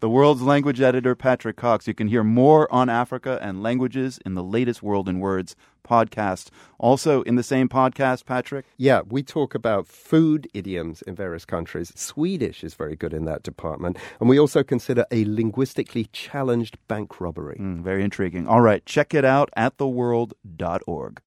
the 0.00 0.10
world's 0.10 0.42
language 0.42 0.82
editor, 0.82 1.14
Patrick 1.14 1.56
Cox. 1.56 1.88
You 1.88 1.94
can 1.94 2.08
hear 2.08 2.22
more 2.22 2.70
on 2.72 2.90
Africa 2.90 3.38
and 3.40 3.62
languages 3.62 4.20
in 4.26 4.34
the 4.34 4.44
latest 4.44 4.82
World 4.82 5.08
in 5.08 5.20
Words 5.20 5.56
podcast. 5.88 6.50
Also, 6.78 7.22
in 7.22 7.36
the 7.36 7.42
same 7.42 7.66
podcast, 7.66 8.26
Patrick, 8.26 8.66
Yeah, 8.76 9.00
we 9.08 9.22
talk 9.22 9.54
about 9.54 9.86
food 9.86 10.48
idioms 10.52 11.00
in 11.02 11.14
various 11.14 11.46
countries. 11.46 11.92
Swedish 11.94 12.62
is 12.62 12.74
very 12.74 12.94
good 12.94 13.14
in 13.14 13.24
that 13.24 13.42
department. 13.42 13.96
And 14.20 14.28
we 14.28 14.38
also 14.38 14.62
consider 14.62 15.06
a 15.10 15.24
linguistically 15.24 16.04
challenged 16.12 16.76
bank 16.88 17.20
robbery. 17.22 17.56
Hmm, 17.56 17.82
very 17.82 18.04
intriguing. 18.04 18.46
All 18.46 18.60
right, 18.60 18.84
check 18.84 19.14
it 19.14 19.24
out 19.24 19.48
at 19.56 19.78
theworld.org. 19.78 21.22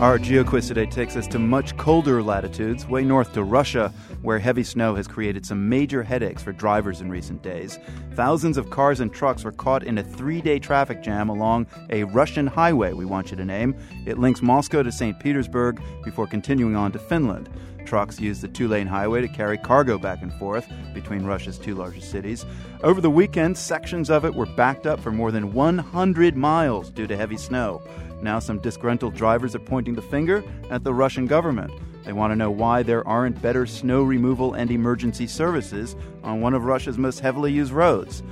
Our 0.00 0.16
GeoQuiz 0.16 0.68
today 0.68 0.86
takes 0.86 1.16
us 1.16 1.26
to 1.26 1.40
much 1.40 1.76
colder 1.76 2.22
latitudes, 2.22 2.86
way 2.86 3.02
north 3.02 3.32
to 3.32 3.42
Russia, 3.42 3.92
where 4.22 4.38
heavy 4.38 4.62
snow 4.62 4.94
has 4.94 5.08
created 5.08 5.44
some 5.44 5.68
major 5.68 6.04
headaches 6.04 6.40
for 6.40 6.52
drivers 6.52 7.00
in 7.00 7.10
recent 7.10 7.42
days. 7.42 7.80
Thousands 8.14 8.56
of 8.58 8.70
cars 8.70 9.00
and 9.00 9.12
trucks 9.12 9.42
were 9.42 9.50
caught 9.50 9.82
in 9.82 9.98
a 9.98 10.04
three 10.04 10.40
day 10.40 10.60
traffic 10.60 11.02
jam 11.02 11.28
along 11.28 11.66
a 11.90 12.04
Russian 12.04 12.46
highway 12.46 12.92
we 12.92 13.06
want 13.06 13.32
you 13.32 13.36
to 13.38 13.44
name. 13.44 13.74
It 14.06 14.18
links 14.18 14.40
Moscow 14.40 14.84
to 14.84 14.92
St. 14.92 15.18
Petersburg 15.18 15.82
before 16.04 16.28
continuing 16.28 16.76
on 16.76 16.92
to 16.92 17.00
Finland. 17.00 17.48
Trucks 17.84 18.20
use 18.20 18.40
the 18.40 18.48
two 18.48 18.68
lane 18.68 18.86
highway 18.86 19.22
to 19.22 19.28
carry 19.28 19.58
cargo 19.58 19.98
back 19.98 20.22
and 20.22 20.32
forth 20.34 20.70
between 20.94 21.24
Russia's 21.24 21.58
two 21.58 21.74
largest 21.74 22.10
cities. 22.10 22.44
Over 22.84 23.00
the 23.00 23.10
weekend, 23.10 23.56
sections 23.56 24.10
of 24.10 24.24
it 24.24 24.34
were 24.34 24.46
backed 24.46 24.86
up 24.86 25.00
for 25.00 25.10
more 25.10 25.32
than 25.32 25.54
100 25.54 26.36
miles 26.36 26.90
due 26.90 27.06
to 27.06 27.16
heavy 27.16 27.38
snow. 27.38 27.82
Now, 28.22 28.38
some 28.38 28.58
disgruntled 28.58 29.14
drivers 29.14 29.54
are 29.54 29.60
pointing 29.60 29.94
the 29.94 30.02
finger 30.02 30.42
at 30.70 30.84
the 30.84 30.94
Russian 30.94 31.26
government. 31.26 31.72
They 32.04 32.12
want 32.12 32.32
to 32.32 32.36
know 32.36 32.50
why 32.50 32.82
there 32.82 33.06
aren't 33.06 33.42
better 33.42 33.66
snow 33.66 34.02
removal 34.02 34.54
and 34.54 34.70
emergency 34.70 35.26
services 35.26 35.94
on 36.22 36.40
one 36.40 36.54
of 36.54 36.64
Russia's 36.64 36.98
most 36.98 37.20
heavily 37.20 37.52
used 37.52 37.72
roads. 37.72 38.22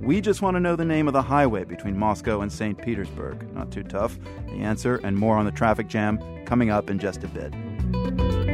We 0.00 0.20
just 0.20 0.42
want 0.42 0.54
to 0.56 0.60
know 0.60 0.76
the 0.76 0.84
name 0.84 1.08
of 1.08 1.14
the 1.14 1.22
highway 1.22 1.64
between 1.64 1.98
Moscow 1.98 2.42
and 2.42 2.52
St. 2.52 2.76
Petersburg. 2.80 3.52
Not 3.54 3.70
too 3.70 3.82
tough. 3.82 4.18
The 4.46 4.60
answer 4.60 4.96
and 5.02 5.16
more 5.16 5.36
on 5.36 5.46
the 5.46 5.52
traffic 5.52 5.88
jam 5.88 6.18
coming 6.44 6.70
up 6.70 6.90
in 6.90 6.98
just 6.98 7.24
a 7.24 7.28
bit. 7.28 8.53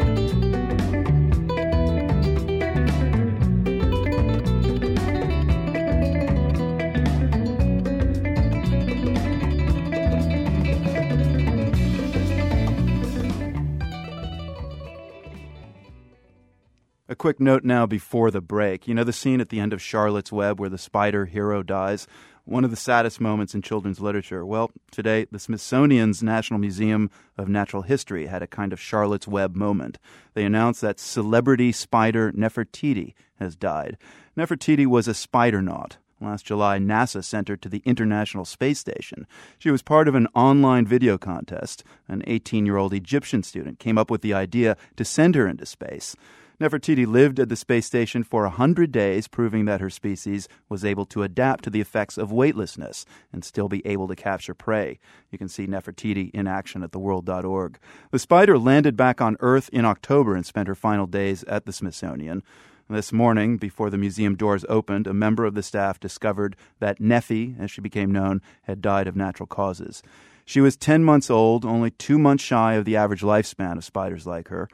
Quick 17.20 17.38
note 17.38 17.64
now 17.64 17.84
before 17.84 18.30
the 18.30 18.40
break. 18.40 18.88
You 18.88 18.94
know 18.94 19.04
the 19.04 19.12
scene 19.12 19.42
at 19.42 19.50
the 19.50 19.60
end 19.60 19.74
of 19.74 19.82
Charlotte's 19.82 20.32
Web 20.32 20.58
where 20.58 20.70
the 20.70 20.78
spider 20.78 21.26
hero 21.26 21.62
dies? 21.62 22.06
One 22.46 22.64
of 22.64 22.70
the 22.70 22.78
saddest 22.78 23.20
moments 23.20 23.54
in 23.54 23.60
children's 23.60 24.00
literature. 24.00 24.46
Well, 24.46 24.70
today, 24.90 25.26
the 25.30 25.38
Smithsonian's 25.38 26.22
National 26.22 26.58
Museum 26.58 27.10
of 27.36 27.46
Natural 27.46 27.82
History 27.82 28.24
had 28.24 28.42
a 28.42 28.46
kind 28.46 28.72
of 28.72 28.80
Charlotte's 28.80 29.28
Web 29.28 29.54
moment. 29.54 29.98
They 30.32 30.46
announced 30.46 30.80
that 30.80 30.98
celebrity 30.98 31.72
spider 31.72 32.32
Nefertiti 32.32 33.12
has 33.38 33.54
died. 33.54 33.98
Nefertiti 34.34 34.86
was 34.86 35.06
a 35.06 35.12
spidernaut. 35.12 35.98
Last 36.22 36.46
July, 36.46 36.78
NASA 36.78 37.22
sent 37.22 37.48
her 37.48 37.56
to 37.58 37.68
the 37.68 37.82
International 37.84 38.46
Space 38.46 38.78
Station. 38.78 39.26
She 39.58 39.70
was 39.70 39.82
part 39.82 40.08
of 40.08 40.14
an 40.14 40.26
online 40.34 40.86
video 40.86 41.18
contest. 41.18 41.84
An 42.08 42.22
18 42.26 42.64
year 42.64 42.78
old 42.78 42.94
Egyptian 42.94 43.42
student 43.42 43.78
came 43.78 43.98
up 43.98 44.10
with 44.10 44.22
the 44.22 44.32
idea 44.32 44.78
to 44.96 45.04
send 45.04 45.34
her 45.34 45.46
into 45.46 45.66
space. 45.66 46.16
Nefertiti 46.60 47.06
lived 47.06 47.40
at 47.40 47.48
the 47.48 47.56
space 47.56 47.86
station 47.86 48.22
for 48.22 48.44
a 48.44 48.50
100 48.50 48.92
days, 48.92 49.26
proving 49.28 49.64
that 49.64 49.80
her 49.80 49.88
species 49.88 50.46
was 50.68 50.84
able 50.84 51.06
to 51.06 51.22
adapt 51.22 51.64
to 51.64 51.70
the 51.70 51.80
effects 51.80 52.18
of 52.18 52.30
weightlessness 52.30 53.06
and 53.32 53.42
still 53.42 53.66
be 53.66 53.84
able 53.86 54.06
to 54.08 54.14
capture 54.14 54.52
prey. 54.52 54.98
You 55.30 55.38
can 55.38 55.48
see 55.48 55.66
Nefertiti 55.66 56.30
in 56.34 56.46
action 56.46 56.82
at 56.82 56.90
theworld.org. 56.90 57.78
The 58.10 58.18
spider 58.18 58.58
landed 58.58 58.94
back 58.94 59.22
on 59.22 59.38
Earth 59.40 59.70
in 59.72 59.86
October 59.86 60.36
and 60.36 60.44
spent 60.44 60.68
her 60.68 60.74
final 60.74 61.06
days 61.06 61.44
at 61.44 61.64
the 61.64 61.72
Smithsonian. 61.72 62.42
This 62.90 63.10
morning, 63.10 63.56
before 63.56 63.88
the 63.88 63.96
museum 63.96 64.36
doors 64.36 64.66
opened, 64.68 65.06
a 65.06 65.14
member 65.14 65.46
of 65.46 65.54
the 65.54 65.62
staff 65.62 65.98
discovered 65.98 66.56
that 66.78 66.98
Neffy, 66.98 67.58
as 67.58 67.70
she 67.70 67.80
became 67.80 68.12
known, 68.12 68.42
had 68.64 68.82
died 68.82 69.06
of 69.06 69.16
natural 69.16 69.46
causes. 69.46 70.02
She 70.44 70.60
was 70.60 70.76
10 70.76 71.04
months 71.04 71.30
old, 71.30 71.64
only 71.64 71.92
two 71.92 72.18
months 72.18 72.44
shy 72.44 72.74
of 72.74 72.84
the 72.84 72.96
average 72.96 73.22
lifespan 73.22 73.78
of 73.78 73.84
spiders 73.84 74.26
like 74.26 74.48
her. 74.48 74.68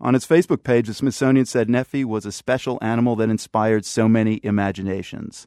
On 0.00 0.14
its 0.14 0.26
Facebook 0.26 0.62
page, 0.62 0.88
the 0.88 0.94
Smithsonian 0.94 1.46
said 1.46 1.68
Neffy 1.68 2.04
was 2.04 2.26
a 2.26 2.32
special 2.32 2.78
animal 2.82 3.16
that 3.16 3.30
inspired 3.30 3.84
so 3.84 4.08
many 4.08 4.40
imaginations. 4.42 5.46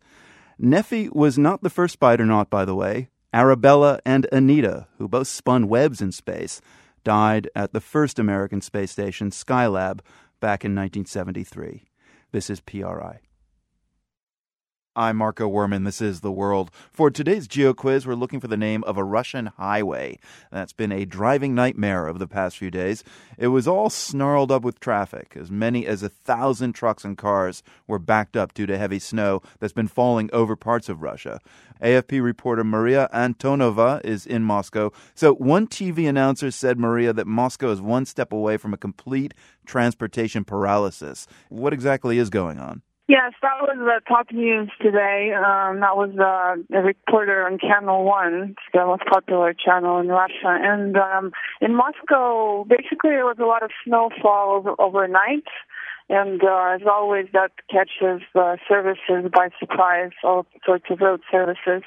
Neffy 0.60 1.14
was 1.14 1.38
not 1.38 1.62
the 1.62 1.70
first 1.70 1.94
spider 1.94 2.26
naut, 2.26 2.50
by 2.50 2.66
the 2.66 2.76
way. 2.76 3.10
Arabella 3.32 4.00
and 4.06 4.28
Anita, 4.32 4.88
who 4.98 5.08
both 5.08 5.28
spun 5.28 5.68
webs 5.68 6.02
in 6.02 6.12
space, 6.12 6.62
died 7.04 7.50
at 7.56 7.74
the 7.74 7.80
first 7.80 8.18
American 8.18 8.60
space 8.60 8.92
station, 8.92 9.30
Skylab, 9.30 10.00
back 10.40 10.66
in 10.66 10.76
1973. 10.76 11.86
This 12.32 12.50
is 12.50 12.60
PRI. 12.60 13.20
I'm 14.96 15.18
Marco 15.18 15.48
Werman. 15.48 15.86
This 15.86 16.02
is 16.02 16.22
The 16.22 16.32
World. 16.32 16.72
For 16.92 17.12
today's 17.12 17.48
Geo 17.48 17.76
Quiz, 17.76 18.08
we're 18.08 18.16
looking 18.16 18.40
for 18.40 18.48
the 18.48 18.58
name 18.58 18.84
of 18.86 18.98
a 18.98 19.04
Russian 19.04 19.46
highway. 19.46 20.18
That's 20.52 20.74
been 20.74 20.92
a 20.92 21.06
driving 21.06 21.54
nightmare 21.54 22.08
of 22.08 22.18
the 22.18 22.28
past 22.28 22.58
few 22.58 22.72
days. 22.72 23.04
It 23.38 23.50
was 23.50 23.68
all 23.68 23.92
snarled 23.92 24.52
up 24.52 24.64
with 24.64 24.80
traffic. 24.80 25.38
As 25.40 25.52
many 25.52 25.86
as 25.86 26.02
a 26.02 26.10
thousand 26.10 26.74
trucks 26.74 27.06
and 27.06 27.16
cars 27.16 27.62
were 27.86 28.00
backed 28.00 28.36
up 28.36 28.56
due 28.56 28.66
to 28.66 28.80
heavy 28.80 28.98
snow 28.98 29.44
that's 29.60 29.74
been 29.74 29.88
falling 29.88 30.28
over 30.34 30.56
parts 30.56 30.90
of 30.90 31.04
Russia. 31.04 31.40
AFP 31.84 32.22
reporter 32.22 32.64
Maria 32.64 33.10
Antonova 33.14 34.04
is 34.04 34.26
in 34.26 34.44
Moscow. 34.44 34.92
So, 35.14 35.36
one 35.36 35.68
TV 35.68 36.10
announcer 36.10 36.50
said, 36.50 36.80
Maria, 36.80 37.14
that 37.14 37.28
Moscow 37.28 37.70
is 37.70 37.80
one 37.80 38.06
step 38.06 38.34
away 38.34 38.58
from 38.58 38.74
a 38.74 38.78
complete 38.78 39.36
transportation 39.68 40.44
paralysis. 40.44 41.28
What 41.50 41.74
exactly 41.74 42.18
is 42.18 42.32
going 42.32 42.58
on? 42.58 42.82
Yes, 43.10 43.34
that 43.42 43.58
was 43.60 43.76
the 43.76 44.02
top 44.08 44.32
news 44.32 44.70
today. 44.80 45.34
Um, 45.34 45.80
that 45.80 45.98
was 45.98 46.12
uh, 46.20 46.78
a 46.78 46.82
reporter 46.84 47.44
on 47.44 47.58
Channel 47.58 48.04
One, 48.06 48.56
the 48.72 48.86
most 48.86 49.02
popular 49.10 49.56
channel 49.56 49.98
in 49.98 50.10
Russia. 50.10 50.46
And 50.46 50.96
um, 50.96 51.32
in 51.60 51.76
Moscow, 51.76 52.66
basically, 52.66 53.10
there 53.18 53.26
was 53.26 53.38
a 53.40 53.46
lot 53.46 53.64
of 53.64 53.72
snowfall 53.84 54.58
over, 54.58 54.80
overnight. 54.80 55.50
And 56.08 56.44
uh, 56.44 56.76
as 56.76 56.82
always, 56.88 57.26
that 57.34 57.50
catches 57.72 58.22
uh, 58.36 58.58
services 58.70 59.32
by 59.34 59.50
surprise, 59.60 60.12
all 60.24 60.46
sorts 60.64 60.86
of 60.92 61.02
road 61.02 61.22
services. 61.32 61.82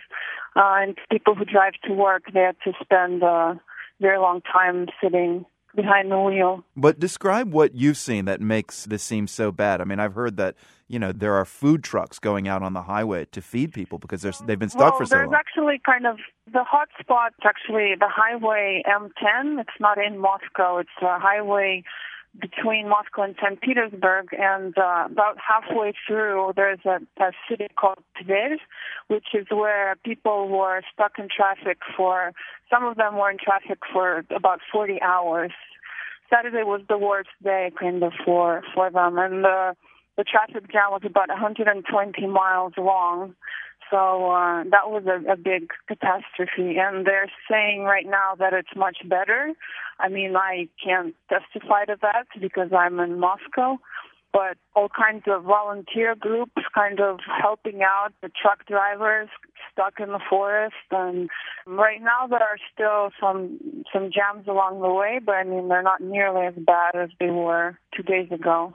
Uh, 0.57 0.83
and 0.83 0.99
people 1.09 1.37
who 1.37 1.45
drive 1.45 1.75
to 1.85 1.93
work, 1.93 2.25
they 2.35 2.41
had 2.41 2.57
to 2.65 2.73
spend 2.83 3.23
a 3.23 3.61
very 4.01 4.19
long 4.19 4.41
time 4.41 4.89
sitting 5.01 5.47
behind 5.75 6.11
the 6.11 6.19
wheel. 6.19 6.65
But 6.77 6.99
describe 6.99 7.53
what 7.53 7.75
you've 7.75 7.97
seen 7.97 8.25
that 8.27 8.41
makes 8.41 8.85
this 8.85 9.03
seem 9.03 9.27
so 9.27 9.53
bad. 9.53 9.81
I 9.81 9.85
mean, 9.85 10.01
I've 10.01 10.15
heard 10.15 10.37
that 10.37 10.57
you 10.93 10.99
know 10.99 11.11
there 11.11 11.35
are 11.35 11.47
food 11.47 11.83
trucks 11.83 12.19
going 12.19 12.47
out 12.47 12.63
on 12.63 12.75
the 12.75 12.83
highway 12.83 13.25
to 13.33 13.41
feed 13.41 13.73
people 13.73 13.99
because 13.99 14.21
they've 14.47 14.59
been 14.59 14.69
stuck 14.69 14.93
well, 14.93 14.99
for 14.99 15.07
so 15.07 15.17
there's 15.17 15.27
long. 15.27 15.35
actually 15.35 15.81
kind 15.85 16.07
of 16.07 16.19
the 16.53 16.63
hot 16.63 16.89
spot. 17.01 17.33
Actually, 17.43 17.95
the 17.99 18.11
highway 18.11 18.83
M10. 18.87 19.61
It's 19.61 19.81
not 19.81 19.97
in 19.97 20.19
Moscow. 20.19 20.77
It's 20.77 20.91
a 21.01 21.19
highway 21.19 21.83
between 22.39 22.89
Moscow 22.89 23.23
and 23.23 23.35
St. 23.43 23.61
Petersburg, 23.61 24.29
and 24.33 24.77
uh, 24.79 25.07
about 25.11 25.37
halfway 25.37 25.93
through, 26.07 26.53
there's 26.57 26.79
a, 26.87 26.99
a 27.23 27.33
city 27.49 27.67
called 27.79 27.99
Tver, 28.19 28.57
which 29.09 29.29
is 29.35 29.47
where 29.51 29.97
people 30.03 30.49
were 30.49 30.81
stuck 30.93 31.13
in 31.19 31.29
traffic 31.35 31.79
for. 31.97 32.33
Some 32.71 32.85
of 32.85 32.97
them 32.97 33.17
were 33.19 33.31
in 33.31 33.37
traffic 33.39 33.79
for 33.93 34.25
about 34.35 34.61
40 34.73 35.01
hours. 35.03 35.53
Saturday 36.31 36.63
was 36.63 36.81
the 36.89 36.97
worst 36.97 37.29
day, 37.43 37.71
kind 37.79 38.03
of 38.03 38.13
for 38.25 38.63
for 38.75 38.91
them, 38.91 39.19
and 39.19 39.45
the 39.45 39.75
the 40.17 40.25
traffic 40.25 40.71
jam 40.71 40.91
was 40.91 41.03
about 41.05 41.29
120 41.29 42.27
miles 42.27 42.73
long. 42.77 43.35
So 43.91 44.31
uh, 44.31 44.65
that 44.71 44.89
was 44.89 45.05
a, 45.07 45.33
a 45.33 45.37
big 45.37 45.71
catastrophe, 45.87 46.79
and 46.79 47.07
they're 47.07 47.31
saying 47.51 47.83
right 47.83 48.07
now 48.07 48.35
that 48.39 48.55
it's 48.55 48.75
much 48.75 48.99
better. 49.05 49.53
I 49.99 50.09
mean, 50.09 50.35
I 50.35 50.69
can't 50.83 51.15
testify 51.29 51.85
to 51.87 51.97
that 52.01 52.27
because 52.41 52.71
I'm 52.73 52.99
in 53.01 53.21
Moscow, 53.21 53.79
but 54.33 54.57
all 54.75 54.89
kinds 54.89 55.25
of 55.27 55.45
volunteer 55.45 56.15
groups 56.15 56.63
kind 56.75 57.01
of 57.01 57.21
helping 57.41 57.83
out 57.83 58.13
the 58.23 58.31
truck 58.31 58.67
drivers 58.67 59.29
stuck 59.71 60.01
in 60.01 60.09
the 60.09 60.21
forest 60.29 60.75
and 60.91 61.29
right 61.67 62.03
now 62.03 62.27
there 62.27 62.41
are 62.41 62.59
still 62.73 63.11
some 63.21 63.85
some 63.93 64.11
jams 64.13 64.47
along 64.49 64.81
the 64.81 64.93
way 64.93 65.21
but 65.25 65.33
i 65.33 65.45
mean 65.45 65.69
they're 65.69 65.83
not 65.83 66.01
nearly 66.01 66.47
as 66.47 66.55
bad 66.55 66.95
as 66.95 67.11
they 67.21 67.31
were 67.31 67.79
two 67.95 68.03
days 68.03 68.31
ago 68.33 68.75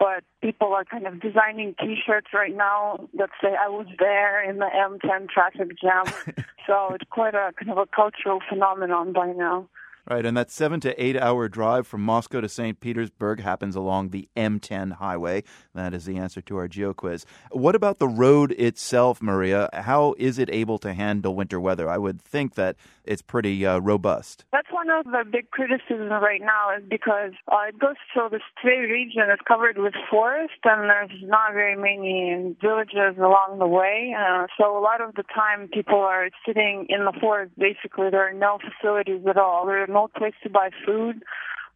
but 0.00 0.24
people 0.42 0.72
are 0.72 0.84
kind 0.84 1.06
of 1.06 1.20
designing 1.20 1.74
T-shirts 1.78 2.28
right 2.34 2.56
now 2.56 3.06
that 3.14 3.28
say 3.40 3.54
"I 3.54 3.68
was 3.68 3.86
there 3.98 4.42
in 4.42 4.56
the 4.56 4.66
M10 4.74 5.28
traffic 5.28 5.78
jam." 5.78 6.06
so 6.66 6.94
it's 6.94 7.04
quite 7.10 7.34
a 7.34 7.52
kind 7.56 7.70
of 7.70 7.78
a 7.78 7.86
cultural 7.86 8.40
phenomenon 8.48 9.12
by 9.12 9.32
now. 9.32 9.68
Right, 10.08 10.24
and 10.24 10.36
that 10.36 10.50
seven 10.50 10.80
to 10.80 11.02
eight 11.02 11.16
hour 11.16 11.48
drive 11.48 11.86
from 11.86 12.02
Moscow 12.02 12.40
to 12.40 12.48
St. 12.48 12.80
Petersburg 12.80 13.40
happens 13.40 13.76
along 13.76 14.10
the 14.10 14.28
M10 14.36 14.92
highway. 14.92 15.44
That 15.74 15.94
is 15.94 16.04
the 16.04 16.16
answer 16.16 16.40
to 16.42 16.56
our 16.56 16.68
geo 16.68 16.94
quiz. 16.94 17.26
What 17.50 17.74
about 17.74 17.98
the 17.98 18.08
road 18.08 18.52
itself, 18.52 19.20
Maria? 19.20 19.68
How 19.72 20.14
is 20.18 20.38
it 20.38 20.48
able 20.50 20.78
to 20.78 20.94
handle 20.94 21.34
winter 21.34 21.60
weather? 21.60 21.88
I 21.88 21.98
would 21.98 22.20
think 22.22 22.54
that 22.54 22.76
it's 23.04 23.22
pretty 23.22 23.66
uh, 23.66 23.78
robust. 23.78 24.44
That's 24.52 24.68
one 24.70 24.88
of 24.90 25.04
the 25.04 25.24
big 25.30 25.50
criticisms 25.50 26.10
right 26.10 26.40
now 26.40 26.76
is 26.76 26.84
because 26.88 27.32
uh, 27.50 27.68
it 27.68 27.78
goes 27.78 27.96
through 28.12 28.28
this 28.30 28.42
Tver 28.62 28.90
region 28.90 29.24
is 29.30 29.38
covered 29.46 29.78
with 29.78 29.94
forest 30.10 30.60
and 30.64 30.88
there's 30.88 31.10
not 31.22 31.52
very 31.52 31.76
many 31.76 32.56
villages 32.60 33.18
along 33.18 33.58
the 33.58 33.66
way. 33.66 34.14
Uh, 34.16 34.46
so 34.58 34.78
a 34.78 34.80
lot 34.80 35.00
of 35.00 35.14
the 35.14 35.24
time 35.34 35.68
people 35.72 35.98
are 35.98 36.28
sitting 36.46 36.86
in 36.88 37.04
the 37.04 37.12
forest. 37.20 37.52
Basically, 37.58 38.10
there 38.10 38.26
are 38.28 38.32
no 38.32 38.58
facilities 38.58 39.22
at 39.28 39.36
all. 39.36 39.66
No 39.90 40.08
place 40.08 40.34
to 40.42 40.50
buy 40.50 40.70
food. 40.86 41.22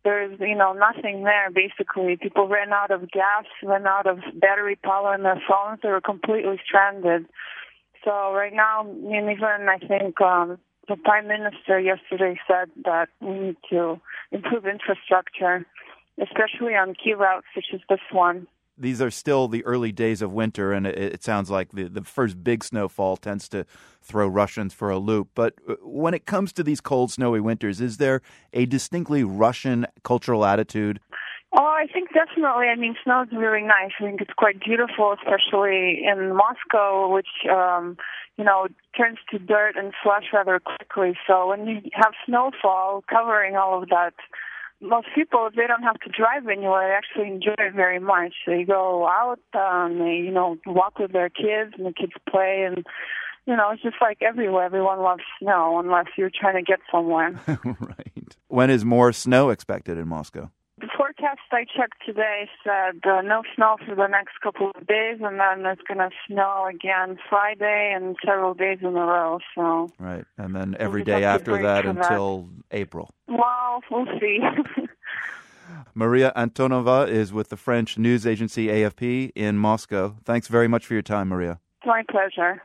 There's, 0.05 0.39
you 0.39 0.55
know, 0.55 0.73
nothing 0.73 1.25
there 1.25 1.51
basically. 1.51 2.17
People 2.17 2.47
ran 2.49 2.73
out 2.73 2.91
of 2.91 3.11
gas, 3.11 3.45
ran 3.63 3.87
out 3.87 4.07
of 4.07 4.19
battery 4.35 4.77
power 4.77 5.15
in 5.15 5.23
their 5.23 5.43
phones. 5.49 5.81
They 5.83 5.89
were 5.89 6.01
completely 6.01 6.61
stranded. 6.65 7.27
So 8.05 8.33
right 8.33 8.53
now, 8.53 8.83
I 8.83 8.85
mean, 8.85 9.31
even 9.31 9.69
I 9.69 9.79
think 9.79 10.21
um, 10.21 10.59
the 10.89 10.97
prime 10.97 11.27
minister 11.27 11.81
yesterday 11.81 12.39
said 12.47 12.71
that 12.85 13.09
we 13.21 13.31
need 13.31 13.57
to 13.71 13.99
improve 14.31 14.67
infrastructure, 14.67 15.67
especially 16.21 16.75
on 16.75 16.95
key 16.95 17.15
routes 17.15 17.47
such 17.55 17.67
as 17.73 17.81
this 17.89 18.05
one. 18.13 18.47
These 18.77 19.01
are 19.01 19.11
still 19.11 19.47
the 19.49 19.65
early 19.65 19.93
days 19.93 20.21
of 20.21 20.33
winter, 20.33 20.73
and 20.73 20.87
it, 20.87 20.99
it 20.99 21.23
sounds 21.23 21.51
like 21.51 21.73
the, 21.73 21.85
the 21.85 22.03
first 22.03 22.43
big 22.43 22.65
snowfall 22.65 23.17
tends 23.17 23.49
to 23.51 23.67
throw 24.03 24.27
Russians 24.27 24.75
for 24.75 24.91
a 24.91 24.99
loop. 24.99 25.29
But 25.35 25.55
uh, 25.69 25.75
when 25.83 26.15
it 26.15 26.27
comes 26.27 26.53
to 26.55 26.63
these 26.63 26.81
cold, 26.81 27.13
snowy 27.13 27.41
winters, 27.41 27.81
is 27.81 27.99
there 27.99 28.21
a 28.53 28.67
distinctly 28.67 29.23
Russian 29.23 29.87
cultural 30.03 30.45
attitude? 30.45 31.01
Oh, 31.57 31.63
I 31.63 31.87
think 31.87 32.09
definitely. 32.13 32.67
I 32.67 32.75
mean, 32.75 32.97
snow 33.05 33.23
is 33.23 33.29
really 33.33 33.63
nice. 33.63 33.93
I 34.01 34.05
think 34.05 34.21
it's 34.21 34.35
quite 34.37 34.61
beautiful, 34.61 35.15
especially 35.15 36.03
in 36.05 36.35
Moscow, 36.35 37.13
which 37.15 37.29
um, 37.49 37.97
you 38.37 38.43
know 38.43 38.67
turns 38.97 39.19
to 39.31 39.39
dirt 39.39 39.77
and 39.77 39.93
slush 40.03 40.25
rather 40.33 40.59
quickly. 40.59 41.17
So 41.29 41.49
when 41.49 41.67
you 41.67 41.81
have 41.93 42.13
snowfall 42.27 43.05
covering 43.09 43.55
all 43.55 43.81
of 43.81 43.89
that, 43.91 44.15
most 44.85 45.09
people 45.15 45.49
they 45.57 45.67
don't 45.67 45.83
have 45.83 45.99
to 46.01 46.11
drive 46.11 46.47
anywhere, 46.47 46.89
they 46.89 46.95
actually 46.95 47.35
enjoy 47.35 47.55
it 47.59 47.75
very 47.75 47.99
much. 47.99 48.35
They 48.47 48.65
go 48.65 49.07
out, 49.09 49.41
um, 49.55 49.99
they 49.99 50.17
you 50.17 50.31
know 50.31 50.57
walk 50.67 50.99
with 50.99 51.13
their 51.13 51.31
kids, 51.31 51.75
and 51.77 51.87
the 51.87 51.93
kids 51.93 52.13
play, 52.29 52.65
and 52.67 52.85
you 53.47 53.57
know 53.57 53.71
it's 53.73 53.83
just 53.83 53.97
like 54.01 54.19
everywhere. 54.21 54.65
Everyone 54.65 55.01
loves 55.01 55.23
snow 55.41 55.79
unless 55.79 56.07
you're 56.17 56.31
trying 56.31 56.57
to 56.57 56.63
get 56.63 56.81
somewhere. 56.93 57.41
right. 57.65 58.37
When 58.49 58.71
is 58.71 58.85
more 58.85 59.13
snow 59.13 59.51
expected 59.51 59.99
in 59.99 60.07
Moscow? 60.07 60.51
The 60.85 60.91
forecast 60.99 61.41
I 61.51 61.65
checked 61.65 62.05
today 62.05 62.47
said 62.63 63.01
uh, 63.11 63.23
no 63.23 63.43
snow 63.55 63.79
for 63.87 63.95
the 63.95 64.07
next 64.07 64.39
couple 64.43 64.71
of 64.75 64.87
days, 64.87 65.19
and 65.23 65.41
then 65.41 65.65
it's 65.65 65.81
going 65.89 65.97
to 65.97 66.11
snow 66.27 66.69
again 66.69 67.17
Friday 67.31 67.95
and 67.97 68.17
several 68.23 68.53
days 68.53 68.81
in 68.83 68.89
a 68.89 68.91
row. 68.91 69.39
So 69.55 69.91
right, 69.99 70.27
and 70.37 70.55
then 70.55 70.77
every 70.79 71.03
day 71.03 71.25
after 71.25 71.53
that 71.63 71.85
for 71.87 71.93
that. 71.95 72.05
until 72.05 72.51
April. 72.71 73.09
well, 73.29 73.83
we'll 73.91 74.05
see. 74.21 74.41
Maria 75.95 76.35
Antonova 76.37 77.09
is 77.09 77.33
with 77.33 77.49
the 77.49 77.57
French 77.57 77.97
news 77.97 78.27
agency 78.27 78.67
AFP 78.67 79.33
in 79.35 79.57
Moscow. 79.57 80.17
Thanks 80.23 80.49
very 80.49 80.69
much 80.69 80.85
for 80.85 80.93
your 80.93 81.03
time, 81.03 81.29
Maria. 81.29 81.61
it's 81.79 81.87
my 81.87 82.03
pleasure. 82.11 82.61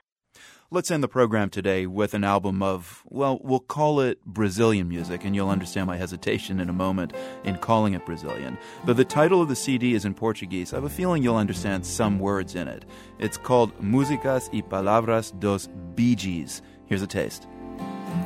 Let's 0.72 0.92
end 0.92 1.02
the 1.02 1.08
program 1.08 1.50
today 1.50 1.88
with 1.88 2.14
an 2.14 2.24
album 2.24 2.62
of, 2.62 3.02
well, 3.08 3.40
we'll 3.44 3.60
call 3.60 4.02
it 4.02 4.24
Brazilian 4.24 4.88
music, 4.88 5.26
and 5.26 5.36
you'll 5.36 5.50
understand 5.50 5.88
my 5.88 5.98
hesitation 5.98 6.60
in 6.60 6.70
a 6.70 6.74
moment 6.74 7.12
in 7.44 7.58
calling 7.58 7.96
it 7.96 8.06
Brazilian. 8.06 8.56
Though 8.86 8.94
the 8.94 9.04
title 9.04 9.42
of 9.42 9.50
the 9.50 9.56
CD 9.56 9.96
is 9.96 10.06
in 10.06 10.14
Portuguese, 10.14 10.72
I 10.72 10.76
have 10.76 10.84
a 10.84 10.90
feeling 10.90 11.24
you'll 11.24 11.38
understand 11.38 11.88
some 11.88 12.20
words 12.20 12.54
in 12.54 12.68
it. 12.68 12.86
It's 13.18 13.36
called 13.36 13.76
Músicas 13.82 14.48
e 14.52 14.62
Palavras 14.62 15.32
dos 15.40 15.68
Bee 15.96 16.16
Gees. 16.16 16.62
Here's 16.86 17.02
a 17.02 17.08
taste. 17.08 17.48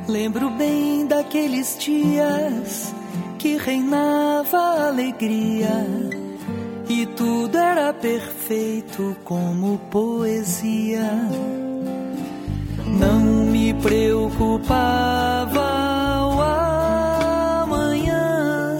Lembro 0.06 0.50
bem 0.50 1.06
daqueles 1.06 1.78
dias 1.78 2.94
que 3.38 3.56
reinava 3.56 4.88
alegria 4.88 5.86
e 6.90 7.06
tudo 7.06 7.56
era 7.56 7.94
perfeito 7.94 9.16
como 9.24 9.78
poesia. 9.90 11.73
Não 12.86 13.20
me 13.20 13.72
preocupava 13.74 15.60
o 16.28 16.40
amanhã 17.62 18.78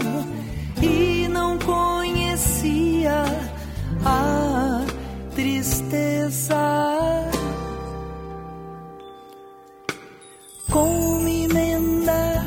e 0.83 1.27
não 1.29 1.59
conhecia 1.59 3.25
a 4.05 4.85
tristeza. 5.35 6.55
Como 10.71 11.29
emendar 11.29 12.45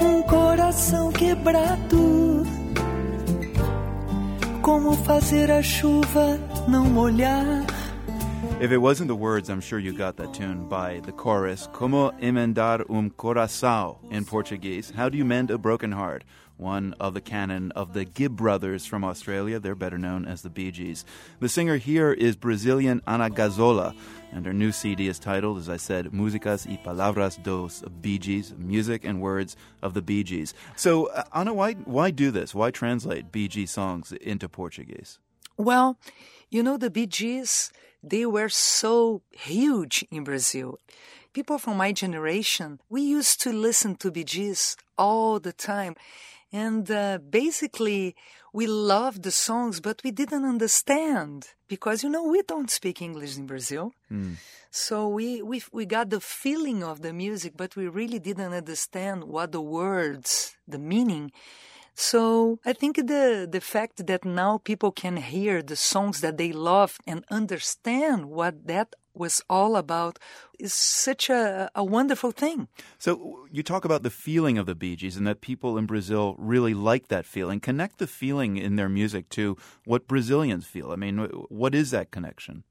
um 0.00 0.22
coração 0.22 1.10
quebrado? 1.12 2.46
Como 4.62 4.92
fazer 5.04 5.50
a 5.50 5.62
chuva 5.62 6.38
não 6.68 6.84
molhar? 6.84 7.67
If 8.60 8.72
it 8.72 8.78
wasn't 8.78 9.06
the 9.06 9.14
words, 9.14 9.50
I'm 9.50 9.60
sure 9.60 9.78
you 9.78 9.92
got 9.92 10.16
that 10.16 10.34
tune 10.34 10.68
by 10.68 10.98
the 11.04 11.12
chorus. 11.12 11.68
Como 11.72 12.10
emendar 12.20 12.84
um 12.90 13.08
coração 13.08 13.98
in 14.10 14.24
Portuguese. 14.24 14.90
How 14.90 15.08
do 15.08 15.16
you 15.16 15.24
mend 15.24 15.52
a 15.52 15.58
broken 15.58 15.92
heart? 15.92 16.24
One 16.56 16.92
of 16.98 17.14
the 17.14 17.20
canon 17.20 17.70
of 17.76 17.92
the 17.92 18.04
Gibb 18.04 18.36
brothers 18.36 18.84
from 18.84 19.04
Australia. 19.04 19.60
They're 19.60 19.76
better 19.76 19.96
known 19.96 20.24
as 20.24 20.42
the 20.42 20.50
Bee 20.50 20.72
Gees. 20.72 21.04
The 21.38 21.48
singer 21.48 21.76
here 21.76 22.12
is 22.12 22.34
Brazilian 22.34 23.00
Ana 23.06 23.30
Gazola, 23.30 23.94
and 24.32 24.44
her 24.44 24.52
new 24.52 24.72
CD 24.72 25.06
is 25.06 25.20
titled, 25.20 25.58
as 25.58 25.68
I 25.68 25.76
said, 25.76 26.06
Músicas 26.06 26.66
y 26.66 26.80
Palavras 26.84 27.40
dos 27.40 27.84
Bee 28.00 28.18
Gees, 28.18 28.54
music 28.58 29.04
and 29.04 29.20
words 29.20 29.56
of 29.82 29.94
the 29.94 30.02
Bee 30.02 30.24
Gees. 30.24 30.52
So, 30.74 31.06
uh, 31.10 31.22
Ana, 31.32 31.54
why, 31.54 31.74
why 31.74 32.10
do 32.10 32.32
this? 32.32 32.56
Why 32.56 32.72
translate 32.72 33.30
Bee 33.30 33.66
songs 33.66 34.10
into 34.10 34.48
Portuguese? 34.48 35.20
Well, 35.56 35.96
you 36.50 36.64
know, 36.64 36.76
the 36.76 36.90
Bee 36.90 37.06
Gees 37.06 37.70
they 38.02 38.26
were 38.26 38.48
so 38.48 39.22
huge 39.30 40.04
in 40.10 40.24
Brazil. 40.24 40.78
People 41.32 41.58
from 41.58 41.76
my 41.76 41.92
generation, 41.92 42.80
we 42.88 43.02
used 43.02 43.40
to 43.42 43.52
listen 43.52 43.96
to 43.96 44.10
Gees 44.10 44.76
all 44.96 45.38
the 45.38 45.52
time. 45.52 45.94
And 46.52 46.90
uh, 46.90 47.18
basically, 47.18 48.16
we 48.52 48.66
loved 48.66 49.22
the 49.22 49.30
songs, 49.30 49.80
but 49.80 50.00
we 50.02 50.10
didn't 50.10 50.44
understand 50.44 51.48
because, 51.68 52.02
you 52.02 52.08
know, 52.08 52.24
we 52.24 52.42
don't 52.42 52.70
speak 52.70 53.02
English 53.02 53.36
in 53.36 53.46
Brazil. 53.46 53.92
Mm. 54.10 54.36
So 54.70 55.08
we, 55.08 55.42
we, 55.42 55.62
we 55.72 55.86
got 55.86 56.10
the 56.10 56.20
feeling 56.20 56.82
of 56.82 57.02
the 57.02 57.12
music, 57.12 57.52
but 57.56 57.76
we 57.76 57.88
really 57.88 58.18
didn't 58.18 58.52
understand 58.52 59.24
what 59.24 59.52
the 59.52 59.60
words, 59.60 60.56
the 60.66 60.78
meaning. 60.78 61.32
So 62.00 62.60
I 62.64 62.74
think 62.74 62.94
the 62.94 63.48
the 63.50 63.60
fact 63.60 64.06
that 64.06 64.24
now 64.24 64.58
people 64.58 64.92
can 64.92 65.16
hear 65.16 65.62
the 65.62 65.74
songs 65.74 66.20
that 66.20 66.38
they 66.38 66.52
love 66.52 66.96
and 67.08 67.24
understand 67.28 68.26
what 68.26 68.68
that 68.68 68.94
was 69.14 69.42
all 69.50 69.74
about 69.74 70.20
is 70.60 70.72
such 70.72 71.28
a, 71.28 71.68
a 71.74 71.82
wonderful 71.82 72.30
thing. 72.30 72.68
So 72.98 73.48
you 73.50 73.64
talk 73.64 73.84
about 73.84 74.04
the 74.04 74.10
feeling 74.10 74.58
of 74.58 74.66
the 74.66 74.76
Bee 74.76 74.94
Gees 74.94 75.16
and 75.16 75.26
that 75.26 75.40
people 75.40 75.76
in 75.76 75.86
Brazil 75.86 76.36
really 76.38 76.72
like 76.72 77.08
that 77.08 77.26
feeling. 77.26 77.58
Connect 77.58 77.98
the 77.98 78.06
feeling 78.06 78.56
in 78.56 78.76
their 78.76 78.88
music 78.88 79.28
to 79.30 79.56
what 79.84 80.06
Brazilians 80.06 80.66
feel. 80.66 80.92
I 80.92 80.96
mean, 80.96 81.18
what 81.48 81.74
is 81.74 81.90
that 81.90 82.12
connection? 82.12 82.62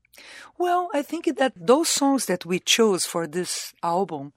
Well, 0.58 0.90
I 0.94 1.02
think 1.02 1.36
that 1.38 1.52
those 1.58 1.90
songs 1.90 2.28
that 2.28 2.46
we 2.46 2.60
chose 2.60 3.06
for 3.06 3.28
this 3.28 3.74
album, 3.84 4.32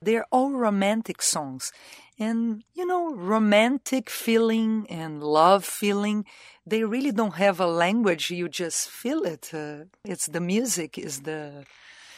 they're 0.00 0.26
all 0.30 0.52
romantic 0.52 1.22
songs. 1.22 1.72
And, 2.18 2.64
you 2.74 2.86
know, 2.86 3.14
romantic 3.14 4.08
feeling 4.08 4.86
and 4.88 5.22
love 5.22 5.64
feeling, 5.64 6.24
they 6.66 6.82
really 6.82 7.12
don't 7.12 7.34
have 7.34 7.60
a 7.60 7.66
language. 7.66 8.30
You 8.30 8.48
just 8.48 8.88
feel 8.88 9.22
it. 9.24 9.50
Uh, 9.52 9.84
it's 10.04 10.26
the 10.26 10.40
music, 10.40 10.98
is 10.98 11.22
the. 11.22 11.64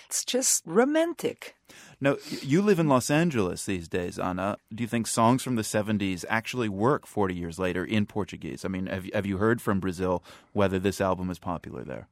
It's 0.06 0.24
just 0.24 0.62
romantic. 0.64 1.54
Now, 2.00 2.16
you 2.40 2.62
live 2.62 2.78
in 2.78 2.88
Los 2.88 3.10
Angeles 3.10 3.66
these 3.66 3.88
days, 3.88 4.18
Ana. 4.18 4.56
Do 4.74 4.82
you 4.82 4.88
think 4.88 5.06
songs 5.06 5.42
from 5.42 5.56
the 5.56 5.62
70s 5.62 6.24
actually 6.30 6.70
work 6.70 7.06
40 7.06 7.34
years 7.34 7.58
later 7.58 7.84
in 7.84 8.06
Portuguese? 8.06 8.64
I 8.64 8.68
mean, 8.68 8.86
have, 8.86 9.04
have 9.12 9.26
you 9.26 9.36
heard 9.36 9.60
from 9.60 9.80
Brazil 9.80 10.22
whether 10.54 10.78
this 10.78 11.00
album 11.00 11.28
is 11.28 11.38
popular 11.38 11.84
there? 11.84 12.08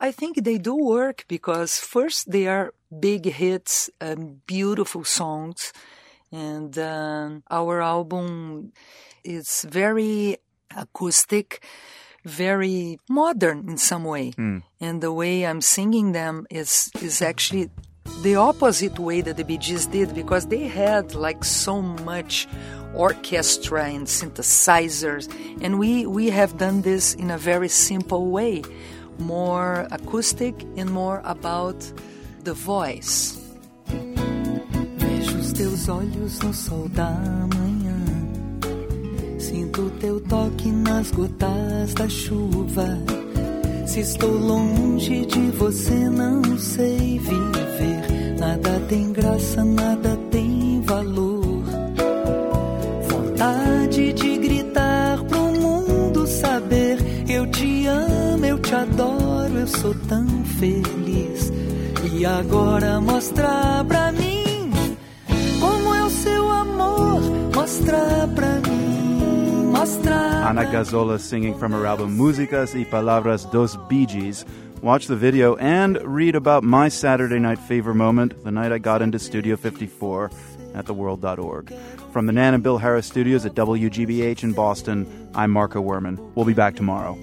I 0.00 0.12
think 0.12 0.44
they 0.44 0.58
do 0.58 0.76
work 0.76 1.24
because 1.28 1.78
first 1.78 2.30
they 2.30 2.46
are 2.46 2.72
big 2.98 3.24
hits 3.26 3.90
and 4.00 4.44
beautiful 4.46 5.04
songs. 5.04 5.72
And 6.30 6.78
um, 6.78 7.42
our 7.50 7.80
album 7.80 8.72
is 9.24 9.66
very 9.68 10.38
acoustic 10.76 11.64
very 12.24 12.98
modern 13.08 13.68
in 13.68 13.78
some 13.78 14.04
way. 14.04 14.32
Mm. 14.32 14.62
and 14.80 15.00
the 15.00 15.12
way 15.12 15.46
i'm 15.46 15.62
singing 15.62 16.12
them 16.12 16.46
is 16.50 16.90
is 17.00 17.22
actually 17.22 17.70
the 18.22 18.34
opposite 18.34 18.98
way 18.98 19.20
that 19.20 19.36
the 19.36 19.44
Bee 19.44 19.58
Gees 19.58 19.86
did 19.86 20.14
because 20.14 20.46
they 20.46 20.66
had 20.66 21.14
like 21.14 21.44
so 21.44 21.80
much 21.80 22.48
orchestra 22.94 23.84
and 23.84 24.06
synthesizers. 24.06 25.32
And 25.62 25.78
we 25.78 26.06
we 26.06 26.30
have 26.30 26.58
done 26.58 26.82
this 26.82 27.14
in 27.14 27.30
a 27.30 27.38
very 27.38 27.68
simple 27.68 28.26
way 28.30 28.62
more 29.18 29.86
acoustic 29.90 30.54
and 30.76 30.90
more 30.90 31.20
about 31.24 31.84
the 32.44 32.54
voice 32.54 33.38
teus 35.58 35.88
olhos 35.88 36.38
no 36.38 36.54
sol 36.54 36.88
da 36.90 37.10
manhã. 37.56 37.98
Sinto 39.40 39.90
teu 39.98 40.20
toque 40.20 40.70
nas 40.70 41.10
gotas 41.10 41.94
da 41.94 42.08
chuva. 42.08 42.86
Se 43.84 44.00
estou 44.00 44.30
longe 44.30 45.26
de 45.26 45.50
você, 45.50 46.08
não 46.08 46.56
sei 46.56 47.18
viver. 47.18 48.38
Nada 48.38 48.80
tem 48.88 49.12
graça, 49.12 49.64
nada 49.64 49.87
sou 59.68 59.94
tão 60.08 60.26
feliz. 60.44 61.52
E 62.12 62.24
agora 62.26 63.00
mostrar 63.00 63.84
pra 63.84 64.12
mim 64.12 64.38
Ana 70.48 70.64
Gazola 70.64 71.18
singing 71.18 71.54
from 71.58 71.72
her 71.72 71.86
album 71.86 72.16
Músicas 72.16 72.74
y 72.74 72.84
Palabras 72.84 73.44
dos 73.52 73.76
Bee 73.88 74.06
Gees. 74.06 74.44
Watch 74.82 75.06
the 75.06 75.16
video 75.16 75.56
and 75.56 75.98
read 76.02 76.34
about 76.34 76.64
my 76.64 76.88
Saturday 76.88 77.38
night 77.38 77.58
fever 77.58 77.92
moment, 77.92 78.42
the 78.44 78.50
night 78.50 78.72
I 78.72 78.78
got 78.78 79.02
into 79.02 79.18
Studio 79.18 79.56
54 79.56 80.30
at 80.74 80.86
theworld.org. 80.86 81.72
From 82.12 82.26
the 82.26 82.32
Nan 82.32 82.54
and 82.54 82.62
Bill 82.62 82.78
Harris 82.78 83.06
studios 83.06 83.44
at 83.44 83.54
WGBH 83.54 84.42
in 84.42 84.52
Boston, 84.52 85.30
I'm 85.34 85.50
Marco 85.50 85.82
Werman. 85.82 86.18
We'll 86.34 86.46
be 86.46 86.54
back 86.54 86.74
tomorrow. 86.74 87.18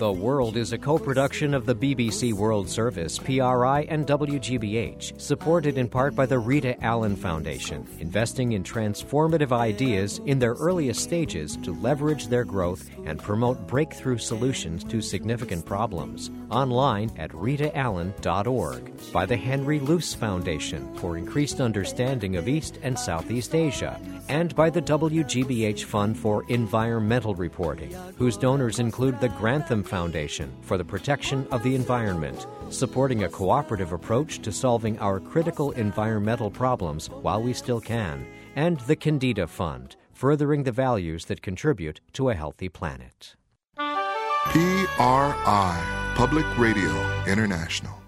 The 0.00 0.10
World 0.10 0.56
is 0.56 0.72
a 0.72 0.78
co 0.78 0.96
production 0.96 1.52
of 1.52 1.66
the 1.66 1.74
BBC 1.74 2.32
World 2.32 2.70
Service, 2.70 3.18
PRI, 3.18 3.86
and 3.90 4.06
WGBH, 4.06 5.20
supported 5.20 5.76
in 5.76 5.90
part 5.90 6.14
by 6.14 6.24
the 6.24 6.38
Rita 6.38 6.82
Allen 6.82 7.14
Foundation, 7.14 7.86
investing 7.98 8.52
in 8.52 8.62
transformative 8.62 9.52
ideas 9.52 10.22
in 10.24 10.38
their 10.38 10.54
earliest 10.54 11.02
stages 11.02 11.58
to 11.58 11.78
leverage 11.82 12.28
their 12.28 12.46
growth 12.46 12.88
and 13.04 13.18
promote 13.18 13.66
breakthrough 13.66 14.16
solutions 14.16 14.84
to 14.84 15.02
significant 15.02 15.66
problems. 15.66 16.30
Online 16.50 17.12
at 17.18 17.30
ritaallen.org. 17.32 19.12
By 19.12 19.26
the 19.26 19.36
Henry 19.36 19.80
Luce 19.80 20.14
Foundation 20.14 20.94
for 20.96 21.18
increased 21.18 21.60
understanding 21.60 22.36
of 22.36 22.48
East 22.48 22.78
and 22.82 22.98
Southeast 22.98 23.54
Asia, 23.54 24.00
and 24.30 24.54
by 24.54 24.70
the 24.70 24.80
WGBH 24.80 25.84
Fund 25.84 26.18
for 26.18 26.46
Environmental 26.48 27.34
Reporting, 27.34 27.92
whose 28.16 28.38
donors 28.38 28.78
include 28.78 29.20
the 29.20 29.28
Grantham 29.28 29.82
Foundation 29.90 30.56
for 30.62 30.78
the 30.78 30.84
Protection 30.84 31.46
of 31.50 31.64
the 31.64 31.74
Environment, 31.74 32.46
supporting 32.70 33.24
a 33.24 33.28
cooperative 33.28 33.92
approach 33.92 34.38
to 34.38 34.52
solving 34.52 34.96
our 35.00 35.18
critical 35.18 35.72
environmental 35.72 36.50
problems 36.50 37.10
while 37.10 37.42
we 37.42 37.52
still 37.52 37.80
can, 37.80 38.24
and 38.54 38.78
the 38.80 38.94
Kendeda 38.94 39.48
Fund, 39.48 39.96
furthering 40.12 40.62
the 40.62 40.72
values 40.72 41.24
that 41.24 41.42
contribute 41.42 42.00
to 42.12 42.30
a 42.30 42.34
healthy 42.34 42.68
planet. 42.68 43.34
PRI, 43.76 46.12
Public 46.14 46.46
Radio 46.56 47.24
International. 47.26 47.99